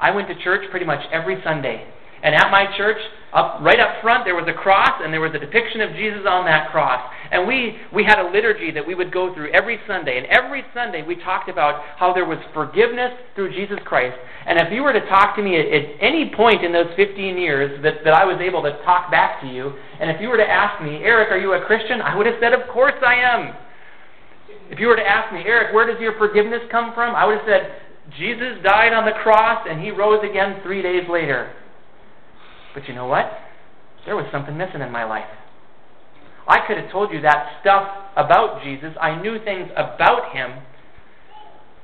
I 0.00 0.10
went 0.10 0.28
to 0.28 0.34
church 0.42 0.68
pretty 0.70 0.86
much 0.86 1.00
every 1.12 1.40
Sunday. 1.44 1.86
And 2.22 2.34
at 2.34 2.50
my 2.50 2.66
church, 2.76 2.98
up 3.32 3.60
right 3.62 3.80
up 3.80 4.02
front, 4.02 4.24
there 4.24 4.34
was 4.34 4.44
a 4.48 4.52
cross, 4.52 5.00
and 5.00 5.12
there 5.12 5.22
was 5.22 5.32
a 5.34 5.38
depiction 5.38 5.80
of 5.80 5.94
Jesus 5.94 6.26
on 6.28 6.44
that 6.44 6.70
cross. 6.70 7.00
And 7.30 7.46
we 7.46 7.78
we 7.94 8.04
had 8.04 8.18
a 8.18 8.28
liturgy 8.28 8.70
that 8.72 8.84
we 8.84 8.94
would 8.94 9.12
go 9.12 9.32
through 9.32 9.52
every 9.52 9.78
Sunday. 9.86 10.18
And 10.18 10.26
every 10.26 10.62
Sunday, 10.74 11.00
we 11.00 11.16
talked 11.16 11.48
about 11.48 11.80
how 11.96 12.12
there 12.12 12.26
was 12.26 12.38
forgiveness 12.52 13.12
through 13.34 13.54
Jesus 13.54 13.78
Christ. 13.86 14.18
And 14.46 14.58
if 14.58 14.72
you 14.72 14.82
were 14.82 14.92
to 14.92 15.06
talk 15.08 15.36
to 15.36 15.42
me 15.42 15.56
at, 15.56 15.64
at 15.64 15.84
any 16.00 16.32
point 16.36 16.64
in 16.64 16.72
those 16.72 16.92
15 16.96 17.38
years 17.38 17.80
that, 17.82 18.04
that 18.04 18.12
I 18.12 18.24
was 18.24 18.40
able 18.42 18.62
to 18.64 18.76
talk 18.84 19.10
back 19.10 19.40
to 19.40 19.46
you, 19.46 19.72
and 20.00 20.10
if 20.10 20.20
you 20.20 20.28
were 20.28 20.36
to 20.36 20.48
ask 20.48 20.82
me, 20.82 21.00
Eric, 21.00 21.30
are 21.30 21.38
you 21.38 21.54
a 21.54 21.64
Christian? 21.64 22.02
I 22.02 22.16
would 22.16 22.26
have 22.26 22.36
said, 22.40 22.52
Of 22.52 22.68
course 22.68 22.98
I 23.00 23.14
am. 23.14 23.54
If 24.68 24.78
you 24.78 24.88
were 24.88 24.96
to 24.96 25.06
ask 25.06 25.32
me, 25.32 25.40
Eric, 25.46 25.72
where 25.72 25.86
does 25.86 26.00
your 26.00 26.18
forgiveness 26.18 26.60
come 26.70 26.92
from? 26.94 27.14
I 27.14 27.24
would 27.24 27.38
have 27.38 27.46
said, 27.46 27.89
Jesus 28.18 28.58
died 28.64 28.92
on 28.92 29.04
the 29.04 29.12
cross 29.22 29.66
and 29.68 29.80
he 29.80 29.90
rose 29.90 30.24
again 30.28 30.60
three 30.62 30.82
days 30.82 31.04
later. 31.08 31.52
But 32.74 32.88
you 32.88 32.94
know 32.94 33.06
what? 33.06 33.30
There 34.06 34.16
was 34.16 34.26
something 34.32 34.56
missing 34.56 34.80
in 34.80 34.90
my 34.90 35.04
life. 35.04 35.28
I 36.48 36.66
could 36.66 36.78
have 36.78 36.90
told 36.90 37.12
you 37.12 37.20
that 37.20 37.60
stuff 37.60 37.86
about 38.16 38.62
Jesus. 38.64 38.90
I 39.00 39.20
knew 39.20 39.42
things 39.44 39.70
about 39.76 40.34
him. 40.34 40.62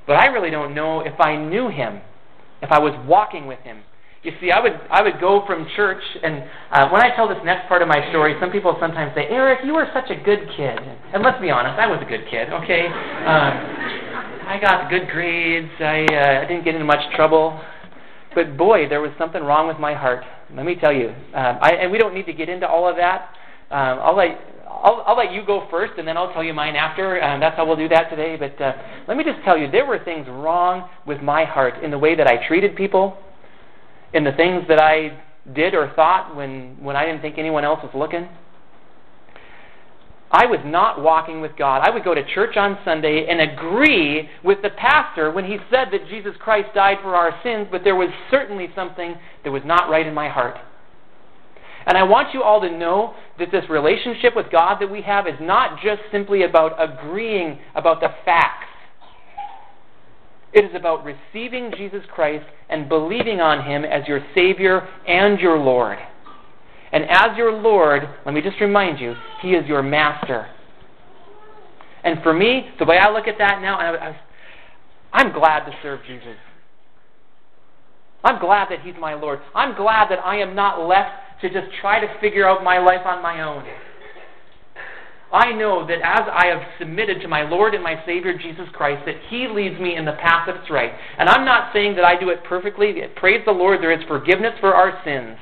But 0.07 0.17
I 0.17 0.27
really 0.27 0.51
don't 0.51 0.75
know 0.75 1.01
if 1.01 1.21
I 1.21 1.37
knew 1.37 1.69
him, 1.69 2.01
if 2.63 2.71
I 2.71 2.79
was 2.79 2.95
walking 3.07 3.47
with 3.47 3.61
him. 3.61 3.83
You 4.23 4.33
see, 4.41 4.51
I 4.51 4.59
would 4.59 4.75
I 4.91 5.03
would 5.03 5.21
go 5.21 5.47
from 5.47 5.69
church, 5.77 6.03
and 6.23 6.43
uh, 6.73 6.89
when 6.91 6.99
I 7.01 7.15
tell 7.15 7.29
this 7.29 7.39
next 7.45 7.69
part 7.69 7.81
of 7.81 7.87
my 7.87 8.11
story, 8.11 8.35
some 8.41 8.51
people 8.51 8.77
sometimes 8.81 9.15
say, 9.15 9.27
"Eric, 9.31 9.61
you 9.63 9.73
were 9.73 9.87
such 9.95 10.11
a 10.11 10.17
good 10.19 10.51
kid." 10.57 10.79
And 11.15 11.23
let's 11.23 11.41
be 11.41 11.51
honest, 11.51 11.79
I 11.79 11.87
was 11.87 12.03
a 12.03 12.09
good 12.11 12.27
kid. 12.27 12.51
Okay, 12.51 12.91
um, 12.91 13.53
I 14.47 14.61
got 14.61 14.89
good 14.91 15.09
grades. 15.09 15.73
I 15.81 16.07
uh, 16.07 16.43
I 16.43 16.47
didn't 16.47 16.65
get 16.65 16.77
into 16.77 16.87
much 16.87 17.03
trouble, 17.17 17.61
but 18.33 18.57
boy, 18.57 18.89
there 18.89 19.01
was 19.01 19.11
something 19.19 19.43
wrong 19.43 19.67
with 19.67 19.79
my 19.81 19.93
heart. 19.93 20.25
Let 20.55 20.65
me 20.65 20.77
tell 20.77 20.93
you, 20.93 21.09
um, 21.35 21.59
I, 21.61 21.73
and 21.73 21.91
we 21.91 21.99
don't 21.99 22.15
need 22.15 22.27
to 22.27 22.33
get 22.33 22.49
into 22.49 22.69
all 22.69 22.89
of 22.89 22.95
that. 22.95 23.31
Um, 23.73 23.99
I'll 23.99 24.17
let 24.17 24.39
I'll, 24.69 25.03
I'll 25.05 25.17
let 25.17 25.33
you 25.33 25.45
go 25.45 25.67
first, 25.69 25.95
and 25.99 26.07
then 26.07 26.17
I'll 26.17 26.33
tell 26.33 26.45
you 26.45 26.55
mine 26.55 26.77
after. 26.77 27.21
Um, 27.21 27.41
that's 27.41 27.57
how 27.57 27.67
we'll 27.67 27.77
do 27.77 27.89
that 27.89 28.09
today. 28.09 28.37
But 28.37 28.63
uh, 28.63 28.75
let 29.09 29.17
me 29.17 29.25
just 29.25 29.45
tell 29.45 29.59
you, 29.59 29.69
there 29.69 29.85
were 29.85 29.99
things 30.05 30.29
wrong 30.29 30.89
with 31.09 31.21
my 31.23 31.45
heart 31.45 31.83
in 31.83 31.91
the 31.91 31.99
way 31.99 32.15
that 32.15 32.29
I 32.29 32.47
treated 32.47 32.77
people, 32.77 33.19
in 34.15 34.23
the 34.23 34.33
things 34.33 34.63
that 34.69 34.79
I 34.79 35.21
did 35.57 35.75
or 35.75 35.93
thought 35.97 36.37
when 36.37 36.77
when 36.81 36.95
I 36.95 37.05
didn't 37.05 37.21
think 37.21 37.37
anyone 37.37 37.65
else 37.65 37.81
was 37.83 37.93
looking. 37.97 38.29
I 40.31 40.47
was 40.47 40.59
not 40.65 41.03
walking 41.03 41.41
with 41.41 41.57
God. 41.57 41.83
I 41.83 41.91
would 41.91 42.05
go 42.05 42.15
to 42.15 42.35
church 42.35 42.57
on 42.57 42.79
Sunday 42.85 43.27
and 43.29 43.41
agree 43.41 44.29
with 44.43 44.61
the 44.63 44.71
pastor 44.71 45.31
when 45.31 45.45
he 45.45 45.59
said 45.71 45.89
that 45.93 46.09
Jesus 46.09 46.35
Christ 46.41 46.75
died 46.75 46.99
for 47.01 47.15
our 47.15 47.33
sins, 47.45 47.69
but 47.71 47.85
there 47.85 47.95
was 47.95 48.09
certainly 48.31 48.69
something 48.75 49.15
that 49.45 49.51
was 49.53 49.63
not 49.65 49.89
right 49.89 50.07
in 50.07 50.15
my 50.15 50.29
heart. 50.29 50.57
And 51.87 51.97
I 51.97 52.03
want 52.03 52.35
you 52.35 52.43
all 52.43 52.61
to 52.61 52.71
know 52.71 53.15
that 53.39 53.53
this 53.53 53.65
relationship 53.71 54.35
with 54.35 54.51
God 54.51 54.79
that 54.81 54.91
we 54.91 55.03
have 55.03 55.29
is 55.29 55.35
not 55.41 55.81
just 55.81 56.03
simply 56.11 56.43
about 56.43 56.73
agreeing 56.83 57.61
about 57.77 58.01
the 58.01 58.09
facts. 58.25 58.67
It 60.53 60.65
is 60.65 60.73
about 60.75 61.05
receiving 61.05 61.73
Jesus 61.77 62.03
Christ 62.13 62.47
and 62.69 62.89
believing 62.89 63.41
on 63.41 63.65
Him 63.65 63.85
as 63.85 64.09
your 64.09 64.21
Savior 64.35 64.89
and 65.07 65.39
your 65.39 65.59
Lord. 65.59 65.99
And 66.97 67.05
as 67.11 67.37
your 67.37 67.53
Lord, 67.53 68.09
let 68.25 68.35
me 68.35 68.41
just 68.41 68.59
remind 68.59 68.99
you, 68.99 69.13
He 69.43 69.51
is 69.51 69.67
your 69.67 69.83
master. 69.83 70.47
And 72.03 72.23
for 72.23 72.33
me, 72.33 72.71
the 72.79 72.87
way 72.87 72.97
I 72.97 73.11
look 73.11 73.29
at 73.29 73.37
that 73.37 73.61
now, 73.61 73.77
I, 73.77 74.19
I'm 75.13 75.31
glad 75.31 75.67
to 75.67 75.73
serve 75.83 76.01
Jesus. 76.07 76.39
I'm 78.25 78.41
glad 78.41 78.69
that 78.71 78.81
He's 78.81 78.95
my 78.99 79.13
Lord. 79.13 79.41
I'm 79.55 79.77
glad 79.77 80.09
that 80.09 80.21
I 80.25 80.39
am 80.39 80.55
not 80.55 80.89
left 80.89 81.43
to 81.43 81.51
just 81.51 81.67
try 81.83 82.01
to 82.01 82.07
figure 82.19 82.49
out 82.49 82.65
my 82.65 82.79
life 82.79 83.05
on 83.05 83.23
my 83.23 83.43
own. 83.43 83.63
I 85.35 85.53
know 85.53 85.87
that 85.87 85.99
as 86.03 86.27
I 86.33 86.47
have 86.47 86.63
submitted 86.79 87.21
to 87.21 87.29
my 87.29 87.43
Lord 87.43 87.75
and 87.75 87.85
my 87.85 88.03
Savior 88.07 88.39
Jesus 88.39 88.69
Christ, 88.73 89.03
that 89.05 89.17
He 89.29 89.49
leads 89.49 89.79
me 89.79 89.97
in 89.97 90.07
the 90.07 90.13
path 90.13 90.47
that's 90.47 90.71
right. 90.71 90.93
And 91.19 91.29
I'm 91.29 91.45
not 91.45 91.75
saying 91.75 91.95
that 91.97 92.07
I 92.07 92.19
do 92.19 92.31
it 92.31 92.43
perfectly. 92.45 93.03
Praise 93.17 93.43
the 93.45 93.53
Lord, 93.53 93.83
there 93.83 93.93
is 93.93 94.03
forgiveness 94.09 94.55
for 94.61 94.75
our 94.75 94.99
sins. 95.05 95.37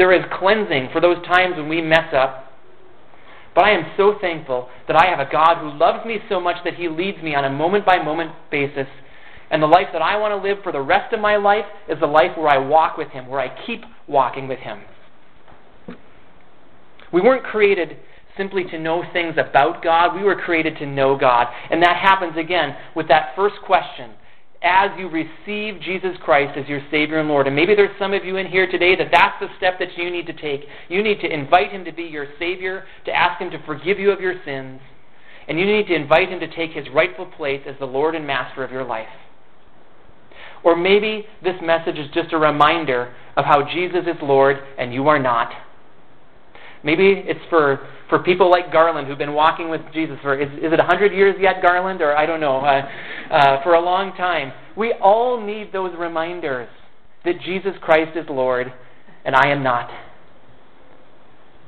There 0.00 0.14
is 0.14 0.24
cleansing 0.32 0.88
for 0.94 1.00
those 1.02 1.22
times 1.26 1.56
when 1.58 1.68
we 1.68 1.82
mess 1.82 2.14
up. 2.16 2.50
But 3.54 3.64
I 3.64 3.72
am 3.72 3.84
so 3.98 4.14
thankful 4.18 4.70
that 4.88 4.96
I 4.96 5.04
have 5.10 5.20
a 5.20 5.30
God 5.30 5.60
who 5.60 5.78
loves 5.78 6.06
me 6.06 6.16
so 6.26 6.40
much 6.40 6.56
that 6.64 6.76
He 6.76 6.88
leads 6.88 7.22
me 7.22 7.34
on 7.34 7.44
a 7.44 7.50
moment 7.50 7.84
by 7.84 8.02
moment 8.02 8.30
basis. 8.50 8.86
And 9.50 9.62
the 9.62 9.66
life 9.66 9.88
that 9.92 10.00
I 10.00 10.16
want 10.16 10.32
to 10.32 10.48
live 10.48 10.62
for 10.62 10.72
the 10.72 10.80
rest 10.80 11.12
of 11.12 11.20
my 11.20 11.36
life 11.36 11.66
is 11.86 12.00
the 12.00 12.06
life 12.06 12.30
where 12.38 12.48
I 12.48 12.56
walk 12.56 12.96
with 12.96 13.08
Him, 13.08 13.26
where 13.28 13.40
I 13.40 13.54
keep 13.66 13.82
walking 14.08 14.48
with 14.48 14.60
Him. 14.60 14.80
We 17.12 17.20
weren't 17.20 17.44
created 17.44 17.98
simply 18.38 18.64
to 18.70 18.78
know 18.78 19.02
things 19.12 19.34
about 19.36 19.84
God, 19.84 20.16
we 20.16 20.22
were 20.22 20.40
created 20.40 20.78
to 20.78 20.86
know 20.86 21.18
God. 21.18 21.48
And 21.70 21.82
that 21.82 21.98
happens 21.98 22.38
again 22.38 22.74
with 22.96 23.08
that 23.08 23.36
first 23.36 23.56
question 23.66 24.12
as 24.62 24.90
you 24.98 25.08
receive 25.08 25.80
Jesus 25.80 26.16
Christ 26.22 26.58
as 26.58 26.68
your 26.68 26.80
Savior 26.90 27.18
and 27.18 27.28
Lord. 27.28 27.46
And 27.46 27.56
maybe 27.56 27.74
there's 27.74 27.96
some 27.98 28.12
of 28.12 28.24
you 28.24 28.36
in 28.36 28.46
here 28.46 28.70
today 28.70 28.94
that 28.96 29.08
that's 29.10 29.40
the 29.40 29.48
step 29.56 29.78
that 29.78 29.96
you 29.96 30.10
need 30.10 30.26
to 30.26 30.34
take. 30.34 30.62
You 30.88 31.02
need 31.02 31.20
to 31.20 31.32
invite 31.32 31.70
Him 31.70 31.84
to 31.86 31.92
be 31.92 32.02
your 32.02 32.26
Savior, 32.38 32.84
to 33.06 33.12
ask 33.12 33.40
Him 33.40 33.50
to 33.50 33.64
forgive 33.64 33.98
you 33.98 34.10
of 34.10 34.20
your 34.20 34.34
sins, 34.44 34.80
and 35.48 35.58
you 35.58 35.64
need 35.64 35.86
to 35.86 35.94
invite 35.94 36.28
Him 36.28 36.40
to 36.40 36.54
take 36.54 36.72
His 36.72 36.86
rightful 36.94 37.26
place 37.26 37.62
as 37.66 37.74
the 37.78 37.86
Lord 37.86 38.14
and 38.14 38.26
Master 38.26 38.62
of 38.62 38.70
your 38.70 38.84
life. 38.84 39.08
Or 40.62 40.76
maybe 40.76 41.24
this 41.42 41.56
message 41.62 41.96
is 41.96 42.10
just 42.12 42.34
a 42.34 42.38
reminder 42.38 43.14
of 43.36 43.46
how 43.46 43.66
Jesus 43.72 44.02
is 44.06 44.16
Lord 44.22 44.58
and 44.78 44.92
you 44.92 45.08
are 45.08 45.18
not. 45.18 45.52
Maybe 46.82 47.22
it's 47.26 47.40
for, 47.48 47.86
for 48.10 48.18
people 48.18 48.50
like 48.50 48.70
Garland 48.70 49.08
who've 49.08 49.16
been 49.16 49.32
walking 49.32 49.70
with 49.70 49.80
Jesus 49.94 50.18
for, 50.20 50.38
is, 50.38 50.50
is 50.58 50.72
it 50.72 50.78
100 50.78 51.12
years 51.12 51.36
yet, 51.40 51.62
Garland? 51.62 52.02
Or 52.02 52.14
I 52.14 52.26
don't 52.26 52.40
know, 52.40 52.58
uh, 52.58 52.82
uh, 53.30 53.62
for 53.62 53.74
a 53.74 53.80
long 53.80 54.14
time. 54.16 54.52
We 54.76 54.92
all 55.00 55.40
need 55.40 55.72
those 55.72 55.92
reminders 55.98 56.68
that 57.24 57.40
Jesus 57.40 57.72
Christ 57.80 58.16
is 58.16 58.26
Lord 58.28 58.70
and 59.24 59.34
I 59.34 59.48
am 59.48 59.62
not. 59.62 59.90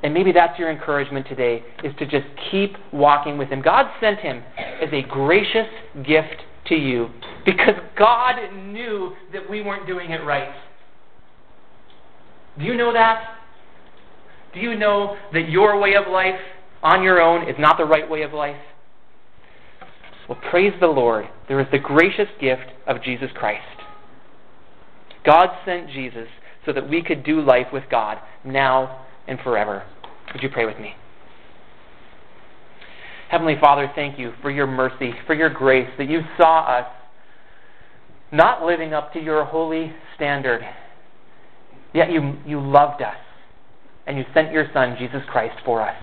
And 0.03 0.13
maybe 0.13 0.33
that's 0.33 0.59
your 0.59 0.69
encouragement 0.69 1.27
today, 1.27 1.63
is 1.81 1.93
to 1.97 2.05
just 2.05 2.25
keep 2.51 2.75
walking 2.91 3.37
with 3.37 3.47
Him. 3.47 3.61
God 3.61 3.85
sent 4.01 4.19
Him 4.19 4.43
as 4.57 4.89
a 4.91 5.01
gracious 5.03 5.67
gift 6.05 6.43
to 6.67 6.75
you 6.75 7.09
because 7.45 7.75
God 7.97 8.35
knew 8.53 9.13
that 9.31 9.49
we 9.49 9.61
weren't 9.61 9.87
doing 9.87 10.11
it 10.11 10.23
right. 10.25 10.53
Do 12.59 12.65
you 12.65 12.75
know 12.75 12.91
that? 12.91 13.37
Do 14.53 14.59
you 14.59 14.75
know 14.75 15.17
that 15.33 15.49
your 15.49 15.79
way 15.79 15.95
of 15.95 16.11
life 16.11 16.39
on 16.83 17.01
your 17.01 17.21
own 17.21 17.49
is 17.49 17.55
not 17.57 17.77
the 17.77 17.85
right 17.85 18.09
way 18.09 18.21
of 18.21 18.33
life? 18.33 18.61
Well, 20.29 20.39
praise 20.49 20.73
the 20.79 20.87
Lord. 20.87 21.25
There 21.47 21.59
is 21.59 21.67
the 21.71 21.79
gracious 21.79 22.27
gift 22.39 22.71
of 22.87 23.03
Jesus 23.03 23.29
Christ. 23.33 23.61
God 25.25 25.47
sent 25.65 25.89
Jesus 25.89 26.27
so 26.65 26.73
that 26.73 26.89
we 26.89 27.01
could 27.01 27.23
do 27.23 27.41
life 27.41 27.67
with 27.73 27.83
God 27.89 28.17
now 28.45 29.05
and 29.27 29.39
forever. 29.39 29.83
Would 30.33 30.43
you 30.43 30.49
pray 30.49 30.65
with 30.65 30.77
me? 30.79 30.93
Heavenly 33.29 33.55
Father, 33.59 33.91
thank 33.95 34.19
you 34.19 34.33
for 34.41 34.51
your 34.51 34.67
mercy, 34.67 35.11
for 35.25 35.33
your 35.33 35.49
grace, 35.49 35.89
that 35.97 36.09
you 36.09 36.21
saw 36.37 36.79
us 36.79 36.87
not 38.31 38.63
living 38.63 38.93
up 38.93 39.13
to 39.13 39.19
your 39.19 39.43
holy 39.45 39.91
standard, 40.15 40.61
yet 41.93 42.11
you, 42.11 42.35
you 42.45 42.59
loved 42.59 43.01
us 43.01 43.15
and 44.05 44.17
you 44.17 44.23
sent 44.33 44.51
your 44.51 44.65
Son, 44.73 44.95
Jesus 44.99 45.21
Christ, 45.31 45.55
for 45.65 45.81
us. 45.81 45.95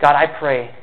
God, 0.00 0.14
I 0.14 0.26
pray 0.38 0.74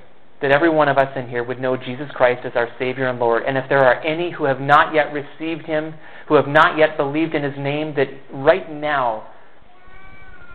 that 0.41 0.51
every 0.51 0.69
one 0.69 0.89
of 0.89 0.97
us 0.97 1.15
in 1.15 1.29
here 1.29 1.43
would 1.43 1.59
know 1.59 1.77
Jesus 1.77 2.09
Christ 2.15 2.45
as 2.45 2.53
our 2.55 2.67
Savior 2.79 3.07
and 3.07 3.19
Lord. 3.19 3.43
And 3.47 3.57
if 3.57 3.65
there 3.69 3.83
are 3.85 4.01
any 4.01 4.31
who 4.31 4.45
have 4.45 4.59
not 4.59 4.93
yet 4.93 5.13
received 5.13 5.65
Him, 5.65 5.93
who 6.27 6.35
have 6.35 6.47
not 6.47 6.77
yet 6.77 6.97
believed 6.97 7.35
in 7.35 7.43
His 7.43 7.57
name, 7.57 7.93
that 7.95 8.07
right 8.33 8.71
now 8.71 9.27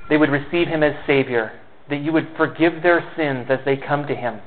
they 0.08 0.16
would 0.16 0.30
receive 0.30 0.66
Him 0.66 0.82
as 0.82 0.92
Savior, 1.06 1.52
that 1.88 2.02
you 2.02 2.12
would 2.12 2.28
forgive 2.36 2.82
their 2.82 3.00
sins 3.16 3.46
as 3.48 3.60
they 3.64 3.76
come 3.76 4.06
to 4.08 4.14
Him, 4.14 4.40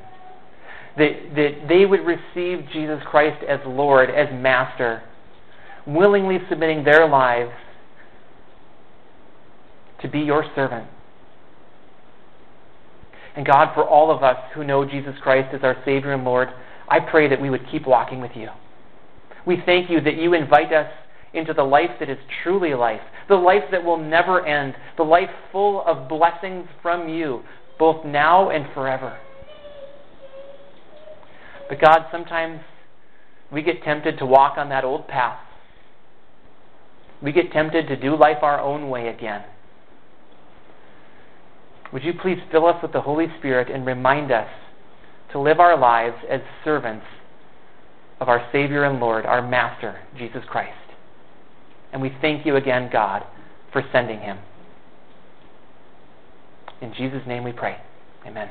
that, 0.98 1.12
that 1.36 1.52
they 1.70 1.86
would 1.86 2.02
receive 2.02 2.68
Jesus 2.74 3.00
Christ 3.10 3.42
as 3.48 3.60
Lord, 3.66 4.10
as 4.10 4.28
Master, 4.34 5.02
willingly 5.88 6.40
submitting 6.50 6.84
their 6.84 7.08
lives 7.08 7.52
to 10.02 10.08
be 10.08 10.20
your 10.20 10.46
servant. 10.56 10.88
And 13.36 13.46
God, 13.46 13.74
for 13.74 13.88
all 13.88 14.12
of 14.12 14.24
us 14.24 14.38
who 14.54 14.64
know 14.64 14.86
Jesus 14.86 15.16
Christ 15.22 15.54
as 15.54 15.62
our 15.64 15.76
Savior 15.86 16.14
and 16.14 16.24
Lord, 16.24 16.50
I 16.88 17.00
pray 17.00 17.30
that 17.30 17.42
we 17.42 17.50
would 17.50 17.70
keep 17.72 17.88
walking 17.88 18.20
with 18.20 18.32
you. 18.36 18.50
We 19.46 19.62
thank 19.66 19.90
you 19.90 20.02
that 20.02 20.18
you 20.18 20.34
invite 20.34 20.74
us 20.74 20.92
into 21.34 21.54
the 21.54 21.64
life 21.64 21.92
that 22.00 22.10
is 22.10 22.18
truly 22.44 22.74
life, 22.74 23.02
the 23.28 23.36
life 23.36 23.64
that 23.72 23.84
will 23.84 23.98
never 23.98 24.46
end, 24.46 24.74
the 24.98 25.04
life 25.04 25.30
full 25.52 25.84
of 25.86 26.10
blessings 26.10 26.68
from 26.82 27.08
you, 27.08 27.44
both 27.78 28.04
now 28.06 28.50
and 28.50 28.66
forever. 28.74 29.18
But 31.70 31.80
God, 31.80 32.08
sometimes 32.12 32.62
we 33.52 33.62
get 33.62 33.84
tempted 33.84 34.18
to 34.20 34.26
walk 34.26 34.58
on 34.58 34.70
that 34.70 34.84
old 34.84 35.08
path. 35.08 35.40
We 37.22 37.32
get 37.32 37.52
tempted 37.52 37.88
to 37.88 37.96
do 37.96 38.18
life 38.18 38.38
our 38.42 38.60
own 38.60 38.90
way 38.90 39.10
again. 39.10 39.44
Would 41.92 42.04
you 42.04 42.14
please 42.14 42.38
fill 42.52 42.66
us 42.66 42.82
with 42.82 42.94
the 42.94 43.02
Holy 43.02 43.28
Spirit 43.40 43.70
and 43.70 43.86
remind 43.86 44.32
us 44.32 44.48
to 45.32 45.40
live 45.40 45.60
our 45.60 45.78
lives 45.78 46.18
as 46.30 46.42
servants 46.64 47.06
of 48.20 48.28
our 48.28 48.48
Savior 48.52 48.84
and 48.84 49.00
Lord, 49.00 49.26
our 49.26 49.48
Master, 49.48 50.00
Jesus 50.18 50.44
Christ. 50.50 50.74
And 51.92 52.02
we 52.02 52.12
thank 52.22 52.46
you 52.46 52.56
again, 52.56 52.90
God, 52.92 53.24
for 53.72 53.84
sending 53.92 54.20
him. 54.20 54.38
In 56.82 56.94
Jesus' 56.94 57.22
name 57.28 57.44
we 57.44 57.52
pray. 57.52 57.78
Amen. 58.26 58.50